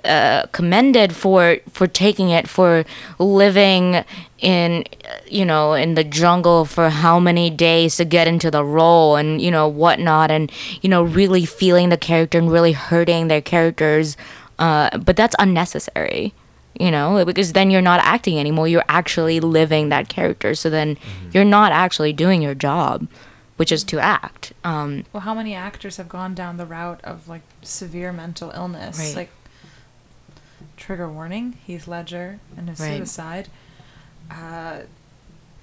uh, 0.07 0.47
commended 0.53 1.15
for 1.15 1.59
for 1.71 1.87
taking 1.87 2.31
it 2.31 2.49
for 2.49 2.85
living 3.19 4.05
in 4.39 4.85
you 5.27 5.45
know 5.45 5.73
in 5.73 5.95
the 5.95 6.05
jungle 6.05 6.65
for 6.65 6.91
how 6.91 7.19
many 7.19 7.51
days 7.51 7.97
to 7.97 8.05
get 8.05 8.27
into 8.27 8.51
the 8.51 8.65
role 8.65 9.17
and 9.17 9.41
you 9.41 9.51
know 9.51 9.67
whatnot 9.67 10.31
and 10.31 10.51
you 10.83 10.89
know 10.89 11.03
really 11.03 11.45
feeling 11.45 11.89
the 11.89 11.97
character 11.97 12.39
and 12.39 12.51
really 12.51 12.73
hurting 12.73 13.29
their 13.29 13.43
characters. 13.43 14.17
Uh, 14.59 14.97
but 14.99 15.17
that's 15.17 15.37
unnecessary 15.39 16.33
you 16.81 16.91
know 16.91 17.25
because 17.25 17.53
then 17.53 17.71
you're 17.71 17.83
not 17.83 18.01
acting 18.01 18.39
anymore. 18.39 18.69
You're 18.69 18.85
actually 18.89 19.41
living 19.41 19.89
that 19.91 20.09
character. 20.09 20.55
So 20.55 20.71
then 20.71 20.97
you're 21.33 21.45
not 21.45 21.73
actually 21.73 22.13
doing 22.13 22.43
your 22.43 22.55
job 22.55 23.09
which 23.57 23.73
is 23.73 23.85
to 23.85 23.99
act. 23.99 24.53
Um, 24.65 25.05
Well, 25.13 25.23
how 25.23 25.35
many 25.35 25.55
actors 25.55 25.97
have 25.97 26.09
gone 26.09 26.35
down 26.35 26.57
the 26.57 26.67
route 26.67 27.01
of 27.03 27.29
like 27.29 27.43
severe 27.63 28.13
mental 28.13 28.51
illness? 28.51 28.99
Right. 28.99 29.17
Like 29.17 29.31
trigger 30.87 31.11
warning, 31.11 31.59
Heath 31.67 31.89
Ledger 31.89 32.39
and 32.57 32.69
his 32.69 32.79
Right. 32.79 32.97
suicide. 32.99 33.49
Uh, 34.31 34.83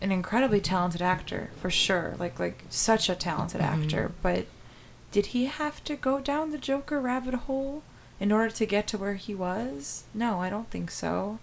an 0.02 0.12
incredibly 0.12 0.60
talented 0.60 1.02
actor 1.02 1.50
for 1.62 1.70
sure. 1.70 2.16
Like 2.20 2.38
like 2.40 2.66
such 2.70 3.10
a 3.10 3.16
talented 3.16 3.62
Mm-hmm. 3.62 3.84
actor, 3.84 4.12
but 4.22 4.48
did 5.14 5.28
he 5.28 5.46
have 5.46 5.82
to 5.86 5.96
go 5.96 6.20
down 6.20 6.52
the 6.52 6.58
Joker 6.58 7.00
rabbit 7.00 7.34
hole 7.36 7.84
in 8.20 8.32
order 8.32 8.50
to 8.54 8.66
get 8.66 8.86
to 8.88 8.98
where 8.98 9.14
he 9.16 9.34
was? 9.34 10.04
No, 10.14 10.42
I 10.42 10.50
don't 10.50 10.70
think 10.70 10.92
so. 10.92 11.40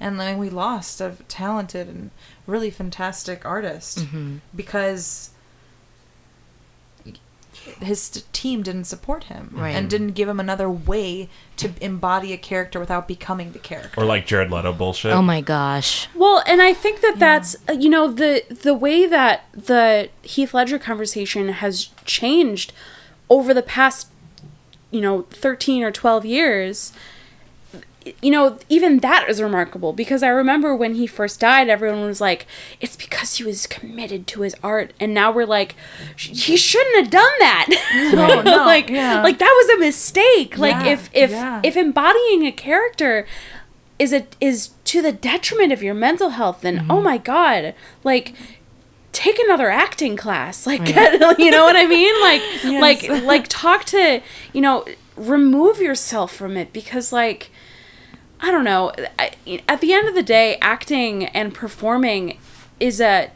And 0.00 0.18
then 0.18 0.38
we 0.38 0.50
lost 0.50 1.00
a 1.00 1.14
talented 1.28 1.86
and 1.88 2.10
really 2.46 2.70
fantastic 2.70 3.44
artist 3.46 3.98
Mm-hmm. 3.98 4.38
because 4.56 5.30
his 7.80 8.08
team 8.32 8.62
didn't 8.62 8.84
support 8.84 9.24
him 9.24 9.50
Right. 9.52 9.70
and 9.70 9.88
didn't 9.88 10.12
give 10.12 10.28
him 10.28 10.38
another 10.40 10.70
way 10.70 11.28
to 11.56 11.70
embody 11.80 12.32
a 12.32 12.36
character 12.36 12.78
without 12.80 13.06
becoming 13.08 13.52
the 13.52 13.58
character. 13.58 14.00
Or 14.00 14.04
like 14.04 14.26
Jared 14.26 14.50
Leto 14.50 14.72
bullshit. 14.72 15.12
oh 15.12 15.22
my 15.22 15.40
gosh 15.40 16.08
Well, 16.14 16.42
and 16.46 16.60
I 16.62 16.72
think 16.74 17.00
that 17.00 17.18
that's 17.18 17.56
uh, 17.68 17.72
you 17.72 17.88
know 17.88 18.10
the 18.10 18.42
the 18.48 18.74
way 18.74 19.06
that 19.06 19.44
the 19.52 20.08
Heath 20.22 20.54
Ledger 20.54 20.78
conversation 20.78 21.48
has 21.50 21.90
changed 22.04 22.72
over 23.30 23.52
the 23.54 23.62
past 23.62 24.08
you 24.90 25.00
know 25.00 25.22
13 25.30 25.82
or 25.82 25.90
12 25.90 26.26
years 26.26 26.92
you 28.20 28.30
know 28.30 28.58
even 28.68 28.98
that 28.98 29.28
is 29.28 29.40
remarkable 29.40 29.92
because 29.92 30.22
I 30.22 30.28
remember 30.28 30.74
when 30.74 30.94
he 30.94 31.06
first 31.06 31.40
died 31.40 31.68
everyone 31.68 32.04
was 32.04 32.20
like 32.20 32.46
it's 32.80 32.96
because 32.96 33.36
he 33.36 33.44
was 33.44 33.66
committed 33.66 34.26
to 34.28 34.42
his 34.42 34.54
art. 34.62 34.92
And 35.00 35.14
now 35.14 35.30
we're 35.30 35.46
like 35.46 35.74
he 36.16 36.56
shouldn't 36.56 36.96
have 36.96 37.10
done 37.10 37.32
that. 37.38 37.68
No, 38.12 38.42
no, 38.42 38.56
like 38.64 38.88
yeah. 38.90 39.22
like 39.22 39.38
that 39.38 39.54
was 39.56 39.76
a 39.76 39.80
mistake. 39.80 40.58
Like 40.58 40.84
Yeah, 40.84 40.92
if 40.92 41.10
if 41.12 41.30
yeah. 41.30 41.60
if 41.62 41.76
embodying 41.76 42.46
a 42.46 42.52
character 42.52 43.26
is 43.98 44.12
it 44.12 44.36
is 44.40 44.70
to 44.84 45.00
the 45.00 45.12
detriment 45.12 45.72
of 45.72 45.82
your 45.82 45.94
mental 45.94 46.30
health 46.30 46.62
then 46.62 46.86
oh 46.90 46.96
mm-hmm. 46.96 47.04
my 47.04 47.18
god 47.18 47.74
like 48.02 48.34
take 49.12 49.38
another 49.38 49.70
acting 49.70 50.16
class. 50.16 50.66
Like 50.72 50.88
you 51.38 51.50
know 51.50 51.64
what 51.64 51.76
i 51.76 51.86
mean? 51.86 52.20
Like 52.20 53.08
like 53.08 53.22
like 53.24 53.46
talk 53.48 53.84
to 53.86 54.22
you 54.52 54.60
know 54.60 54.84
remove 55.16 55.80
yourself 55.80 56.34
from 56.34 56.56
it 56.56 56.72
because 56.72 57.12
like 57.12 57.50
i 58.42 58.50
don't 58.50 58.64
know. 58.64 58.92
I, 59.18 59.32
at 59.68 59.80
the 59.80 59.92
end 59.92 60.08
of 60.08 60.14
the 60.14 60.22
day 60.22 60.58
acting 60.60 61.26
and 61.26 61.54
performing 61.54 62.38
is 62.80 63.00
a 63.00 63.30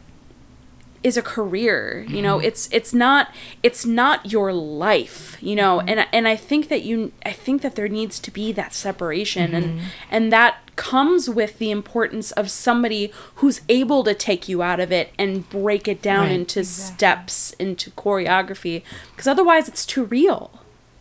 is 1.03 1.17
a 1.17 1.23
career 1.23 2.05
you 2.09 2.21
know? 2.21 2.39
Mm-hmm. 2.39 2.47
It's 2.47 2.69
it's 2.73 2.93
not 2.93 3.33
it's 3.63 3.87
not 3.87 4.33
your 4.33 4.53
life 4.53 5.37
you 5.41 5.55
know? 5.55 5.79
Mm-hmm. 5.79 5.89
And 5.89 6.07
and 6.13 6.29
I 6.29 6.35
think 6.35 6.69
that 6.69 6.83
you 6.83 7.13
I 7.25 7.33
think 7.33 7.63
that 7.63 7.77
there 7.77 7.89
needs 7.89 8.19
to 8.21 8.31
be 8.33 8.51
that 8.53 8.75
separation 8.75 9.55
and 9.55 9.67
mm-hmm. 9.67 9.87
and 10.11 10.33
that 10.33 10.59
comes 10.75 11.31
with 11.31 11.59
the 11.59 11.71
importance 11.71 12.33
of 12.33 12.51
somebody 12.51 13.13
who's 13.37 13.61
able 13.69 14.05
to 14.05 14.15
take 14.15 14.49
you 14.49 14.63
out 14.63 14.81
of 14.81 14.91
it 14.93 15.13
and 15.19 15.49
break 15.49 15.87
it 15.89 16.03
down 16.03 16.27
Right. 16.27 16.33
into 16.33 16.65
steps 16.65 17.53
into 17.59 17.91
choreography 17.93 18.83
because 19.13 19.27
otherwise 19.29 19.69
it's 19.69 19.87
too 19.87 20.05
real. 20.05 20.51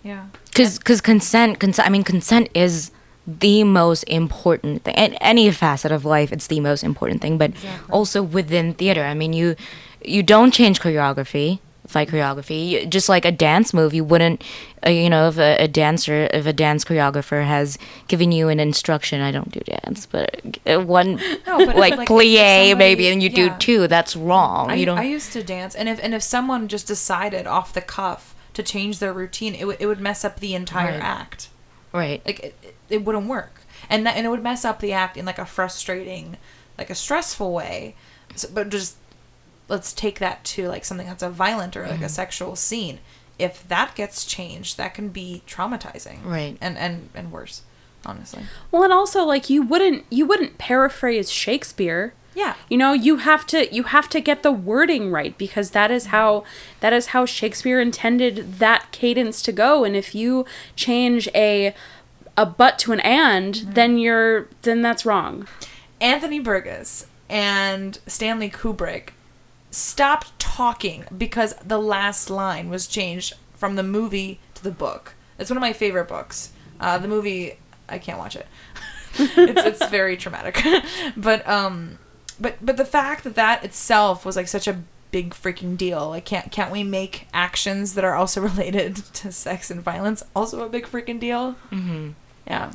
Yeah. 0.03 0.27
because 0.51 0.77
because 0.77 1.01
consent 1.01 1.59
consent 1.59 1.87
i 1.87 1.89
mean 1.89 2.03
consent 2.03 2.49
is 2.53 2.91
the 3.27 3.63
most 3.63 4.03
important 4.03 4.83
thing. 4.83 4.95
In 4.95 5.13
any 5.15 5.49
facet 5.51 5.91
of 5.91 6.05
life 6.05 6.31
it's 6.31 6.47
the 6.47 6.59
most 6.59 6.83
important 6.83 7.21
thing 7.21 7.37
but 7.37 7.51
also 7.89 8.21
within 8.21 8.73
theater. 8.73 9.03
I 9.03 9.13
mean 9.13 9.33
you 9.33 9.55
you 10.03 10.21
don't 10.23 10.51
change 10.53 10.79
choreography 10.79 11.59
fight 11.87 12.07
choreography. 12.09 12.69
You- 12.69 12.85
just 12.87 13.09
like 13.09 13.25
a 13.25 13.31
dance 13.31 13.71
move 13.73 13.93
you 13.93 14.03
wouldn't 14.03 14.43
uh, 14.85 14.89
you 14.89 15.09
know 15.09 15.27
if 15.27 15.37
a, 15.37 15.55
a 15.63 15.67
dancer 15.67 16.27
if 16.33 16.45
a 16.47 16.53
dance 16.53 16.83
choreographer 16.83 17.45
has 17.45 17.77
given 18.07 18.31
you 18.31 18.49
an 18.49 18.59
instruction 18.59 19.21
i 19.21 19.29
don't 19.31 19.51
do 19.51 19.59
dance 19.59 20.07
but 20.07 20.57
uh, 20.67 20.79
one 20.79 21.15
No, 21.47 21.63
but 21.65 21.75
like, 21.75 21.95
like, 21.95 22.07
plie 22.09 22.69
somebody- 22.69 22.73
maybe 22.75 23.07
and 23.09 23.21
you 23.21 23.29
yeah. 23.29 23.49
do 23.49 23.55
two 23.59 23.87
that's 23.87 24.15
wrong. 24.15 24.71
I, 24.71 24.75
you 24.75 24.85
don't 24.87 24.97
I 24.97 25.03
used 25.03 25.31
to 25.33 25.43
dance, 25.43 25.75
and 25.75 25.87
if 25.87 25.99
and 26.03 26.13
if 26.15 26.23
someone 26.23 26.67
just 26.67 26.87
decided 26.87 27.45
off 27.45 27.71
the 27.73 27.81
cuff 27.81 28.33
to 28.55 28.63
change 28.63 28.97
their 28.99 29.13
routine, 29.13 29.53
it 29.53 29.65
would 29.65 29.77
it 29.79 29.85
would 29.85 29.99
mess 29.99 30.25
up 30.25 30.39
the 30.39 30.55
entire 30.55 30.93
Right. 30.93 31.01
act. 31.21 31.49
right. 31.93 32.21
Like 32.25 32.64
it, 32.89 32.93
it, 32.93 32.95
it 32.97 33.05
wouldn't 33.05 33.27
work, 33.27 33.61
and 33.89 34.05
that 34.05 34.15
and 34.17 34.25
it 34.25 34.29
would 34.29 34.43
mess 34.43 34.63
up 34.65 34.79
the 34.79 34.93
act 34.93 35.17
in 35.17 35.25
like 35.25 35.39
a 35.39 35.45
frustrating, 35.45 36.37
like 36.77 36.89
a 36.89 36.95
stressful 36.95 37.51
way. 37.53 37.95
So, 38.35 38.47
but 38.53 38.69
just 38.69 38.97
let's 39.67 39.93
take 39.93 40.19
that 40.19 40.43
to 40.43 40.67
like 40.67 40.85
something 40.85 41.07
that's 41.07 41.23
a 41.23 41.29
violent 41.29 41.75
or 41.75 41.83
like 41.83 41.95
Mm-hmm. 41.95 42.03
a 42.03 42.09
sexual 42.09 42.55
scene. 42.55 42.99
If 43.37 43.67
that 43.67 43.95
gets 43.95 44.25
changed, 44.25 44.77
that 44.77 44.93
can 44.93 45.09
be 45.09 45.41
traumatizing, 45.47 46.23
Right. 46.23 46.57
And 46.61 46.77
and 46.77 47.09
and 47.13 47.31
worse, 47.31 47.63
honestly. 48.05 48.43
well 48.71 48.83
and 48.83 48.93
also 48.93 49.23
like 49.23 49.49
you 49.49 49.61
wouldn't 49.63 50.05
you 50.09 50.25
wouldn't 50.25 50.57
paraphrase 50.57 51.29
shakespeare 51.31 52.13
Yeah. 52.35 52.53
you 52.69 52.77
know 52.77 52.93
you 52.93 53.17
have 53.17 53.45
to 53.47 53.73
you 53.75 53.83
have 53.83 54.07
to 54.09 54.19
get 54.21 54.43
the 54.43 54.51
wording 54.51 55.11
right 55.11 55.35
because 55.37 55.71
that 55.71 55.89
is 55.91 56.07
how 56.07 56.43
that 56.81 56.93
is 56.93 57.07
how 57.07 57.25
shakespeare 57.25 57.81
intended 57.81 58.59
that 58.59 58.91
cadence 58.91 59.41
to 59.41 59.51
go 59.51 59.83
and 59.83 59.95
if 59.95 60.13
you 60.13 60.45
change 60.75 61.27
a 61.33 61.73
a 62.37 62.45
but 62.45 62.77
to 62.79 62.91
an 62.91 62.99
and 63.01 63.55
then 63.55 63.97
you're 63.97 64.47
then 64.63 64.81
that's 64.81 65.05
wrong 65.05 65.47
Anthony 66.01 66.39
Burgess 66.39 67.07
and 67.29 67.99
Stanley 68.05 68.49
Kubrick 68.49 69.09
stopped 69.71 70.37
talking 70.39 71.05
because 71.15 71.55
the 71.55 71.79
last 71.79 72.29
line 72.29 72.69
was 72.69 72.87
changed 72.87 73.33
from 73.55 73.75
the 73.75 73.83
movie 73.83 74.39
to 74.55 74.63
the 74.63 74.71
book. 74.71 75.15
It's 75.39 75.49
one 75.49 75.57
of 75.57 75.61
my 75.61 75.73
favorite 75.73 76.07
books. 76.07 76.51
Uh, 76.79 76.97
the 76.97 77.07
movie, 77.07 77.57
I 77.89 77.97
can't 77.97 78.17
watch 78.17 78.35
it. 78.35 78.47
it's, 79.15 79.81
it's 79.81 79.85
very 79.89 80.17
traumatic. 80.17 80.63
but 81.17 81.47
um, 81.47 81.99
but 82.39 82.57
but 82.61 82.77
the 82.77 82.85
fact 82.85 83.23
that 83.23 83.35
that 83.35 83.63
itself 83.63 84.25
was 84.25 84.35
like 84.35 84.47
such 84.47 84.67
a 84.67 84.81
big 85.11 85.33
freaking 85.33 85.77
deal. 85.77 86.09
Like, 86.09 86.25
can't 86.25 86.51
can't 86.51 86.71
we 86.71 86.83
make 86.83 87.27
actions 87.33 87.93
that 87.95 88.03
are 88.03 88.15
also 88.15 88.41
related 88.41 88.97
to 88.97 89.31
sex 89.31 89.71
and 89.71 89.81
violence 89.81 90.23
also 90.35 90.65
a 90.65 90.69
big 90.69 90.85
freaking 90.85 91.19
deal? 91.19 91.55
Mm-hmm. 91.71 92.11
Yeah, 92.47 92.71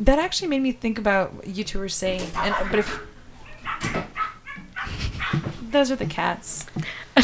that 0.00 0.18
actually 0.18 0.48
made 0.48 0.60
me 0.62 0.72
think 0.72 0.98
about 0.98 1.34
what 1.34 1.46
you 1.48 1.64
two 1.64 1.78
were 1.78 1.88
saying. 1.88 2.22
And 2.36 2.54
but 2.70 2.78
if 2.80 3.00
those 5.70 5.90
are 5.90 5.96
the 5.96 6.06
cats. 6.06 6.66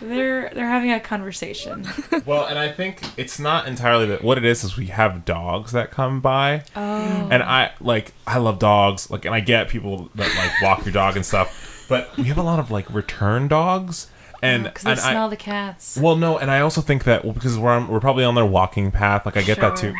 they're 0.00 0.50
they're 0.50 0.66
having 0.68 0.90
a 0.92 1.00
conversation. 1.00 1.86
Well, 2.26 2.46
and 2.46 2.58
I 2.58 2.70
think 2.70 3.00
it's 3.16 3.38
not 3.38 3.66
entirely 3.68 4.06
that. 4.06 4.22
What 4.22 4.38
it 4.38 4.44
is 4.44 4.64
is 4.64 4.76
we 4.76 4.86
have 4.86 5.24
dogs 5.24 5.72
that 5.72 5.90
come 5.90 6.20
by, 6.20 6.64
Oh. 6.76 7.28
and 7.30 7.42
I 7.42 7.72
like 7.80 8.12
I 8.26 8.38
love 8.38 8.58
dogs. 8.58 9.10
Like, 9.10 9.24
and 9.24 9.34
I 9.34 9.40
get 9.40 9.68
people 9.68 10.10
that 10.14 10.34
like 10.36 10.50
walk 10.62 10.84
your 10.84 10.92
dog 10.92 11.16
and 11.16 11.24
stuff, 11.24 11.86
but 11.88 12.16
we 12.16 12.24
have 12.24 12.38
a 12.38 12.42
lot 12.42 12.58
of 12.58 12.70
like 12.70 12.92
return 12.92 13.48
dogs, 13.48 14.08
and 14.42 14.64
because 14.64 14.82
they 14.84 14.90
and 14.92 15.00
I, 15.00 15.10
smell 15.12 15.28
the 15.28 15.36
cats. 15.36 15.98
well, 16.00 16.16
no, 16.16 16.38
and 16.38 16.50
I 16.50 16.60
also 16.60 16.80
think 16.80 17.04
that 17.04 17.24
well, 17.24 17.32
because 17.34 17.58
we're 17.58 17.70
on, 17.70 17.88
we're 17.88 18.00
probably 18.00 18.24
on 18.24 18.34
their 18.34 18.46
walking 18.46 18.90
path. 18.90 19.26
Like, 19.26 19.36
I 19.36 19.42
get 19.42 19.58
that 19.60 19.76
too. 19.76 19.94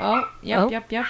Oh, 0.00 0.28
yep, 0.42 0.58
Oh. 0.60 0.70
yep, 0.70 0.90
yep. 0.92 1.06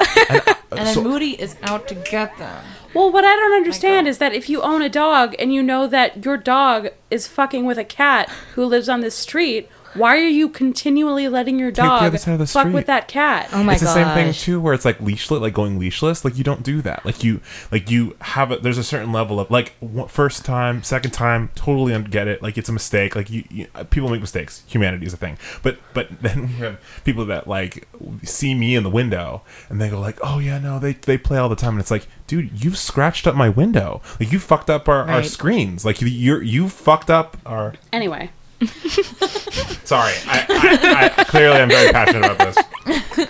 Uh, 0.00 0.54
And 0.70 0.80
then 0.86 0.94
so- 0.94 1.02
Moody 1.02 1.40
is 1.40 1.56
out 1.62 1.88
to 1.88 1.94
get 1.94 2.36
them. 2.38 2.62
Well, 2.94 3.10
what 3.10 3.24
I 3.24 3.34
don't 3.36 3.52
understand 3.54 4.06
is 4.08 4.18
that 4.18 4.32
if 4.34 4.48
you 4.50 4.60
own 4.62 4.82
a 4.82 4.88
dog 4.88 5.34
and 5.38 5.52
you 5.52 5.62
know 5.62 5.86
that 5.86 6.24
your 6.24 6.36
dog 6.36 6.88
is 7.10 7.26
fucking 7.26 7.64
with 7.64 7.78
a 7.78 7.84
cat 7.84 8.28
who 8.54 8.64
lives 8.66 8.88
on 8.88 9.00
this 9.00 9.14
street, 9.14 9.68
why 9.98 10.16
are 10.16 10.28
you 10.28 10.48
continually 10.48 11.28
letting 11.28 11.58
your 11.58 11.70
dog 11.70 12.02
other 12.02 12.36
the 12.36 12.46
fuck 12.46 12.62
street. 12.62 12.74
with 12.74 12.86
that 12.86 13.08
cat? 13.08 13.48
Oh 13.52 13.62
my 13.62 13.72
god. 13.72 13.72
it's 13.72 13.82
the 13.82 13.94
same 13.94 14.14
thing 14.14 14.32
too, 14.32 14.60
where 14.60 14.74
it's 14.74 14.84
like 14.84 14.98
leashless, 14.98 15.40
like 15.40 15.54
going 15.54 15.78
leashless. 15.78 16.24
Like 16.24 16.36
you 16.36 16.44
don't 16.44 16.62
do 16.62 16.80
that. 16.82 17.04
Like 17.04 17.24
you, 17.24 17.40
like 17.70 17.90
you 17.90 18.16
have 18.20 18.50
a, 18.50 18.56
There's 18.56 18.78
a 18.78 18.84
certain 18.84 19.12
level 19.12 19.40
of 19.40 19.50
like 19.50 19.74
first 20.08 20.44
time, 20.44 20.82
second 20.82 21.10
time, 21.12 21.50
totally 21.54 21.92
un- 21.94 22.04
get 22.04 22.28
it. 22.28 22.42
Like 22.42 22.56
it's 22.56 22.68
a 22.68 22.72
mistake. 22.72 23.16
Like 23.16 23.30
you, 23.30 23.44
you, 23.50 23.66
uh, 23.74 23.84
people 23.84 24.08
make 24.08 24.20
mistakes. 24.20 24.62
Humanity 24.66 25.06
is 25.06 25.12
a 25.12 25.16
thing. 25.16 25.38
But 25.62 25.78
but 25.94 26.08
then 26.22 26.42
we 26.42 26.52
have 26.54 26.80
people 27.04 27.24
that 27.26 27.46
like 27.46 27.88
see 28.22 28.54
me 28.54 28.76
in 28.76 28.82
the 28.82 28.90
window 28.90 29.42
and 29.68 29.80
they 29.80 29.90
go 29.90 30.00
like, 30.00 30.18
oh 30.22 30.38
yeah, 30.38 30.58
no, 30.58 30.78
they 30.78 30.92
they 30.94 31.18
play 31.18 31.38
all 31.38 31.48
the 31.48 31.56
time. 31.56 31.72
And 31.72 31.80
it's 31.80 31.90
like, 31.90 32.06
dude, 32.26 32.64
you've 32.64 32.78
scratched 32.78 33.26
up 33.26 33.34
my 33.34 33.48
window. 33.48 34.00
Like 34.20 34.32
you 34.32 34.38
fucked 34.38 34.70
up 34.70 34.88
our, 34.88 35.08
our 35.08 35.22
screens. 35.22 35.84
Like 35.84 36.00
you, 36.00 36.08
you're 36.08 36.42
you 36.42 36.68
fucked 36.68 37.10
up 37.10 37.36
our. 37.44 37.74
Anyway, 37.92 38.30
Sorry, 39.84 40.14
I, 40.26 40.46
I, 40.48 41.12
I 41.16 41.24
clearly 41.24 41.58
I'm 41.60 41.68
very 41.68 41.92
passionate 41.92 42.24
about 42.24 42.38
this. 42.38 43.28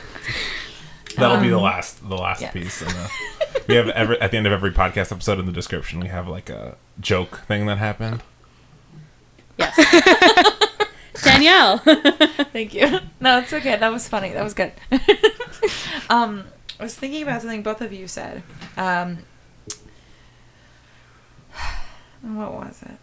That'll 1.18 1.40
be 1.40 1.48
the 1.48 1.58
last, 1.58 2.08
the 2.08 2.16
last 2.16 2.40
yeah. 2.40 2.50
piece. 2.50 2.80
And 2.80 2.92
uh, 2.92 3.08
we 3.66 3.74
have 3.74 3.88
every 3.90 4.20
at 4.20 4.30
the 4.30 4.36
end 4.36 4.46
of 4.46 4.52
every 4.52 4.70
podcast 4.70 5.12
episode 5.12 5.38
in 5.38 5.46
the 5.46 5.52
description, 5.52 6.00
we 6.00 6.08
have 6.08 6.28
like 6.28 6.48
a 6.48 6.76
joke 7.00 7.40
thing 7.46 7.66
that 7.66 7.78
happened. 7.78 8.22
yes. 9.56 9.76
Danielle. 11.22 11.78
Thank 12.52 12.74
you. 12.74 13.00
No, 13.20 13.38
it's 13.40 13.52
okay. 13.52 13.76
That 13.76 13.92
was 13.92 14.08
funny. 14.08 14.30
That 14.30 14.44
was 14.44 14.54
good. 14.54 14.72
um, 16.08 16.44
I 16.78 16.84
was 16.84 16.94
thinking 16.94 17.22
about 17.22 17.42
something 17.42 17.62
both 17.62 17.80
of 17.80 17.92
you 17.92 18.06
said. 18.06 18.42
Um, 18.76 19.18
what 22.22 22.52
was 22.52 22.82
it? 22.82 22.98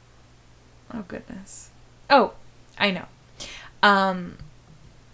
Oh 0.93 1.03
goodness. 1.07 1.71
Oh, 2.09 2.33
I 2.77 2.91
know. 2.91 3.05
Um, 3.83 4.37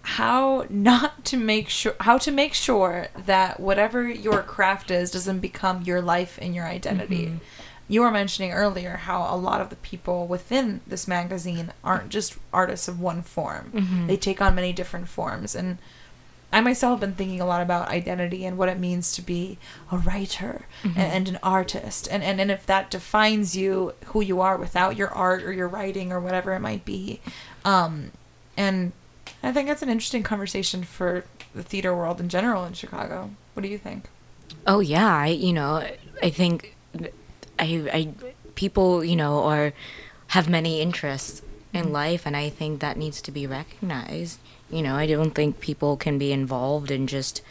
how 0.04 0.66
not 0.70 1.24
to 1.26 1.38
make 1.38 1.70
sure 1.70 1.96
how 2.00 2.18
to 2.18 2.32
make 2.32 2.54
sure 2.54 3.08
that 3.26 3.60
whatever 3.60 4.10
your 4.10 4.42
craft 4.42 4.90
is 4.92 5.12
doesn't 5.12 5.40
become 5.40 5.84
your 5.84 6.02
life 6.02 6.40
and 6.42 6.56
your 6.56 6.66
identity. 6.66 7.40
You 7.88 8.02
were 8.02 8.12
mentioning 8.12 8.52
earlier 8.54 8.96
how 8.96 9.28
a 9.30 9.36
lot 9.38 9.60
of 9.62 9.70
the 9.70 9.76
people 9.76 10.26
within 10.26 10.82
this 10.88 11.08
magazine 11.08 11.74
aren't 11.84 12.10
just 12.10 12.38
artists 12.54 12.88
of 12.88 13.00
one 13.02 13.22
form. 13.22 13.72
They 14.08 14.18
take 14.18 14.42
on 14.42 14.56
many 14.56 14.72
different 14.74 15.08
forms 15.10 15.56
and 15.56 15.78
I 16.54 16.62
myself 16.62 17.00
have 17.00 17.00
been 17.00 17.16
thinking 17.16 17.40
a 17.40 17.46
lot 17.46 17.62
about 17.62 17.88
identity 17.88 18.46
and 18.46 18.58
what 18.58 18.70
it 18.70 18.80
means 18.80 19.14
to 19.14 19.22
be 19.22 19.58
a 19.92 19.98
writer 19.98 20.66
and, 20.84 20.98
and 20.98 21.30
an 21.30 21.40
artist. 21.42 22.08
And, 22.12 22.24
and, 22.24 22.42
and 22.42 22.52
if 22.52 22.66
that 22.66 22.92
defines 22.92 23.56
you, 23.56 23.94
who 24.08 24.22
you 24.22 24.42
are 24.42 24.58
without 24.58 24.98
your 24.98 25.10
art 25.10 25.44
or 25.44 25.54
your 25.54 25.68
writing 25.68 26.12
or 26.12 26.20
whatever 26.20 26.54
it 26.54 26.60
might 26.60 26.84
be. 26.84 27.22
Um, 27.64 28.12
and 28.58 28.92
I 29.42 29.52
think 29.52 29.68
that's 29.68 29.82
an 29.82 29.90
interesting 29.90 30.24
conversation 30.24 30.84
for 30.84 31.24
the 31.56 31.64
theater 31.64 31.96
world 31.96 32.20
in 32.20 32.30
general 32.30 32.66
in 32.66 32.74
Chicago. 32.74 33.32
What 33.54 33.64
do 33.64 33.70
you 33.70 33.78
think? 33.78 34.10
Oh 34.68 34.80
yeah, 34.80 35.16
I 35.16 35.28
you 35.28 35.54
know 35.54 35.88
I 36.22 36.30
think 36.30 36.76
I 37.58 37.90
I 37.92 38.10
people 38.56 39.04
you 39.04 39.16
know 39.16 39.44
are 39.44 39.74
have 40.28 40.48
many 40.48 40.82
interests 40.82 41.42
in 41.74 41.92
life, 41.92 42.26
and 42.26 42.36
I 42.36 42.50
think 42.50 42.82
that 42.82 42.98
needs 42.98 43.22
to 43.22 43.32
be 43.32 43.48
recognized. 43.48 44.40
You 44.72 44.82
know, 44.82 44.96
I 44.96 45.06
don't 45.06 45.36
think 45.36 45.60
people 45.60 45.98
can 45.98 46.18
be 46.18 46.32
involved 46.32 46.92
in 46.92 47.08
just 47.08 47.42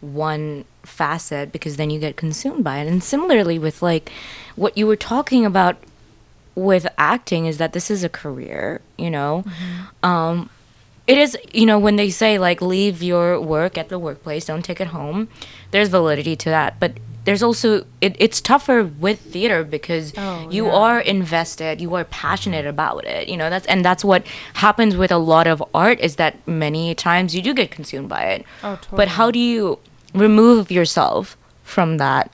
one 0.00 0.64
facet 0.82 1.52
because 1.52 1.76
then 1.76 1.90
you 1.90 1.98
get 1.98 2.16
consumed 2.16 2.64
by 2.64 2.78
it. 2.78 2.86
And 2.88 3.02
similarly 3.02 3.58
with 3.58 3.82
like 3.82 4.10
what 4.56 4.76
you 4.76 4.86
were 4.86 4.96
talking 4.96 5.46
about 5.46 5.76
with 6.54 6.86
acting 6.98 7.46
is 7.46 7.58
that 7.58 7.72
this 7.72 7.90
is 7.90 8.04
a 8.04 8.08
career, 8.08 8.80
you 8.98 9.10
know. 9.10 9.44
Um 10.02 10.50
it 11.06 11.18
is 11.18 11.36
you 11.52 11.66
know 11.66 11.78
when 11.78 11.96
they 11.96 12.10
say 12.10 12.38
like 12.38 12.62
leave 12.62 13.02
your 13.02 13.40
work 13.40 13.76
at 13.76 13.88
the 13.88 13.98
workplace 13.98 14.46
don't 14.46 14.64
take 14.64 14.80
it 14.80 14.88
home 14.88 15.28
there's 15.70 15.88
validity 15.88 16.34
to 16.34 16.48
that 16.48 16.80
but 16.80 16.92
there's 17.24 17.42
also 17.42 17.84
it, 18.00 18.14
it's 18.18 18.40
tougher 18.40 18.84
with 18.84 19.18
theater 19.20 19.64
because 19.64 20.12
Oh, 20.16 20.48
you 20.50 20.66
yeah. 20.66 20.72
are 20.72 21.00
invested 21.00 21.80
you 21.80 21.94
are 21.94 22.04
passionate 22.04 22.66
about 22.66 23.04
it 23.06 23.28
you 23.28 23.36
know 23.36 23.48
that's 23.50 23.66
and 23.66 23.84
that's 23.84 24.04
what 24.04 24.26
happens 24.54 24.96
with 24.96 25.10
a 25.10 25.18
lot 25.18 25.46
of 25.46 25.62
art 25.74 26.00
is 26.00 26.16
that 26.16 26.46
many 26.46 26.94
times 26.94 27.34
you 27.34 27.42
do 27.42 27.54
get 27.54 27.70
consumed 27.70 28.08
by 28.08 28.22
it 28.24 28.44
Oh, 28.62 28.76
totally. 28.76 28.96
but 28.96 29.08
how 29.08 29.30
do 29.30 29.38
you 29.38 29.78
remove 30.14 30.70
yourself 30.70 31.36
from 31.62 31.96
that 31.98 32.30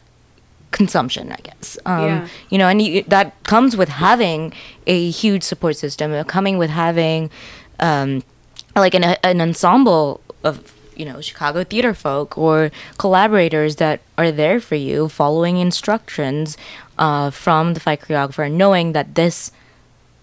consumption 0.72 1.32
i 1.32 1.36
guess 1.42 1.78
um, 1.86 2.04
Yeah. 2.04 2.28
you 2.48 2.58
know 2.58 2.68
and 2.68 2.80
you, 2.82 3.02
that 3.08 3.32
comes 3.44 3.76
with 3.76 3.88
having 3.88 4.52
a 4.86 5.10
huge 5.10 5.42
support 5.42 5.76
system 5.76 6.12
uh, 6.12 6.22
coming 6.24 6.58
with 6.58 6.70
having 6.70 7.30
um, 7.80 8.22
like 8.76 8.94
an, 8.94 9.04
an 9.04 9.40
ensemble 9.40 10.20
of 10.44 10.72
you 11.00 11.06
know 11.06 11.20
chicago 11.20 11.64
theater 11.64 11.94
folk 11.94 12.36
or 12.36 12.70
collaborators 12.98 13.76
that 13.76 14.00
are 14.18 14.30
there 14.30 14.60
for 14.60 14.74
you 14.74 15.08
following 15.08 15.56
instructions 15.56 16.56
uh, 16.98 17.30
from 17.30 17.74
the 17.74 17.80
fight 17.80 18.00
choreographer 18.02 18.52
knowing 18.52 18.92
that 18.92 19.14
this 19.14 19.50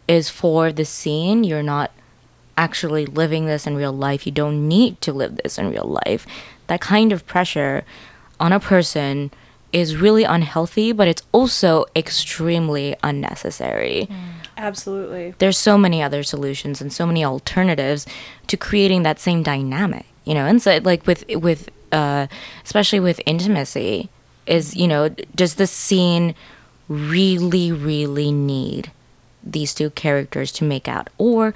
is 0.08 0.30
for 0.30 0.72
the 0.72 0.86
scene. 0.86 1.44
You're 1.44 1.64
not 1.64 1.92
actually 2.58 3.06
living 3.06 3.46
this 3.46 3.68
in 3.68 3.76
real 3.76 3.94
life. 3.94 4.26
You 4.26 4.32
don't 4.32 4.68
need 4.68 5.00
to 5.02 5.14
live 5.14 5.38
this 5.44 5.58
in 5.58 5.70
real 5.70 6.00
life. 6.06 6.26
That 6.68 6.82
kind 6.82 7.12
of 7.12 7.26
pressure 7.28 7.84
on 8.40 8.52
a 8.52 8.60
person 8.60 9.32
is 9.74 9.98
really 9.98 10.24
unhealthy 10.24 10.94
but 10.94 11.10
it's 11.10 11.22
also 11.34 11.86
extremely 11.96 12.96
unnecessary. 13.04 14.08
Absolutely. 14.56 15.36
there's 15.38 15.58
so 15.58 15.78
many 15.78 16.02
other 16.02 16.24
solutions 16.24 16.82
and 16.82 16.92
so 16.92 17.06
many 17.06 17.24
alternatives 17.24 18.08
to 18.48 18.58
creating 18.58 19.04
that 19.04 19.20
same 19.20 19.44
dynamic 19.44 20.06
you 20.28 20.34
know 20.34 20.46
and 20.46 20.62
so 20.62 20.80
like 20.84 21.08
with 21.08 21.24
with 21.30 21.70
uh 21.92 22.28
especially 22.66 23.00
with 23.00 23.22
intimacy 23.26 24.10
is 24.46 24.76
you 24.76 24.88
know 24.88 25.10
does 25.36 25.56
the 25.56 25.68
scene 25.68 26.36
really 26.88 27.72
really 27.72 28.32
need 28.32 28.92
these 29.44 29.74
two 29.74 29.90
characters 29.92 30.52
to 30.54 30.64
make 30.64 30.88
out? 30.88 31.10
Or 31.18 31.54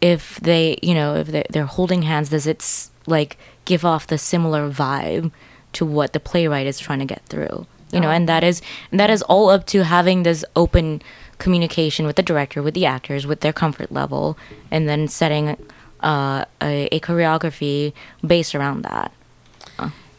if 0.00 0.40
they 0.40 0.78
you 0.82 0.94
know 0.94 1.16
if 1.16 1.28
they, 1.28 1.44
they're 1.50 1.66
holding 1.66 2.02
hands 2.02 2.30
does 2.30 2.46
it 2.46 2.88
like 3.06 3.36
give 3.64 3.84
off 3.84 4.06
the 4.06 4.18
similar 4.18 4.70
vibe 4.70 5.30
to 5.72 5.84
what 5.84 6.12
the 6.12 6.20
playwright 6.20 6.66
is 6.66 6.78
trying 6.78 7.00
to 7.00 7.04
get 7.04 7.24
through? 7.26 7.66
You 7.92 7.98
know 7.98 8.10
and 8.10 8.28
that 8.28 8.44
is 8.44 8.62
and 8.92 9.00
that 9.00 9.10
is 9.10 9.22
all 9.22 9.50
up 9.50 9.66
to 9.66 9.82
having 9.82 10.22
this 10.22 10.44
open 10.54 11.02
communication 11.38 12.06
with 12.06 12.14
the 12.14 12.22
director 12.22 12.62
with 12.62 12.74
the 12.74 12.86
actors 12.86 13.26
with 13.26 13.40
their 13.40 13.52
comfort 13.52 13.90
level 13.90 14.38
and 14.70 14.88
then 14.88 15.08
setting 15.08 15.56
uh, 16.02 16.44
a, 16.62 16.88
a 16.92 17.00
choreography 17.00 17.92
based 18.24 18.54
around 18.54 18.82
that. 18.82 19.12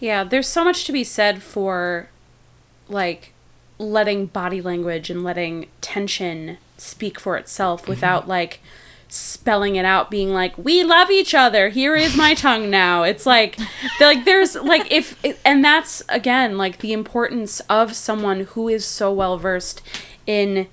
Yeah, 0.01 0.23
there's 0.23 0.47
so 0.47 0.63
much 0.63 0.85
to 0.85 0.91
be 0.91 1.03
said 1.03 1.43
for 1.43 2.09
like 2.89 3.33
letting 3.77 4.25
body 4.25 4.59
language 4.59 5.11
and 5.11 5.23
letting 5.23 5.67
tension 5.79 6.57
speak 6.77 7.19
for 7.19 7.37
itself 7.37 7.87
without 7.87 8.27
like 8.27 8.59
spelling 9.07 9.75
it 9.75 9.85
out 9.85 10.09
being 10.09 10.33
like 10.33 10.57
we 10.57 10.83
love 10.83 11.11
each 11.11 11.35
other. 11.35 11.69
Here 11.69 11.95
is 11.95 12.17
my 12.17 12.33
tongue 12.33 12.71
now. 12.71 13.03
It's 13.03 13.27
like 13.27 13.59
like 13.99 14.25
there's 14.25 14.55
like 14.55 14.91
if 14.91 15.19
and 15.45 15.63
that's 15.63 16.01
again 16.09 16.57
like 16.57 16.79
the 16.79 16.93
importance 16.93 17.59
of 17.69 17.93
someone 17.93 18.41
who 18.41 18.67
is 18.67 18.83
so 18.83 19.13
well 19.13 19.37
versed 19.37 19.83
in 20.25 20.67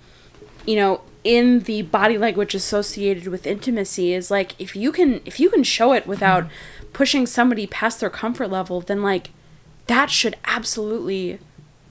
you 0.65 0.77
know 0.77 1.03
in 1.29 1.61
the 1.65 1.83
body 1.83 2.17
language 2.17 2.55
associated 2.55 3.27
with 3.29 3.47
intimacy 3.47 4.15
is 4.15 4.31
like 4.31 4.59
if 4.59 4.75
you 4.75 4.91
can 4.91 5.21
if 5.27 5.39
you 5.39 5.51
can 5.51 5.63
show 5.63 5.93
it 5.93 6.07
without 6.07 6.47
pushing 6.95 7.27
somebody 7.27 7.67
past 7.67 8.01
their 8.01 8.09
comfort 8.09 8.49
level 8.49 8.81
then 8.81 9.03
like 9.03 9.29
that 9.89 10.09
should 10.11 10.35
absolutely 10.47 11.39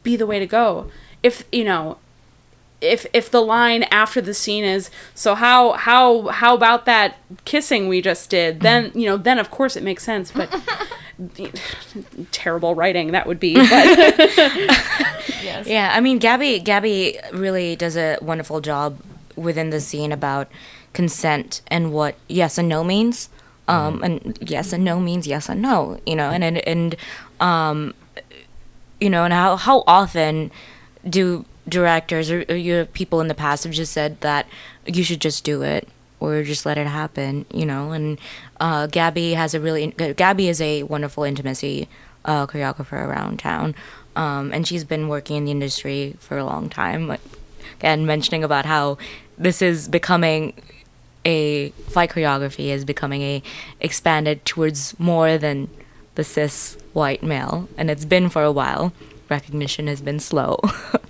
be 0.02 0.16
the 0.16 0.26
way 0.26 0.40
to 0.40 0.48
go 0.48 0.90
if 1.22 1.44
you 1.52 1.64
know 1.64 2.00
if 2.82 3.06
if 3.14 3.30
the 3.30 3.40
line 3.40 3.84
after 3.84 4.20
the 4.22 4.34
scene 4.34 4.64
is 4.64 4.90
so 5.14 5.36
how 5.36 5.74
how 5.74 6.30
how 6.30 6.56
about 6.56 6.86
that 6.86 7.18
kissing 7.46 7.88
we 7.88 8.02
just 8.02 8.32
did 8.32 8.62
then 8.62 8.92
you 8.96 9.06
know 9.06 9.18
then 9.18 9.38
of 9.38 9.52
course 9.52 9.76
it 9.76 9.84
makes 9.84 10.04
sense 10.04 10.32
but 10.32 10.50
terrible 12.32 12.74
writing 12.74 13.12
that 13.12 13.28
would 13.28 13.40
be 13.40 13.54
but 13.70 14.74
Yes. 15.44 15.68
Yeah, 15.68 15.92
I 15.94 16.02
mean, 16.02 16.20
Gabby, 16.20 16.60
Gabby 16.60 17.18
really 17.32 17.76
does 17.76 17.96
a 17.96 18.18
wonderful 18.22 18.60
job 18.60 19.00
within 19.38 19.70
the 19.70 19.80
scene 19.80 20.12
about 20.12 20.50
consent 20.94 21.62
and 21.68 21.94
what 21.94 22.16
yes 22.28 22.58
and 22.58 22.68
no 22.68 22.84
means. 22.84 23.30
Um, 23.70 24.02
and 24.02 24.38
yes 24.42 24.72
and 24.72 24.86
no 24.86 24.98
means 24.98 25.28
yes 25.28 25.50
and 25.50 25.62
no, 25.62 26.00
you 26.06 26.16
know, 26.16 26.30
and 26.30 26.42
and, 26.42 26.58
and 26.66 26.96
um, 27.42 27.94
you 29.02 29.10
know, 29.10 29.26
and 29.26 29.34
how 29.34 29.58
how 29.58 29.84
often 29.86 30.52
do 31.08 31.46
directors 31.68 32.32
or, 32.32 32.46
or 32.48 32.56
you 32.56 32.86
people 32.94 33.20
in 33.20 33.28
the 33.28 33.36
past 33.36 33.66
have 33.66 33.74
just 33.74 33.92
said 33.92 34.22
that 34.22 34.48
you 34.86 35.04
should 35.04 35.20
just 35.20 35.44
do 35.44 35.64
it 35.64 35.88
or 36.22 36.44
just 36.44 36.66
let 36.66 36.78
it 36.78 36.88
happen, 36.88 37.46
you 37.54 37.66
know, 37.66 37.92
and 37.92 38.20
uh, 38.62 38.88
Gabby 38.88 39.34
has 39.34 39.54
a 39.54 39.60
really 39.60 39.88
Gabby 40.16 40.48
is 40.48 40.62
a 40.62 40.84
wonderful 40.84 41.26
intimacy 41.26 41.90
uh, 42.24 42.48
choreographer 42.48 42.94
around 42.94 43.38
town, 43.38 43.76
um, 44.16 44.54
and 44.54 44.66
she's 44.66 44.86
been 44.86 45.10
working 45.10 45.36
in 45.36 45.46
the 45.46 45.52
industry 45.52 46.16
for 46.20 46.38
a 46.38 46.46
long 46.46 46.70
time. 46.70 47.08
Like, 47.10 47.22
Again, 47.80 48.06
mentioning 48.06 48.44
about 48.44 48.66
how 48.66 48.98
this 49.38 49.62
is 49.62 49.88
becoming 49.88 50.54
a 51.26 51.70
fight 51.90 52.10
choreography 52.10 52.68
is 52.68 52.86
becoming 52.86 53.22
a 53.22 53.44
expanded 53.82 54.44
towards 54.46 54.98
more 55.00 55.38
than 55.38 55.70
the 56.16 56.24
cis 56.24 56.78
white 56.94 57.22
male, 57.22 57.70
and 57.78 57.92
it's 57.92 58.06
been 58.06 58.30
for 58.30 58.44
a 58.44 58.52
while. 58.52 58.94
Recognition 59.30 59.88
has 59.88 60.02
been 60.02 60.20
slow, 60.20 60.60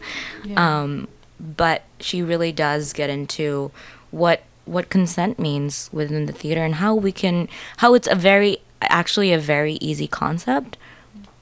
um, 0.57 1.07
but 1.39 1.83
she 1.99 2.21
really 2.21 2.51
does 2.51 2.93
get 2.93 3.09
into 3.09 3.71
what 4.11 4.43
what 4.65 4.89
consent 4.89 5.39
means 5.39 5.89
within 5.93 6.25
the 6.25 6.33
theater 6.33 6.63
and 6.63 6.75
how 6.75 6.93
we 6.93 7.11
can 7.11 7.47
how 7.77 7.93
it's 7.93 8.07
a 8.07 8.15
very 8.15 8.57
actually 8.81 9.31
a 9.31 9.39
very 9.39 9.73
easy 9.75 10.07
concept, 10.07 10.77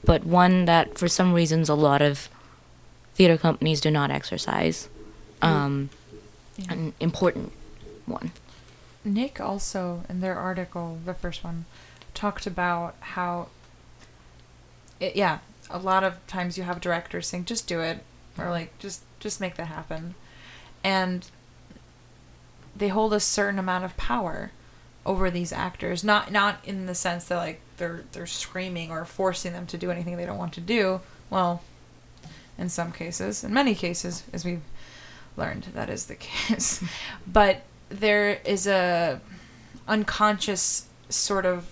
but 0.04 0.26
one 0.26 0.66
that 0.66 0.98
for 0.98 1.08
some 1.08 1.34
reasons 1.34 1.70
a 1.70 1.76
lot 1.76 2.02
of 2.02 2.30
theater 3.16 3.38
companies 3.38 3.82
do 3.82 3.90
not 3.90 4.12
exercise. 4.12 4.90
Um, 5.42 5.90
An 6.70 6.94
important 7.00 7.52
one. 8.06 8.32
Nick 9.04 9.40
also 9.40 10.04
in 10.10 10.22
their 10.22 10.36
article, 10.36 10.98
the 11.06 11.14
first 11.14 11.44
one, 11.44 11.66
talked 12.14 12.48
about 12.48 12.96
how 13.00 13.50
it, 15.00 15.16
yeah, 15.16 15.40
a 15.70 15.78
lot 15.78 16.04
of 16.04 16.26
times 16.28 16.58
you 16.58 16.64
have 16.64 16.80
directors 16.80 17.28
saying 17.28 17.46
just 17.46 17.68
do 17.68 17.82
it 17.82 18.04
or 18.38 18.50
like 18.50 18.78
just 18.80 19.02
just 19.20 19.42
make 19.42 19.56
that 19.56 19.68
happen. 19.68 20.16
And 20.84 21.30
they 22.76 22.90
hold 22.90 23.14
a 23.14 23.20
certain 23.20 23.60
amount 23.60 23.86
of 23.86 23.98
power 23.98 24.52
over 25.06 25.30
these 25.30 25.52
actors, 25.52 26.04
not 26.04 26.32
not 26.32 26.60
in 26.64 26.86
the 26.86 26.96
sense 26.96 27.26
that 27.26 27.38
like 27.38 27.62
they're 27.78 28.04
they're 28.12 28.26
screaming 28.26 28.92
or 28.92 29.06
forcing 29.06 29.54
them 29.54 29.66
to 29.68 29.78
do 29.78 29.92
anything 29.92 30.18
they 30.18 30.26
don't 30.26 30.38
want 30.38 30.54
to 30.54 30.62
do. 30.62 31.02
Well, 31.30 31.62
in 32.58 32.70
some 32.70 32.92
cases, 32.92 33.44
in 33.44 33.54
many 33.54 33.76
cases, 33.76 34.24
as 34.32 34.46
we've 34.46 34.62
learned, 35.38 35.68
that 35.74 35.90
is 35.90 36.06
the 36.06 36.16
case. 36.20 36.84
but 37.28 37.64
there 37.90 38.40
is 38.46 38.68
a 38.68 39.22
unconscious 39.88 40.88
sort 41.10 41.46
of 41.46 41.68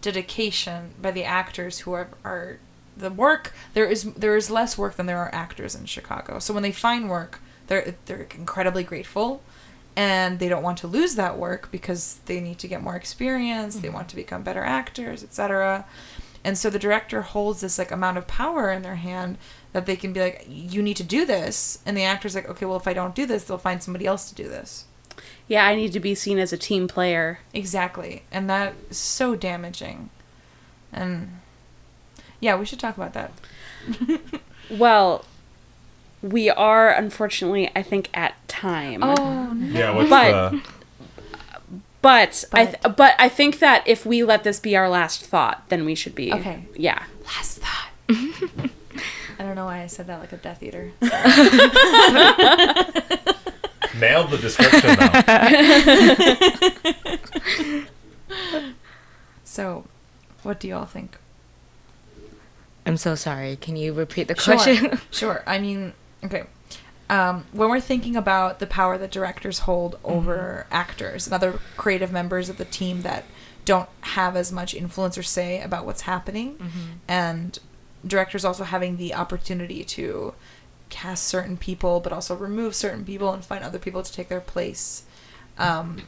dedication 0.00 0.90
by 1.02 1.10
the 1.10 1.24
actors 1.24 1.80
who 1.80 1.92
are, 1.92 2.08
are 2.24 2.58
the 2.96 3.10
work 3.10 3.52
there 3.74 3.86
is 3.86 4.04
there 4.14 4.36
is 4.36 4.50
less 4.50 4.78
work 4.78 4.96
than 4.96 5.06
there 5.06 5.18
are 5.18 5.34
actors 5.34 5.74
in 5.74 5.86
Chicago. 5.86 6.38
So 6.38 6.54
when 6.54 6.62
they 6.62 6.72
find 6.72 7.08
work, 7.08 7.40
they're 7.66 7.94
they're 8.06 8.26
incredibly 8.34 8.84
grateful 8.84 9.42
and 9.96 10.38
they 10.38 10.48
don't 10.48 10.62
want 10.62 10.78
to 10.78 10.86
lose 10.86 11.16
that 11.16 11.38
work 11.38 11.70
because 11.72 12.20
they 12.26 12.40
need 12.40 12.58
to 12.58 12.68
get 12.68 12.82
more 12.82 12.94
experience, 12.94 13.76
they 13.76 13.88
want 13.88 14.08
to 14.08 14.16
become 14.16 14.42
better 14.42 14.62
actors, 14.62 15.24
etc. 15.24 15.84
And 16.44 16.56
so 16.56 16.70
the 16.70 16.78
director 16.78 17.22
holds 17.22 17.60
this 17.60 17.78
like 17.78 17.90
amount 17.90 18.18
of 18.18 18.28
power 18.28 18.70
in 18.70 18.82
their 18.82 18.96
hand 18.96 19.38
that 19.72 19.86
they 19.86 19.96
can 19.96 20.12
be 20.12 20.20
like 20.20 20.46
you 20.48 20.82
need 20.82 20.96
to 20.96 21.02
do 21.04 21.24
this 21.26 21.78
and 21.84 21.96
the 21.96 22.02
actor's 22.04 22.34
like 22.34 22.48
okay, 22.48 22.64
well 22.66 22.76
if 22.76 22.88
I 22.88 22.92
don't 22.94 23.14
do 23.14 23.26
this, 23.26 23.44
they'll 23.44 23.58
find 23.58 23.82
somebody 23.82 24.06
else 24.06 24.28
to 24.28 24.34
do 24.34 24.48
this. 24.48 24.84
yeah 25.48 25.64
i 25.66 25.74
need 25.74 25.92
to 25.92 26.00
be 26.00 26.14
seen 26.14 26.38
as 26.38 26.52
a 26.52 26.56
team 26.58 26.86
player 26.88 27.40
Exactly. 27.52 28.22
And 28.30 28.48
that 28.50 28.74
is 28.90 28.96
so 28.98 29.34
damaging. 29.36 30.10
And 30.92 31.40
yeah, 32.40 32.56
we 32.56 32.64
should 32.66 32.78
talk 32.80 32.96
about 32.96 33.12
that. 33.14 33.32
well 34.70 35.24
we 36.22 36.50
are 36.50 36.90
unfortunately 36.90 37.70
i 37.76 37.82
think 37.82 38.10
at 38.12 38.34
time 38.48 39.00
Oh, 39.02 39.52
no. 39.52 39.78
Yeah, 39.78 39.90
what's 39.92 40.10
But- 40.10 40.50
the 40.52 40.62
but, 42.00 42.44
I 42.52 42.64
th- 42.66 42.96
but 42.96 43.14
I 43.18 43.28
think 43.28 43.58
that 43.58 43.82
if 43.86 44.06
we 44.06 44.22
let 44.22 44.44
this 44.44 44.60
be 44.60 44.76
our 44.76 44.88
last 44.88 45.20
thought, 45.24 45.64
then 45.68 45.84
we 45.84 45.94
should 45.96 46.14
be 46.14 46.32
Okay. 46.32 46.64
Yeah, 46.76 47.02
last 47.02 47.02
thought. 47.02 47.17
I 47.17 47.17
don't 49.48 49.56
know 49.56 49.64
why 49.64 49.82
I 49.82 49.86
said 49.86 50.06
that 50.06 50.20
like 50.20 50.32
a 50.32 50.36
Death 50.36 50.62
Eater. 50.62 50.92
nailed 53.98 54.30
the 54.30 54.38
description 54.38 54.96
though? 57.48 57.84
So, 59.44 59.86
what 60.42 60.60
do 60.60 60.68
you 60.68 60.74
all 60.76 60.84
think? 60.84 61.16
I'm 62.86 62.98
so 62.98 63.14
sorry. 63.14 63.56
Can 63.56 63.76
you 63.76 63.94
repeat 63.94 64.28
the 64.28 64.34
question? 64.34 64.76
Sure. 64.76 65.00
sure. 65.10 65.42
I 65.46 65.58
mean, 65.58 65.94
okay. 66.22 66.44
Um, 67.10 67.46
when 67.52 67.70
we're 67.70 67.80
thinking 67.80 68.14
about 68.14 68.58
the 68.60 68.66
power 68.66 68.98
that 68.98 69.10
directors 69.10 69.60
hold 69.60 69.98
over 70.04 70.66
actors 70.70 71.26
and 71.26 71.34
other 71.34 71.58
creative 71.76 72.12
members 72.12 72.50
of 72.50 72.58
the 72.58 72.66
team 72.66 73.00
that 73.02 73.24
don't 73.64 73.88
have 74.02 74.36
as 74.36 74.52
much 74.52 74.74
influence 74.74 75.18
or 75.18 75.22
say 75.24 75.60
about 75.60 75.86
what's 75.86 76.02
happening, 76.02 76.56
and 77.08 77.58
directors 78.06 78.44
also 78.44 78.64
having 78.64 78.96
the 78.96 79.14
opportunity 79.14 79.84
to 79.84 80.34
cast 80.88 81.24
certain 81.24 81.56
people, 81.56 82.00
but 82.00 82.12
also 82.12 82.34
remove 82.34 82.74
certain 82.74 83.04
people 83.04 83.32
and 83.32 83.44
find 83.44 83.64
other 83.64 83.78
people 83.78 84.02
to 84.02 84.12
take 84.12 84.28
their 84.28 84.40
place. 84.40 85.04
Um, 85.58 86.02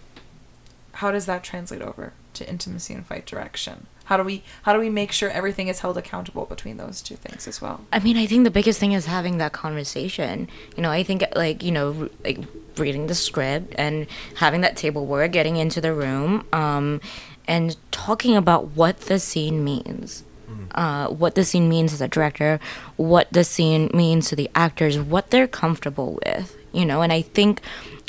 how 0.94 1.10
does 1.10 1.26
that 1.26 1.44
translate 1.44 1.82
over 1.82 2.12
to 2.34 2.48
intimacy 2.48 2.94
and 2.94 3.04
fight 3.04 3.26
direction? 3.26 3.86
How 4.04 4.16
do 4.16 4.24
we 4.24 4.42
how 4.62 4.72
do 4.72 4.80
we 4.80 4.90
make 4.90 5.12
sure 5.12 5.30
everything 5.30 5.68
is 5.68 5.80
held 5.80 5.96
accountable 5.96 6.44
between 6.44 6.78
those 6.78 7.00
two 7.00 7.14
things 7.14 7.46
as 7.46 7.62
well? 7.62 7.84
I 7.92 8.00
mean, 8.00 8.16
I 8.16 8.26
think 8.26 8.42
the 8.42 8.50
biggest 8.50 8.80
thing 8.80 8.90
is 8.90 9.06
having 9.06 9.38
that 9.38 9.52
conversation. 9.52 10.48
You 10.76 10.82
know, 10.82 10.90
I 10.90 11.04
think 11.04 11.24
like 11.36 11.62
you 11.62 11.70
know, 11.70 12.10
like 12.24 12.40
reading 12.76 13.06
the 13.06 13.14
script 13.14 13.72
and 13.78 14.08
having 14.34 14.62
that 14.62 14.76
table 14.76 15.06
work, 15.06 15.30
getting 15.30 15.56
into 15.56 15.80
the 15.80 15.94
room, 15.94 16.44
um, 16.52 17.00
and 17.46 17.76
talking 17.92 18.36
about 18.36 18.70
what 18.70 19.02
the 19.02 19.20
scene 19.20 19.62
means. 19.62 20.24
Uh, 20.72 21.08
what 21.08 21.34
the 21.34 21.44
scene 21.44 21.68
means 21.68 21.92
as 21.92 22.00
a 22.00 22.08
director, 22.08 22.60
what 22.96 23.26
the 23.32 23.42
scene 23.42 23.90
means 23.92 24.28
to 24.28 24.36
the 24.36 24.48
actors, 24.54 24.98
what 24.98 25.30
they're 25.30 25.48
comfortable 25.48 26.18
with, 26.24 26.56
you 26.72 26.86
know. 26.86 27.02
And 27.02 27.12
I 27.12 27.22
think 27.22 27.60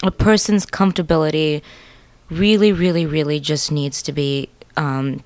a 0.04 0.12
person's 0.12 0.66
comfortability 0.66 1.62
really, 2.30 2.72
really, 2.72 3.06
really 3.06 3.40
just 3.40 3.72
needs 3.72 4.02
to 4.04 4.12
be 4.12 4.50
um, 4.78 5.24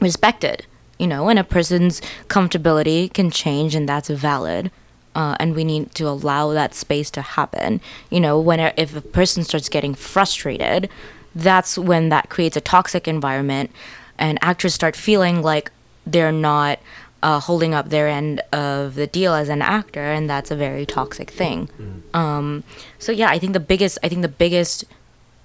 respected, 0.00 0.66
you 0.98 1.06
know, 1.06 1.28
and 1.28 1.38
a 1.38 1.44
person's 1.44 2.00
comfortability 2.28 3.12
can 3.12 3.30
change, 3.30 3.74
and 3.74 3.88
that's 3.88 4.08
valid. 4.08 4.70
Uh, 5.14 5.36
and 5.40 5.54
we 5.54 5.64
need 5.64 5.94
to 5.94 6.04
allow 6.08 6.52
that 6.52 6.74
space 6.74 7.10
to 7.10 7.20
happen. 7.20 7.80
You 8.10 8.20
know, 8.20 8.40
when 8.40 8.60
a, 8.60 8.72
if 8.76 8.96
a 8.96 9.00
person 9.00 9.44
starts 9.44 9.68
getting 9.68 9.94
frustrated, 9.94 10.88
that's 11.34 11.76
when 11.76 12.08
that 12.08 12.28
creates 12.28 12.56
a 12.56 12.60
toxic 12.60 13.06
environment, 13.06 13.70
and 14.18 14.38
actors 14.42 14.74
start 14.74 14.96
feeling 14.96 15.42
like 15.42 15.70
they're 16.12 16.32
not 16.32 16.78
uh, 17.22 17.40
holding 17.40 17.74
up 17.74 17.88
their 17.88 18.08
end 18.08 18.40
of 18.52 18.94
the 18.94 19.06
deal 19.06 19.34
as 19.34 19.48
an 19.48 19.62
actor, 19.62 20.04
and 20.16 20.30
that's 20.30 20.50
a 20.50 20.56
very 20.56 20.86
toxic 20.86 21.30
thing. 21.30 21.68
Um, 22.14 22.64
so 22.98 23.10
yeah, 23.12 23.28
I 23.28 23.38
think 23.38 23.52
the 23.52 23.60
biggest, 23.60 23.98
I 24.02 24.08
think 24.08 24.22
the 24.22 24.28
biggest 24.28 24.84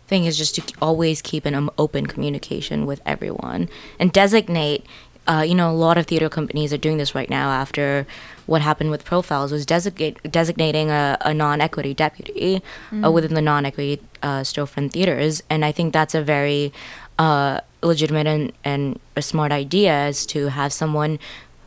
thing 0.08 0.26
is 0.26 0.38
just 0.38 0.56
to 0.56 0.62
always 0.82 1.22
keep 1.22 1.46
an 1.46 1.56
um, 1.56 1.72
open 1.78 2.06
communication 2.06 2.86
with 2.86 3.02
everyone 3.06 3.70
and 4.00 4.12
designate 4.12 4.86
uh, 5.28 5.44
you 5.48 5.56
know, 5.56 5.72
a 5.72 5.74
lot 5.74 5.98
of 5.98 6.06
theater 6.06 6.30
companies 6.30 6.74
are 6.74 6.78
doing 6.78 6.98
this 6.98 7.16
right 7.16 7.30
now 7.30 7.50
after 7.50 8.06
what 8.46 8.62
happened 8.62 8.92
with 8.92 9.06
profiles 9.06 9.52
was 9.52 9.66
designate, 9.66 10.20
designating 10.30 10.90
a, 10.92 11.18
a 11.22 11.34
non-equity 11.34 11.94
deputy 11.94 12.62
uh, 13.04 13.10
within 13.10 13.34
the 13.34 13.42
non-equity 13.42 14.02
uh, 14.22 14.42
storefront 14.42 14.92
theaters, 14.92 15.42
and 15.50 15.64
I 15.64 15.72
think 15.72 15.94
that's 15.94 16.14
a 16.14 16.22
very 16.22 16.74
uh, 17.18 17.62
legitimate 17.84 18.28
and, 18.28 18.52
and 18.64 19.00
a 19.16 19.22
smart 19.22 19.52
idea 19.52 20.08
is 20.08 20.26
to 20.28 20.48
have 20.48 20.72
someone 20.74 21.20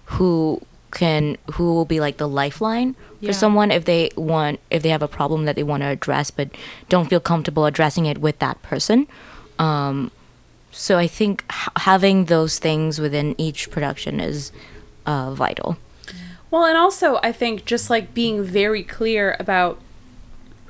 who 0.07 0.61
can 0.93 1.37
who 1.55 1.75
will 1.75 1.85
be 1.85 2.01
like 2.01 2.17
the 2.17 2.29
lifeline 2.29 2.95
Yeah. 3.21 3.29
for 3.29 3.33
someone 3.35 3.71
if 3.71 3.85
they 3.85 4.11
want 4.17 4.61
if 4.71 4.83
they 4.83 4.89
have 4.91 5.03
a 5.03 5.09
problem 5.09 5.45
that 5.47 5.57
they 5.57 5.62
want 5.62 5.83
to 5.83 5.89
address 5.89 6.31
but 6.31 6.49
don't 6.89 7.09
feel 7.11 7.21
comfortable 7.21 7.67
addressing 7.67 8.07
it 8.07 8.19
with 8.19 8.39
that 8.39 8.62
person 8.62 9.07
um, 9.59 10.11
so 10.71 10.97
i 10.97 11.07
think 11.07 11.45
h- 11.51 11.69
having 11.77 12.27
those 12.27 12.59
things 12.59 12.99
within 13.01 13.35
each 13.37 13.71
production 13.71 14.21
is 14.21 14.53
uh, 15.07 15.35
vital 15.35 15.77
Well, 16.51 16.64
and 16.64 16.79
also 16.79 17.19
I 17.23 17.33
think 17.33 17.64
just 17.67 17.91
like 17.91 18.14
being 18.14 18.43
very 18.45 18.83
clear 18.85 19.37
about 19.41 19.79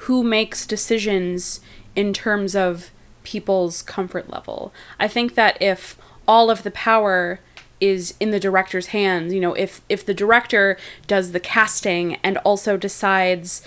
who 0.06 0.22
makes 0.24 0.66
decisions 0.66 1.60
in 1.94 2.12
terms 2.12 2.56
of 2.56 2.90
people's 3.26 3.82
comfort 3.82 4.30
level. 4.30 4.72
I 5.00 5.08
think 5.08 5.34
that 5.34 5.60
if 5.60 5.98
all 6.28 6.48
of 6.48 6.62
the 6.62 6.70
power 6.70 7.40
is 7.80 8.14
in 8.20 8.30
the 8.30 8.38
director's 8.40 8.86
hands, 8.88 9.34
you 9.34 9.40
know, 9.40 9.52
if 9.54 9.80
if 9.88 10.06
the 10.06 10.14
director 10.14 10.78
does 11.08 11.32
the 11.32 11.40
casting 11.40 12.14
and 12.22 12.38
also 12.38 12.76
decides 12.76 13.62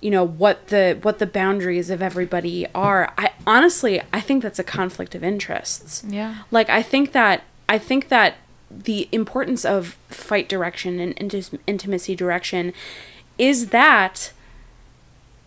you 0.00 0.10
know 0.12 0.22
what 0.24 0.68
the 0.68 0.98
what 1.02 1.18
the 1.18 1.26
boundaries 1.26 1.90
of 1.90 2.00
everybody 2.00 2.64
are 2.72 3.12
i 3.18 3.32
honestly 3.48 4.00
i 4.12 4.20
think 4.20 4.44
that's 4.44 4.60
a 4.60 4.62
conflict 4.62 5.16
of 5.16 5.24
interests 5.24 6.04
Yeah. 6.06 6.44
like 6.52 6.70
i 6.70 6.82
think 6.82 7.10
that 7.10 7.42
i 7.68 7.78
think 7.78 8.06
that 8.06 8.36
the 8.70 9.08
importance 9.10 9.64
of 9.64 9.96
fight 10.08 10.48
direction 10.48 11.00
and 11.00 11.16
inti- 11.16 11.58
intimacy 11.66 12.14
direction 12.14 12.72
is 13.38 13.70
that 13.70 14.30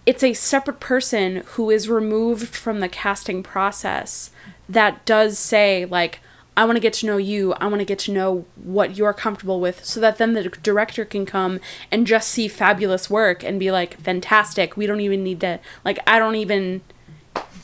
it's 0.05 0.23
a 0.23 0.33
separate 0.33 0.79
person 0.79 1.37
who 1.53 1.69
is 1.69 1.87
removed 1.89 2.55
from 2.55 2.79
the 2.79 2.89
casting 2.89 3.43
process 3.43 4.31
that 4.67 5.05
does 5.05 5.37
say 5.37 5.85
like 5.85 6.19
i 6.57 6.65
want 6.65 6.75
to 6.75 6.79
get 6.81 6.93
to 6.93 7.05
know 7.05 7.17
you 7.17 7.53
i 7.53 7.67
want 7.67 7.79
to 7.79 7.85
get 7.85 7.99
to 7.99 8.11
know 8.11 8.45
what 8.55 8.95
you're 8.97 9.13
comfortable 9.13 9.59
with 9.59 9.83
so 9.85 9.99
that 9.99 10.17
then 10.17 10.33
the 10.33 10.43
director 10.63 11.05
can 11.05 11.25
come 11.25 11.59
and 11.91 12.07
just 12.07 12.29
see 12.29 12.47
fabulous 12.47 13.09
work 13.09 13.43
and 13.43 13.59
be 13.59 13.71
like 13.71 13.99
fantastic 13.99 14.75
we 14.75 14.85
don't 14.87 15.01
even 15.01 15.23
need 15.23 15.39
to 15.39 15.59
like 15.85 15.99
i 16.07 16.17
don't 16.19 16.35
even 16.35 16.81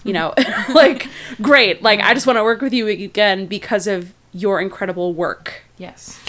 you 0.04 0.14
know 0.14 0.34
like 0.74 1.08
great 1.42 1.82
like 1.82 2.00
i 2.02 2.14
just 2.14 2.28
want 2.28 2.38
to 2.38 2.44
work 2.44 2.62
with 2.62 2.74
you 2.74 2.88
again 2.88 3.46
because 3.48 3.88
of 3.88 4.14
your 4.34 4.60
incredible 4.62 5.14
work 5.14 5.64
Yes. 5.80 6.20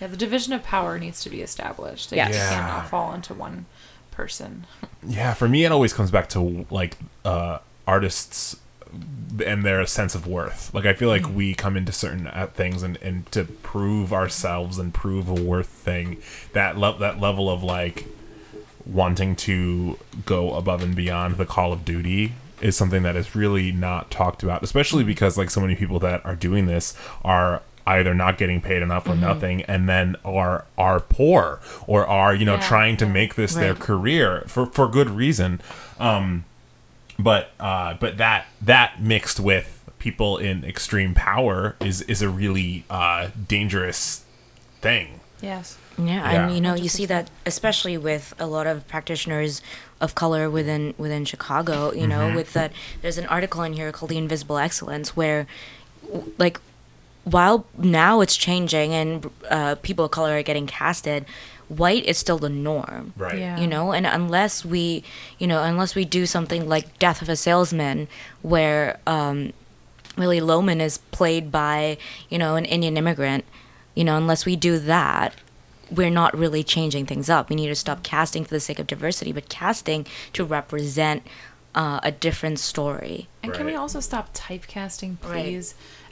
Yeah, 0.00 0.06
the 0.08 0.16
division 0.16 0.52
of 0.54 0.62
power 0.62 0.98
needs 0.98 1.22
to 1.24 1.30
be 1.30 1.40
established. 1.42 2.10
It 2.12 2.16
Yes. 2.16 2.34
Yeah. 2.34 2.48
cannot 2.50 2.88
fall 2.88 3.12
into 3.14 3.32
one 3.34 3.66
person. 4.14 4.66
Yeah, 5.06 5.34
for 5.34 5.48
me, 5.48 5.64
it 5.64 5.72
always 5.72 5.92
comes 5.92 6.10
back 6.10 6.28
to 6.30 6.66
like 6.70 6.96
uh, 7.24 7.58
artists 7.86 8.56
and 9.44 9.64
their 9.64 9.84
sense 9.86 10.14
of 10.14 10.26
worth. 10.26 10.72
Like 10.72 10.86
I 10.86 10.94
feel 10.94 11.08
like 11.08 11.28
we 11.28 11.54
come 11.54 11.76
into 11.76 11.92
certain 11.92 12.26
uh, 12.26 12.46
things 12.52 12.82
and, 12.82 12.96
and 13.02 13.30
to 13.32 13.44
prove 13.44 14.12
ourselves 14.12 14.78
and 14.78 14.94
prove 14.94 15.28
a 15.28 15.34
worth 15.34 15.68
thing. 15.68 16.22
That 16.52 16.78
le- 16.78 16.98
that 16.98 17.20
level 17.20 17.50
of 17.50 17.62
like 17.62 18.06
wanting 18.86 19.34
to 19.34 19.98
go 20.26 20.54
above 20.54 20.82
and 20.82 20.94
beyond 20.94 21.36
the 21.36 21.46
call 21.46 21.72
of 21.72 21.84
duty 21.84 22.34
is 22.60 22.76
something 22.76 23.02
that 23.02 23.16
is 23.16 23.34
really 23.34 23.72
not 23.72 24.10
talked 24.10 24.42
about, 24.42 24.62
especially 24.62 25.04
because 25.04 25.36
like 25.36 25.50
so 25.50 25.60
many 25.60 25.74
people 25.74 25.98
that 25.98 26.24
are 26.24 26.36
doing 26.36 26.66
this 26.66 26.94
are 27.24 27.62
either 27.86 28.14
not 28.14 28.38
getting 28.38 28.60
paid 28.60 28.80
enough 28.82 29.08
or 29.08 29.14
nothing 29.14 29.62
and 29.62 29.88
then 29.88 30.16
are 30.24 30.64
are 30.78 31.00
poor 31.00 31.60
or 31.86 32.06
are 32.06 32.34
you 32.34 32.44
know 32.44 32.54
Yeah, 32.54 32.66
trying 32.68 32.96
to 32.98 33.06
make 33.06 33.34
this 33.34 33.54
their 33.54 33.74
career 33.74 34.44
for 34.46 34.66
for 34.66 34.88
good 34.88 35.10
reason 35.10 35.60
um 35.98 36.44
but 37.18 37.50
uh 37.60 37.94
but 38.00 38.16
that 38.18 38.46
that 38.62 39.02
mixed 39.02 39.38
with 39.38 39.82
people 39.98 40.38
in 40.38 40.64
extreme 40.64 41.14
power 41.14 41.76
is 41.80 42.02
is 42.02 42.22
a 42.22 42.28
really 42.28 42.84
uh 42.90 43.28
dangerous 43.48 44.24
thing 44.80 45.20
Yes. 45.42 45.76
Yeah, 45.98 46.04
Yeah. 46.06 46.46
and 46.46 46.54
you 46.54 46.60
know, 46.62 46.74
you 46.74 46.88
see 46.88 47.04
that 47.06 47.28
especially 47.44 47.98
with 47.98 48.32
a 48.38 48.46
lot 48.46 48.66
of 48.66 48.88
practitioners 48.88 49.60
of 50.00 50.14
color 50.14 50.48
within 50.48 50.94
within 50.96 51.26
Chicago. 51.26 51.92
You 51.92 52.06
know, 52.06 52.34
with 52.34 52.54
that, 52.54 52.72
there's 53.02 53.18
an 53.18 53.26
article 53.26 53.62
in 53.62 53.74
here 53.74 53.92
called 53.92 54.10
"The 54.10 54.16
Invisible 54.16 54.56
Excellence," 54.56 55.14
where, 55.14 55.46
like, 56.38 56.58
while 57.24 57.66
now 57.78 58.20
it's 58.20 58.36
changing 58.36 58.92
and 58.92 59.30
uh, 59.50 59.74
people 59.76 60.04
of 60.04 60.10
color 60.10 60.36
are 60.36 60.42
getting 60.42 60.66
casted, 60.66 61.24
white 61.68 62.04
is 62.04 62.18
still 62.18 62.38
the 62.38 62.48
norm. 62.50 63.12
Right. 63.16 63.38
Yeah. 63.38 63.58
you 63.58 63.66
know 63.66 63.92
and 63.92 64.06
unless 64.06 64.64
we 64.64 65.02
you 65.38 65.46
know 65.46 65.62
unless 65.62 65.94
we 65.94 66.04
do 66.04 66.26
something 66.26 66.68
like 66.68 66.98
death 66.98 67.22
of 67.22 67.28
a 67.28 67.36
salesman 67.36 68.08
where 68.42 68.98
um 69.06 69.52
Willy 70.16 70.40
Loman 70.40 70.80
is 70.80 70.98
played 71.10 71.50
by 71.50 71.96
you 72.28 72.38
know 72.38 72.56
an 72.56 72.64
Indian 72.66 72.96
immigrant 72.96 73.44
you 73.94 74.04
know 74.04 74.16
unless 74.16 74.44
we 74.44 74.56
do 74.56 74.78
that 74.78 75.34
we're 75.90 76.10
not 76.10 76.36
really 76.36 76.64
changing 76.64 77.06
things 77.06 77.28
up. 77.28 77.50
We 77.50 77.56
need 77.56 77.68
to 77.68 77.74
stop 77.74 78.02
casting 78.02 78.42
for 78.44 78.50
the 78.54 78.60
sake 78.60 78.78
of 78.78 78.86
diversity 78.86 79.32
but 79.32 79.48
casting 79.48 80.06
to 80.32 80.44
represent 80.44 81.22
uh, 81.74 82.00
a 82.02 82.12
different 82.12 82.58
story. 82.58 83.28
And 83.42 83.52
can 83.52 83.66
we 83.66 83.74
also 83.74 84.00
stop 84.00 84.32
typecasting, 84.34 85.16
Right. 85.22 85.64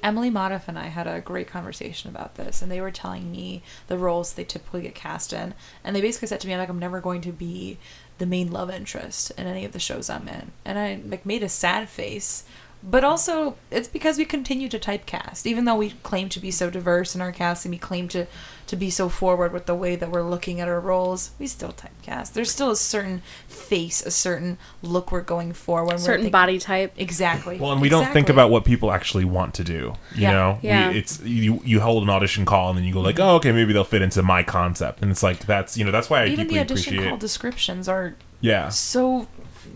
Emily 0.03 0.31
Modaff 0.31 0.67
and 0.67 0.79
I 0.79 0.87
had 0.87 1.07
a 1.07 1.21
great 1.21 1.47
conversation 1.47 2.11
about 2.11 2.35
this, 2.35 2.61
and 2.61 2.71
they 2.71 2.81
were 2.81 2.91
telling 2.91 3.31
me 3.31 3.63
the 3.87 3.99
roles 3.99 4.33
they 4.33 4.45
typically 4.45 4.83
get 4.83 4.95
cast 4.95 5.33
in, 5.33 5.55
and 5.85 5.95
they 5.95 6.01
basically 6.01 6.29
said 6.29 6.41
to 6.41 6.49
me, 6.49 6.55
"I'm 6.55 6.61
"Like 6.61 6.69
I'm 6.69 6.79
never 6.79 7.01
going 7.01 7.21
to 7.23 7.33
be 7.33 7.79
the 8.19 8.27
main 8.27 8.51
love 8.51 8.71
interest 8.71 9.31
in 9.39 9.47
any 9.47 9.65
of 9.65 9.73
the 9.73 9.79
shows 9.79 10.11
I'm 10.11 10.29
in," 10.29 10.53
and 10.65 10.79
I 10.79 11.01
like 11.07 11.25
made 11.25 11.43
a 11.43 11.49
sad 11.49 11.89
face. 11.89 12.45
But 12.85 13.05
also, 13.05 13.57
it's 13.71 13.87
because 13.87 14.19
we 14.19 14.25
continue 14.25 14.69
to 14.69 14.79
typecast, 14.79 15.47
even 15.47 15.67
though 15.67 15.77
we 15.77 15.91
claim 16.03 16.29
to 16.31 16.41
be 16.41 16.51
so 16.51 16.69
diverse 16.69 17.15
in 17.15 17.21
our 17.21 17.31
casting, 17.31 17.71
we 17.71 17.79
claim 17.79 18.09
to 18.09 18.27
to 18.69 18.77
be 18.77 18.91
so 18.91 19.09
forward 19.09 19.53
with 19.53 19.67
the 19.67 19.75
way 19.75 19.97
that 19.97 20.11
we're 20.11 20.23
looking 20.29 20.59
at 20.61 20.67
our 20.69 20.81
roles. 20.81 21.31
We 21.39 21.47
still 21.47 21.73
typecast. 21.73 22.33
There's 22.33 22.51
still 22.51 22.71
a 22.71 22.77
certain 22.77 23.23
face, 23.47 24.03
a 24.07 24.11
certain 24.11 24.57
look 24.83 25.13
we're 25.13 25.21
going 25.21 25.53
for 25.53 25.85
when 25.85 25.95
we're 25.97 25.99
certain 25.99 26.21
thinking- 26.23 26.33
body 26.33 26.59
type 26.59 26.93
Exactly. 26.97 27.59
well 27.59 27.73
and 27.73 27.81
we 27.83 27.89
don't 27.89 28.11
think 28.13 28.29
about 28.29 28.51
what 28.51 28.65
people 28.65 28.91
actually 28.91 29.25
want 29.25 29.55
to 29.55 29.65
do 29.65 29.95
you 30.15 30.23
Yeah. 30.23 30.33
know 30.33 30.59
Yeah. 30.63 30.91
we, 30.91 30.99
it's 30.99 31.21
you 31.21 31.61
you 31.65 31.81
hold 31.81 32.03
an 32.03 32.11
audition 32.11 32.45
call 32.45 32.71
and 32.71 32.79
then 32.79 32.85
you 32.85 32.93
go 32.93 33.01
like 33.01 33.17
Mm-hmm. 33.17 33.23
oh 33.29 33.37
okay 33.37 33.53
maybe 33.53 33.73
they'll 33.73 33.85
fit 33.85 34.03
into 34.03 34.23
my 34.23 34.43
concept 34.43 35.03
and 35.03 35.11
it's 35.11 35.23
like 35.23 35.41
that's 35.47 35.77
you 35.77 35.85
know 35.85 35.91
that's 35.91 36.09
why 36.11 36.23
i 36.23 36.27
even 36.27 36.47
deeply 36.47 36.55
the 36.57 36.61
audition 36.61 36.93
appreciate 36.95 37.09
call 37.11 37.19
descriptions 37.19 37.89
are 37.89 38.15
yeah 38.41 38.69
so, 38.71 39.27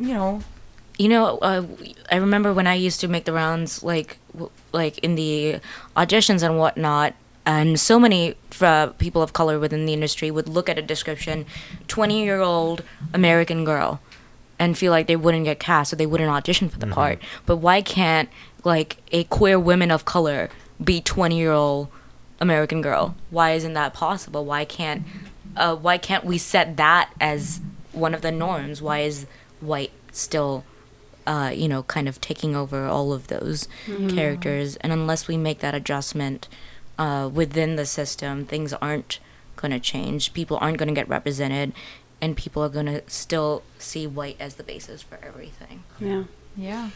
you 0.01 0.13
know, 0.15 0.41
you 0.99 1.09
know 1.09 1.39
uh, 1.39 1.65
i 2.11 2.17
remember 2.17 2.53
when 2.53 2.67
i 2.67 2.75
used 2.75 3.01
to 3.01 3.09
make 3.09 3.25
the 3.25 3.33
rounds 3.33 3.83
like 3.83 4.19
w- 4.33 4.51
like 4.73 4.99
in 4.99 5.15
the 5.15 5.61
auditions 5.97 6.43
and 6.43 6.59
whatnot 6.59 7.15
and 7.45 7.79
so 7.79 8.01
many 8.01 8.35
uh, 8.61 8.89
people 8.99 9.23
of 9.23 9.33
color 9.33 9.59
within 9.59 9.87
the 9.87 9.93
industry 9.93 10.31
would 10.31 10.49
look 10.49 10.69
at 10.69 10.79
a 10.79 10.83
description 10.83 11.47
20 11.89 12.23
year 12.25 12.41
old 12.41 12.83
american 13.13 13.65
girl 13.65 14.01
and 14.59 14.77
feel 14.77 14.91
like 14.91 15.07
they 15.07 15.17
wouldn't 15.17 15.45
get 15.45 15.59
cast 15.59 15.93
or 15.93 15.97
they 15.97 16.07
wouldn't 16.07 16.31
audition 16.31 16.69
for 16.69 16.79
the 16.79 16.87
part. 16.87 17.19
But 17.45 17.57
why 17.57 17.83
can't 17.83 18.29
like 18.65 18.97
a 19.13 19.25
queer 19.25 19.59
woman 19.59 19.91
of 19.91 20.05
color 20.05 20.49
be 20.83 21.01
20 21.01 21.37
year 21.37 21.53
old 21.53 21.89
american 22.41 22.83
girl? 22.83 23.15
Why 23.31 23.53
isn't 23.53 23.75
that 23.75 23.95
possible? 23.95 24.45
Why 24.45 24.65
can't 24.65 25.05
uh, 25.57 25.77
why 25.77 25.99
can't 25.99 26.25
we 26.25 26.39
set 26.39 26.77
that 26.77 27.11
as 27.21 27.61
one 27.93 28.15
of 28.15 28.23
the 28.23 28.33
norms? 28.33 28.83
Why 28.83 29.01
is 29.01 29.27
white 29.61 29.93
still 30.13 30.65
uh, 31.27 31.53
you 31.55 31.69
know, 31.69 31.83
kind 31.85 32.09
of 32.09 32.21
taking 32.21 32.55
over 32.55 32.87
all 32.87 33.13
of 33.13 33.29
those 33.29 33.69
characters. 34.09 34.77
And 34.77 34.93
unless 34.93 35.29
we 35.29 35.37
make 35.37 35.61
that 35.61 35.75
adjustment 35.75 36.49
uh, 36.99 37.29
within 37.33 37.77
the 37.77 37.87
system, 37.87 38.45
things 38.45 38.73
aren't 38.75 39.19
going 39.57 39.73
to 39.73 39.81
change. 39.81 40.33
People 40.33 40.59
aren't 40.61 40.79
going 40.79 40.89
to 40.89 40.95
get 40.95 41.09
represented, 41.09 41.73
and 42.21 42.37
people 42.37 42.63
are 42.63 42.69
going 42.69 42.87
to 42.87 43.03
still 43.07 43.63
see 43.79 44.07
white 44.07 44.37
as 44.41 44.55
the 44.55 44.63
basis 44.63 45.03
for 45.03 45.19
everything. 45.23 45.85
yeah 45.99 46.25
yeah. 46.57 46.91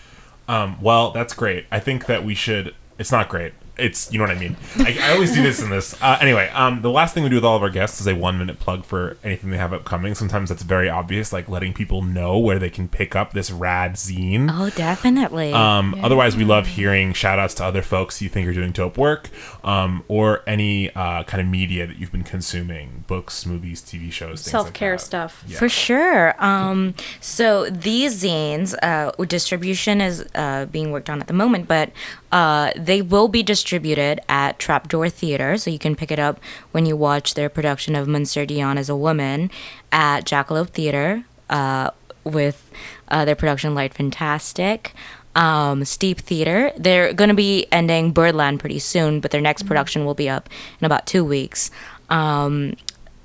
Um, 0.49 0.81
well, 0.81 1.11
that's 1.11 1.35
great. 1.35 1.67
I 1.71 1.79
think 1.79 2.07
that 2.07 2.25
we 2.25 2.35
should. 2.35 2.75
It's 2.99 3.13
not 3.13 3.29
great. 3.29 3.53
It's 3.81 4.13
you 4.13 4.19
know 4.19 4.25
what 4.25 4.37
I 4.37 4.39
mean. 4.39 4.57
I, 4.77 4.99
I 5.01 5.13
always 5.13 5.33
do 5.33 5.43
this 5.43 5.63
in 5.63 5.71
this. 5.71 6.01
Uh, 6.03 6.19
anyway, 6.21 6.49
um, 6.51 6.83
the 6.83 6.91
last 6.91 7.15
thing 7.15 7.23
we 7.23 7.31
do 7.31 7.37
with 7.37 7.45
all 7.45 7.57
of 7.57 7.63
our 7.63 7.71
guests 7.71 8.01
is 8.01 8.07
a 8.07 8.15
one 8.15 8.39
minute 8.39 8.59
plug 8.61 8.85
for 8.85 9.17
anything 9.25 9.51
they 9.51 9.57
have 9.57 9.73
upcoming. 9.73 10.15
Sometimes 10.15 10.49
that's 10.49 10.63
very 10.63 10.89
obvious, 10.89 11.33
like 11.33 11.49
letting 11.49 11.73
people 11.73 12.03
know 12.03 12.39
where 12.39 12.59
they 12.59 12.71
can 12.71 12.89
pick 12.89 13.17
up 13.17 13.33
this 13.33 13.51
rad 13.51 13.95
zine. 13.95 14.51
Oh, 14.53 14.71
definitely. 14.71 15.53
Um, 15.53 15.95
Otherwise, 16.03 16.37
we 16.37 16.45
love 16.45 16.67
hearing 16.67 17.13
shout 17.13 17.39
outs 17.39 17.55
to 17.55 17.65
other 17.65 17.83
folks 17.83 18.21
you 18.21 18.29
think 18.29 18.47
are 18.49 18.53
doing 18.53 18.73
dope 18.73 18.99
work, 18.99 19.29
um, 19.65 20.05
or 20.09 20.43
any 20.47 20.91
uh, 20.91 21.25
kind 21.25 21.41
of 21.41 21.47
media 21.47 21.87
that 21.87 21.99
you've 21.99 22.13
been 22.13 22.25
consuming 22.25 23.05
books, 23.07 23.47
movies, 23.47 23.81
TV 23.83 24.13
shows 24.13 24.43
things 24.43 24.51
self-care 24.51 24.97
that. 24.97 25.01
stuff. 25.01 25.45
Yeah. 25.47 25.59
For 25.59 25.69
sure. 25.69 26.35
Um, 26.43 26.95
so 27.21 27.69
these 27.71 28.23
zines, 28.23 28.75
uh, 28.83 29.13
distribution 29.25 30.01
is 30.01 30.27
uh, 30.35 30.67
being 30.67 30.91
worked 30.91 31.11
on 31.11 31.21
at 31.21 31.27
the 31.27 31.35
moment, 31.35 31.69
but 31.69 31.91
uh, 32.33 32.73
they 32.77 33.03
will 33.03 33.29
be 33.29 33.43
distributed 33.43 33.81
distributed 33.81 34.21
at 34.29 34.59
Trapdoor 34.59 35.09
Theater, 35.09 35.57
so 35.57 35.71
you 35.71 35.79
can 35.79 35.95
pick 35.95 36.11
it 36.11 36.19
up 36.19 36.41
when 36.73 36.87
you 36.87 36.97
watch 36.97 37.35
their 37.35 37.49
production 37.49 37.95
of 37.95 38.09
Monsieur 38.09 38.45
d'Eon 38.45 38.79
as 38.79 38.89
a 38.89 38.97
Woman 38.97 39.51
at 39.93 40.25
Jackalope 40.25 40.71
Theater 40.71 41.25
uh, 41.49 41.91
with 42.25 42.71
uh, 43.09 43.25
their 43.25 43.35
production 43.35 43.75
Light 43.75 43.95
Fantastic. 43.95 44.93
Um, 45.35 45.85
Steep 45.85 46.19
Theater. 46.19 46.73
They're 46.77 47.13
going 47.13 47.29
to 47.29 47.35
be 47.35 47.67
ending 47.71 48.13
Birdland 48.13 48.61
pretty 48.61 48.81
soon, 48.81 49.21
but 49.21 49.31
their 49.31 49.41
next 49.41 49.63
production 49.65 50.05
will 50.05 50.15
be 50.15 50.29
up 50.29 50.49
in 50.81 50.85
about 50.85 51.07
two 51.07 51.25
weeks. 51.25 51.71
Um, 52.09 52.75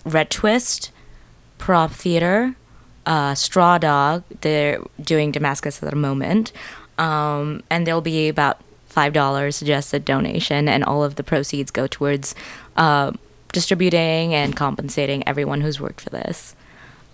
Red 0.06 0.30
Twist, 0.30 0.92
Prop 1.58 1.92
Theater, 1.92 2.56
uh, 3.06 3.34
Straw 3.34 3.78
Dog. 3.78 4.24
They're 4.42 4.80
doing 5.02 5.32
Damascus 5.32 5.82
at 5.82 5.90
the 5.90 5.96
moment. 5.96 6.52
Um, 6.98 7.64
and 7.70 7.86
there'll 7.86 8.02
be 8.02 8.30
about 8.30 8.62
$5 8.96 9.54
suggested 9.54 10.06
donation, 10.06 10.70
and 10.70 10.84
all 10.84 11.04
of 11.04 11.16
the 11.16 11.24
proceeds 11.24 11.72
go 11.72 11.88
towards 11.88 12.34
uh, 12.78 13.12
distributing 13.52 14.34
and 14.34 14.56
compensating 14.56 15.28
everyone 15.28 15.62
who's 15.62 15.80
worked 15.80 16.02
for 16.02 16.10
this. 16.10 16.56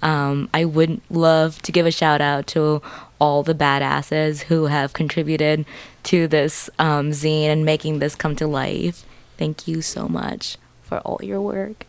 Um, 0.02 0.50
I 0.54 0.66
would 0.66 1.02
love 1.10 1.62
to 1.64 1.72
give 1.72 1.86
a 1.86 1.92
shout 1.92 2.22
out 2.22 2.48
to 2.48 2.82
all 3.22 3.44
the 3.44 3.56
badasses 3.56 4.42
who 4.44 4.66
have 4.66 4.92
contributed 4.92 5.66
to 6.04 6.28
this 6.28 6.70
um, 6.80 7.12
zine 7.12 7.46
and 7.46 7.64
making 7.64 8.00
this 8.00 8.16
come 8.16 8.36
to 8.36 8.48
life. 8.48 9.06
Thank 9.38 9.68
you 9.68 9.82
so 9.82 10.10
much 10.10 10.58
for 10.82 10.98
all 11.00 11.20
your 11.22 11.40
work. 11.40 11.86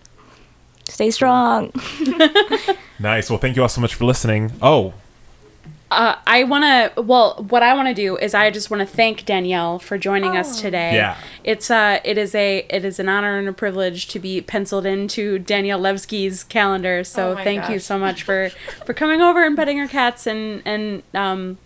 Stay 0.89 1.11
strong. 1.11 1.73
Nice. 3.03 3.29
Well, 3.29 3.39
thank 3.41 3.57
you 3.57 3.63
all 3.63 3.69
so 3.69 3.81
much 3.81 3.97
for 3.97 4.05
listening. 4.05 4.53
Oh, 4.63 4.95
Uh, 5.93 6.17
I 6.27 6.45
want 6.45 6.65
to. 6.65 7.03
Well, 7.03 7.45
what 7.49 7.63
I 7.63 7.75
want 7.75 7.89
to 7.89 7.95
do 7.95 8.17
is 8.17 8.33
I 8.35 8.51
just 8.51 8.71
want 8.71 8.81
to 8.81 8.87
thank 8.87 9.25
Danielle 9.27 9.79
for 9.79 9.99
joining 9.99 10.37
us 10.37 10.61
today. 10.61 10.95
Yeah. 10.95 11.17
it's 11.45 11.71
uh, 11.71 12.01
it 12.05 12.19
is 12.19 12.35
a 12.35 12.67
it 12.71 12.85
is 12.85 12.99
an 12.99 13.09
honor 13.09 13.39
and 13.39 13.49
a 13.49 13.53
privilege 13.53 14.07
to 14.09 14.19
be 14.19 14.41
penciled 14.41 14.87
into 14.87 15.39
Danielle 15.39 15.81
Levsky's 15.81 16.43
calendar. 16.45 17.05
So 17.05 17.33
Oh 17.33 17.35
my 17.35 17.45
thank 17.45 17.69
you 17.69 17.79
so 17.79 17.99
much 17.99 18.23
for 18.23 18.51
for 18.87 18.95
coming 18.95 19.21
over 19.21 19.45
and 19.45 19.57
petting 19.57 19.79
our 19.81 19.89
cats 19.89 20.27
and 20.27 20.63
and 20.65 21.03
um, 21.15 21.59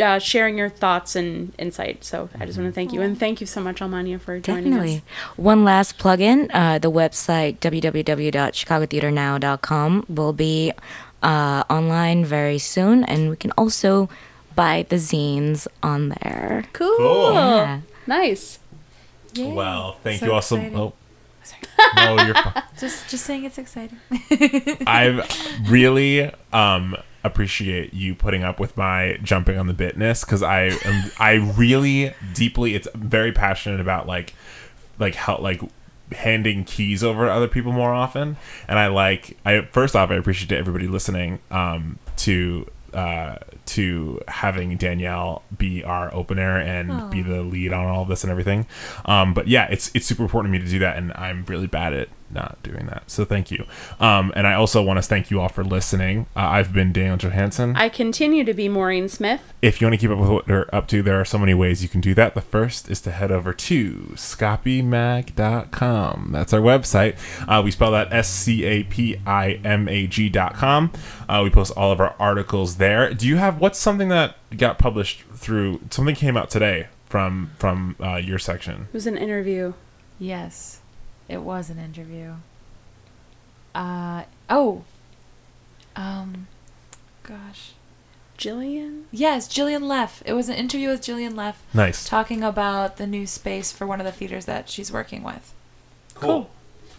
uh, 0.00 0.18
sharing 0.18 0.58
your 0.58 0.68
thoughts 0.68 1.14
and 1.14 1.54
insight. 1.58 2.02
So 2.04 2.28
I 2.40 2.46
just 2.46 2.58
want 2.58 2.68
to 2.70 2.74
thank 2.74 2.92
you 2.92 3.00
and 3.02 3.16
thank 3.18 3.40
you 3.40 3.46
so 3.46 3.60
much, 3.60 3.80
Almania, 3.80 4.20
for 4.20 4.40
joining 4.40 4.64
Definitely. 4.72 4.96
us. 4.96 5.02
One 5.36 5.64
last 5.64 5.98
plug-in: 5.98 6.50
uh, 6.52 6.78
the 6.78 6.90
website 6.90 7.58
www.chicagotheaternow.com 7.58 10.06
will 10.08 10.32
be 10.32 10.72
uh, 11.22 11.64
online 11.70 12.24
very 12.24 12.58
soon, 12.58 13.04
and 13.04 13.30
we 13.30 13.36
can 13.36 13.50
also 13.52 14.08
buy 14.54 14.86
the 14.88 14.96
zines 14.96 15.66
on 15.82 16.10
there. 16.20 16.64
Cool. 16.72 16.96
Cool. 16.96 17.32
Yeah. 17.34 17.80
Nice. 18.06 18.58
Yay. 19.34 19.52
well, 19.52 19.96
thank 20.02 20.20
So 20.20 20.26
you 20.26 20.32
all 20.32 20.42
so. 20.42 20.56
exciting. 20.56 20.76
Oh, 20.78 20.92
no, 21.96 22.24
you're 22.24 22.34
fine. 22.42 22.62
Just 22.78 23.08
just 23.08 23.24
saying 23.24 23.44
it's 23.44 23.58
exciting. 23.58 23.98
I 24.86 25.24
really 25.68 26.32
um 26.52 26.96
appreciate 27.24 27.92
you 27.92 28.14
putting 28.14 28.42
up 28.44 28.58
with 28.60 28.76
my 28.76 29.18
jumping 29.22 29.58
on 29.58 29.66
the 29.66 29.74
bitness 29.74 30.24
because 30.24 30.42
I 30.42 30.64
am 30.84 31.10
I 31.18 31.32
really 31.56 32.14
deeply 32.32 32.74
it's 32.74 32.88
very 32.94 33.32
passionate 33.32 33.80
about 33.80 34.06
like 34.06 34.34
like 34.98 35.14
how 35.14 35.38
like 35.38 35.60
handing 36.12 36.64
keys 36.64 37.02
over 37.04 37.26
to 37.26 37.32
other 37.32 37.48
people 37.48 37.72
more 37.72 37.92
often. 37.92 38.36
And 38.66 38.78
I 38.78 38.88
like 38.88 39.36
I 39.44 39.62
first 39.72 39.96
off 39.96 40.10
I 40.10 40.14
appreciate 40.14 40.56
everybody 40.58 40.86
listening 40.86 41.40
um 41.50 41.98
to 42.18 42.66
uh 42.94 43.36
to 43.68 44.20
having 44.28 44.76
Danielle 44.76 45.42
be 45.56 45.82
our 45.84 46.12
opener 46.14 46.58
and 46.58 47.10
be 47.10 47.22
the 47.22 47.42
lead 47.42 47.72
on 47.72 47.86
all 47.86 48.04
this 48.04 48.22
and 48.24 48.30
everything 48.30 48.66
um 49.04 49.34
but 49.34 49.46
yeah 49.48 49.66
it's 49.70 49.90
it's 49.94 50.06
super 50.06 50.22
important 50.22 50.52
to 50.52 50.58
me 50.58 50.64
to 50.64 50.70
do 50.70 50.78
that 50.80 50.96
and 50.96 51.12
I'm 51.14 51.44
really 51.46 51.66
bad 51.66 51.92
at 51.92 52.08
not 52.30 52.62
doing 52.62 52.84
that 52.86 53.10
so 53.10 53.24
thank 53.24 53.50
you 53.50 53.64
um 54.00 54.32
and 54.36 54.46
I 54.46 54.52
also 54.52 54.82
want 54.82 54.98
to 54.98 55.02
thank 55.02 55.30
you 55.30 55.40
all 55.40 55.48
for 55.48 55.64
listening 55.64 56.26
uh, 56.36 56.40
I've 56.40 56.74
been 56.74 56.92
Daniel 56.92 57.16
Johansson 57.16 57.74
I 57.76 57.88
continue 57.88 58.44
to 58.44 58.52
be 58.52 58.68
Maureen 58.68 59.08
Smith. 59.08 59.54
if 59.62 59.80
you 59.80 59.86
want 59.86 59.94
to 59.94 59.98
keep 59.98 60.10
up 60.10 60.18
with 60.18 60.28
what 60.28 60.46
they're 60.46 60.72
up 60.74 60.88
to, 60.88 61.02
there 61.02 61.18
are 61.20 61.24
so 61.24 61.38
many 61.38 61.54
ways 61.54 61.82
you 61.82 61.88
can 61.88 62.00
do 62.00 62.14
that. 62.14 62.34
The 62.34 62.40
first 62.42 62.88
is 62.90 63.00
to 63.02 63.10
head 63.10 63.30
over 63.32 63.52
to 63.54 63.94
scapimag.com. 64.14 66.30
That's 66.32 66.52
our 66.52 66.60
website. 66.60 67.16
Uh, 67.48 67.62
we 67.62 67.70
spell 67.70 67.90
that 67.92 68.12
S 68.12 68.28
C 68.28 68.64
A 68.64 68.82
P 68.84 69.16
I 69.26 69.52
M 69.64 69.88
A 69.88 70.06
G.com. 70.06 70.92
Uh, 71.28 71.40
we 71.44 71.50
post 71.50 71.72
all 71.76 71.92
of 71.92 72.00
our 72.00 72.14
articles 72.18 72.76
there. 72.76 73.12
Do 73.14 73.26
you 73.26 73.36
have 73.36 73.57
what's 73.58 73.78
something 73.78 74.08
that 74.08 74.36
got 74.56 74.78
published 74.78 75.22
through 75.34 75.80
something 75.90 76.14
came 76.14 76.36
out 76.36 76.50
today 76.50 76.88
from 77.06 77.50
from 77.58 77.96
uh, 78.00 78.16
your 78.16 78.38
section? 78.38 78.82
It 78.88 78.94
was 78.94 79.06
an 79.06 79.16
interview. 79.16 79.74
yes, 80.18 80.80
it 81.28 81.42
was 81.42 81.70
an 81.70 81.78
interview. 81.78 82.34
Uh 83.74 84.24
oh. 84.48 84.84
Um, 85.96 86.46
gosh. 87.22 87.72
Jillian? 88.38 89.02
Yes, 89.10 89.48
Jillian 89.48 89.82
Leff. 89.82 90.22
It 90.24 90.32
was 90.32 90.48
an 90.48 90.54
interview 90.54 90.90
with 90.90 91.02
Jillian 91.02 91.34
Leff 91.36 91.60
Nice. 91.74 92.04
talking 92.08 92.44
about 92.44 92.96
the 92.96 93.06
new 93.06 93.26
space 93.26 93.72
for 93.72 93.84
one 93.84 94.00
of 94.00 94.06
the 94.06 94.12
theaters 94.12 94.44
that 94.44 94.68
she's 94.68 94.92
working 94.92 95.24
with. 95.24 95.52
Cool. 96.14 96.48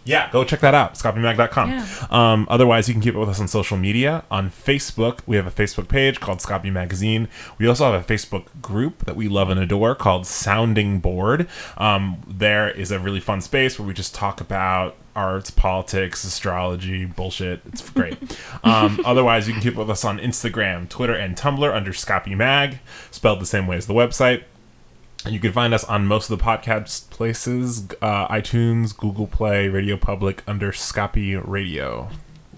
Yeah, 0.04 0.30
go 0.30 0.44
check 0.44 0.60
that 0.60 0.74
out. 0.74 0.94
ScapiMag.com. 0.94 1.70
Yeah. 1.70 1.86
Um, 2.10 2.46
otherwise, 2.50 2.88
you 2.88 2.94
can 2.94 3.02
keep 3.02 3.14
up 3.14 3.20
with 3.20 3.28
us 3.28 3.40
on 3.40 3.48
social 3.48 3.76
media. 3.76 4.24
On 4.30 4.50
Facebook, 4.50 5.20
we 5.26 5.36
have 5.36 5.46
a 5.46 5.50
Facebook 5.50 5.88
page 5.88 6.20
called 6.20 6.38
Scapi 6.38 6.72
Magazine. 6.72 7.28
We 7.58 7.66
also 7.66 7.92
have 7.92 8.02
a 8.02 8.12
Facebook 8.12 8.46
group 8.62 9.04
that 9.04 9.16
we 9.16 9.28
love 9.28 9.50
and 9.50 9.60
adore 9.60 9.94
called 9.94 10.26
Sounding 10.26 11.00
Board. 11.00 11.48
Um, 11.76 12.22
there 12.26 12.70
is 12.70 12.90
a 12.90 12.98
really 12.98 13.20
fun 13.20 13.40
space 13.40 13.78
where 13.78 13.86
we 13.86 13.94
just 13.94 14.14
talk 14.14 14.40
about 14.40 14.96
arts, 15.14 15.50
politics, 15.50 16.24
astrology, 16.24 17.04
bullshit. 17.04 17.60
It's 17.66 17.88
great. 17.90 18.16
um, 18.64 19.00
otherwise, 19.04 19.46
you 19.46 19.54
can 19.54 19.62
keep 19.62 19.74
up 19.74 19.80
with 19.80 19.90
us 19.90 20.04
on 20.04 20.18
Instagram, 20.18 20.88
Twitter, 20.88 21.14
and 21.14 21.36
Tumblr 21.36 21.74
under 21.74 21.92
Scapi 21.92 22.36
Mag, 22.36 22.78
spelled 23.10 23.40
the 23.40 23.46
same 23.46 23.66
way 23.66 23.76
as 23.76 23.86
the 23.86 23.94
website. 23.94 24.44
And 25.24 25.34
you 25.34 25.40
can 25.40 25.52
find 25.52 25.74
us 25.74 25.84
on 25.84 26.06
most 26.06 26.30
of 26.30 26.38
the 26.38 26.44
podcast 26.44 27.10
places 27.10 27.86
uh, 28.00 28.28
iTunes, 28.28 28.96
Google 28.96 29.26
Play, 29.26 29.68
Radio 29.68 29.96
Public 29.96 30.42
under 30.46 30.72
Scapi 30.72 31.40
Radio. 31.46 32.08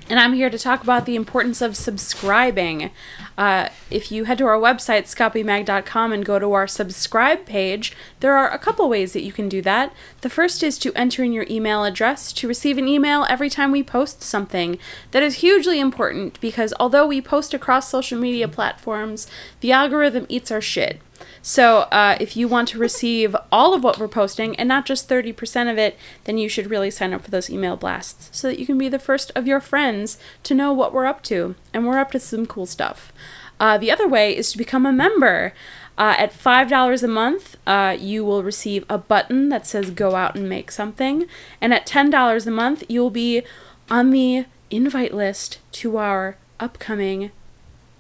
And 0.09 0.19
I'm 0.19 0.35
here 0.35 0.51
to 0.51 0.59
talk 0.59 0.83
about 0.83 1.07
the 1.07 1.17
importance 1.17 1.63
of 1.63 1.77
subscribing. 1.77 2.91
Uh, 3.39 3.69
if 3.91 4.13
you 4.13 4.25
head 4.25 4.39
to 4.39 4.45
our 4.45 4.59
website, 4.59 5.05
scapimag.com, 5.05 6.13
and 6.13 6.25
go 6.25 6.39
to 6.39 6.53
our 6.53 6.67
subscribe 6.67 7.47
page, 7.47 7.97
there 8.21 8.37
are 8.37 8.51
a 8.51 8.59
couple 8.59 8.89
ways 8.89 9.13
that 9.13 9.23
you 9.23 9.33
can 9.33 9.49
do 9.49 9.63
that. 9.63 9.93
The 10.21 10.29
first 10.29 10.63
is 10.63 10.77
to 10.79 10.93
enter 10.95 11.23
in 11.23 11.33
your 11.33 11.47
email 11.49 11.85
address 11.85 12.33
to 12.35 12.49
receive 12.49 12.79
an 12.79 12.89
email 12.89 13.25
every 13.29 13.49
time 13.49 13.71
we 13.71 13.83
post 13.83 14.23
something. 14.23 14.79
That 15.13 15.23
is 15.23 15.37
hugely 15.37 15.81
important 15.81 16.41
because 16.41 16.75
although 16.79 17.07
we 17.07 17.23
post 17.23 17.55
across 17.55 17.89
social 17.89 18.19
media 18.19 18.49
platforms, 18.49 19.27
the 19.61 19.73
algorithm 19.73 20.27
eats 20.29 20.51
our 20.51 20.61
shit. 20.61 21.01
So, 21.45 21.81
uh, 21.91 22.17
if 22.21 22.37
you 22.37 22.47
want 22.47 22.69
to 22.69 22.79
receive 22.79 23.35
all 23.51 23.75
of 23.75 23.83
what 23.83 23.99
we're 23.99 24.07
posting 24.07 24.55
and 24.57 24.69
not 24.69 24.87
just 24.87 25.09
30% 25.09 25.71
of 25.71 25.77
it, 25.77 25.99
then 26.23 26.39
you 26.39 26.49
should 26.49 26.71
really 26.71 26.91
sign 26.91 27.13
up 27.13 27.23
for 27.23 27.33
those 27.33 27.51
email 27.51 27.77
blasts 27.77 28.29
so 28.33 28.47
that 28.47 28.61
you 28.61 28.67
can 28.67 28.79
be 28.79 28.89
the 28.89 29.01
first 29.01 29.33
of 29.35 29.47
your 29.47 29.61
friends 29.61 30.19
to 30.45 30.55
know 30.55 30.73
what 30.73 30.93
we're 30.93 31.05
up 31.05 31.21
to. 31.25 31.57
And 31.75 31.85
we're 31.85 31.99
up 31.99 32.13
to 32.13 32.21
some 32.21 32.47
cool 32.47 32.67
stuff. 32.67 33.13
Uh, 33.59 33.77
the 33.77 33.91
other 33.91 34.07
way 34.09 34.37
is 34.37 34.53
to 34.53 34.59
become 34.59 34.87
a 34.87 34.93
member. 34.93 35.53
Uh, 35.99 36.15
at 36.17 36.33
$5 36.33 37.03
a 37.03 37.09
month, 37.09 37.57
uh, 37.67 37.97
you 37.99 38.25
will 38.25 38.43
receive 38.43 38.85
a 38.89 38.97
button 38.97 39.49
that 39.51 39.67
says 39.67 39.91
go 39.91 40.15
out 40.15 40.37
and 40.37 40.49
make 40.49 40.71
something. 40.71 41.27
And 41.61 41.75
at 41.75 41.87
$10 41.87 42.47
a 42.47 42.51
month, 42.51 42.85
you'll 42.89 43.11
be 43.11 43.43
on 43.91 44.11
the 44.11 44.47
invite 44.71 45.13
list 45.13 45.59
to 45.73 45.99
our 45.99 46.37
upcoming 46.59 47.31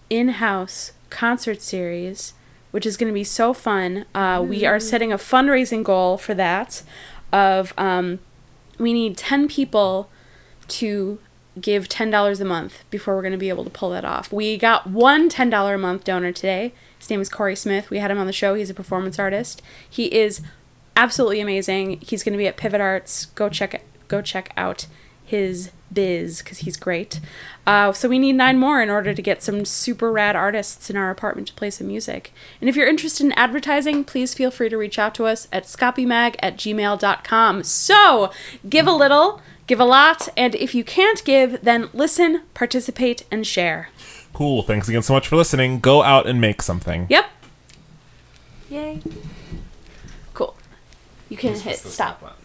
in 0.09 0.28
house 0.28 0.93
concert 1.11 1.61
series, 1.61 2.34
which 2.73 2.85
is 2.85 2.97
going 2.97 3.09
to 3.09 3.14
be 3.14 3.25
so 3.25 3.55
fun. 3.55 4.05
Uh, 4.14 4.45
we 4.47 4.66
are 4.66 4.81
setting 4.81 5.12
a 5.12 5.16
fundraising 5.16 5.85
goal 5.85 6.18
for 6.18 6.35
that 6.35 6.83
of 7.33 7.73
um, 7.79 8.18
we 8.79 8.93
need 8.93 9.16
10 9.16 9.49
people 9.49 10.11
to 10.68 11.18
give 11.61 11.89
$10 11.89 12.41
a 12.41 12.45
month 12.45 12.83
before 12.91 13.14
we're 13.14 13.23
going 13.23 13.33
to 13.33 13.39
be 13.39 13.51
able 13.51 13.64
to 13.64 13.70
pull 13.70 13.91
that 13.91 14.05
off. 14.05 14.33
We 14.33 14.57
got 14.57 14.87
one 14.89 15.29
$10 15.29 15.75
a 15.75 15.79
month 15.79 16.05
donor 16.05 16.33
today. 16.33 16.73
His 16.99 17.11
name 17.11 17.20
is 17.20 17.29
Corey 17.29 17.57
Smith. 17.57 17.91
We 17.91 17.99
had 17.99 18.11
him 18.11 18.18
on 18.18 18.27
the 18.27 18.33
show. 18.33 18.55
He's 18.55 18.70
a 18.70 18.75
performance 18.75 19.18
artist. 19.18 19.61
He 19.89 20.07
is 20.14 20.41
absolutely 20.97 21.41
amazing. 21.41 22.01
He's 22.01 22.23
going 22.23 22.33
to 22.33 22.39
be 22.39 22.47
at 22.47 22.57
Pivot 22.57 22.81
Arts. 22.81 23.27
Go 23.27 23.49
check 23.49 23.75
it. 23.75 23.83
Go 24.09 24.23
check 24.23 24.53
out 24.57 24.87
his 25.33 25.70
biz 25.91 26.43
because 26.43 26.59
he's 26.59 26.76
great. 26.76 27.18
Uh, 27.66 27.91
so 27.91 28.07
we 28.07 28.18
need 28.18 28.35
nine 28.35 28.59
more 28.59 28.83
in 28.83 28.91
order 28.91 29.14
to 29.14 29.22
get 29.22 29.43
some 29.43 29.64
super 29.64 30.12
rad 30.12 30.37
artists 30.37 30.91
in 30.91 30.97
our 30.97 31.11
apartment 31.11 31.49
to 31.49 31.55
play 31.55 31.70
some 31.70 31.87
music. 31.87 32.35
And 32.61 32.68
if 32.68 32.76
you're 32.76 32.87
interested 32.87 33.24
in 33.24 33.33
advertising, 33.33 34.05
please 34.05 34.35
feel 34.35 34.51
free 34.51 34.68
to 34.68 34.76
reach 34.76 34.99
out 34.99 35.14
to 35.14 35.24
us 35.24 35.49
at 35.51 35.64
scapimag 35.64 36.37
at 36.41 36.57
gmail.com. 36.59 37.62
So 37.62 38.30
give 38.68 38.87
a 38.87 38.93
little, 38.93 39.41
give 39.66 39.80
a 39.80 39.87
lot, 39.87 40.28
and 40.37 40.55
if 40.55 40.74
you 40.74 40.85
can't 40.85 41.24
give, 41.24 41.62
then 41.62 41.89
listen, 41.95 42.43
participate, 42.53 43.24
and 43.30 43.47
share. 43.47 43.89
Cool. 44.35 44.62
Thanks 44.62 44.87
again 44.87 45.03
so 45.03 45.14
much 45.14 45.28
for 45.28 45.37
listening. 45.37 45.80
Go 45.80 46.03
out 46.03 46.26
and 46.26 46.43
make 46.43 46.61
something. 46.61 47.07
Yep. 47.09 47.24
Yay. 48.68 49.01
Cool. 50.35 50.55
You 51.30 51.39
can 51.39 51.55
hit 51.55 51.62
press 51.62 51.83
the 51.83 51.89
stop. 51.89 52.20
button. 52.20 52.37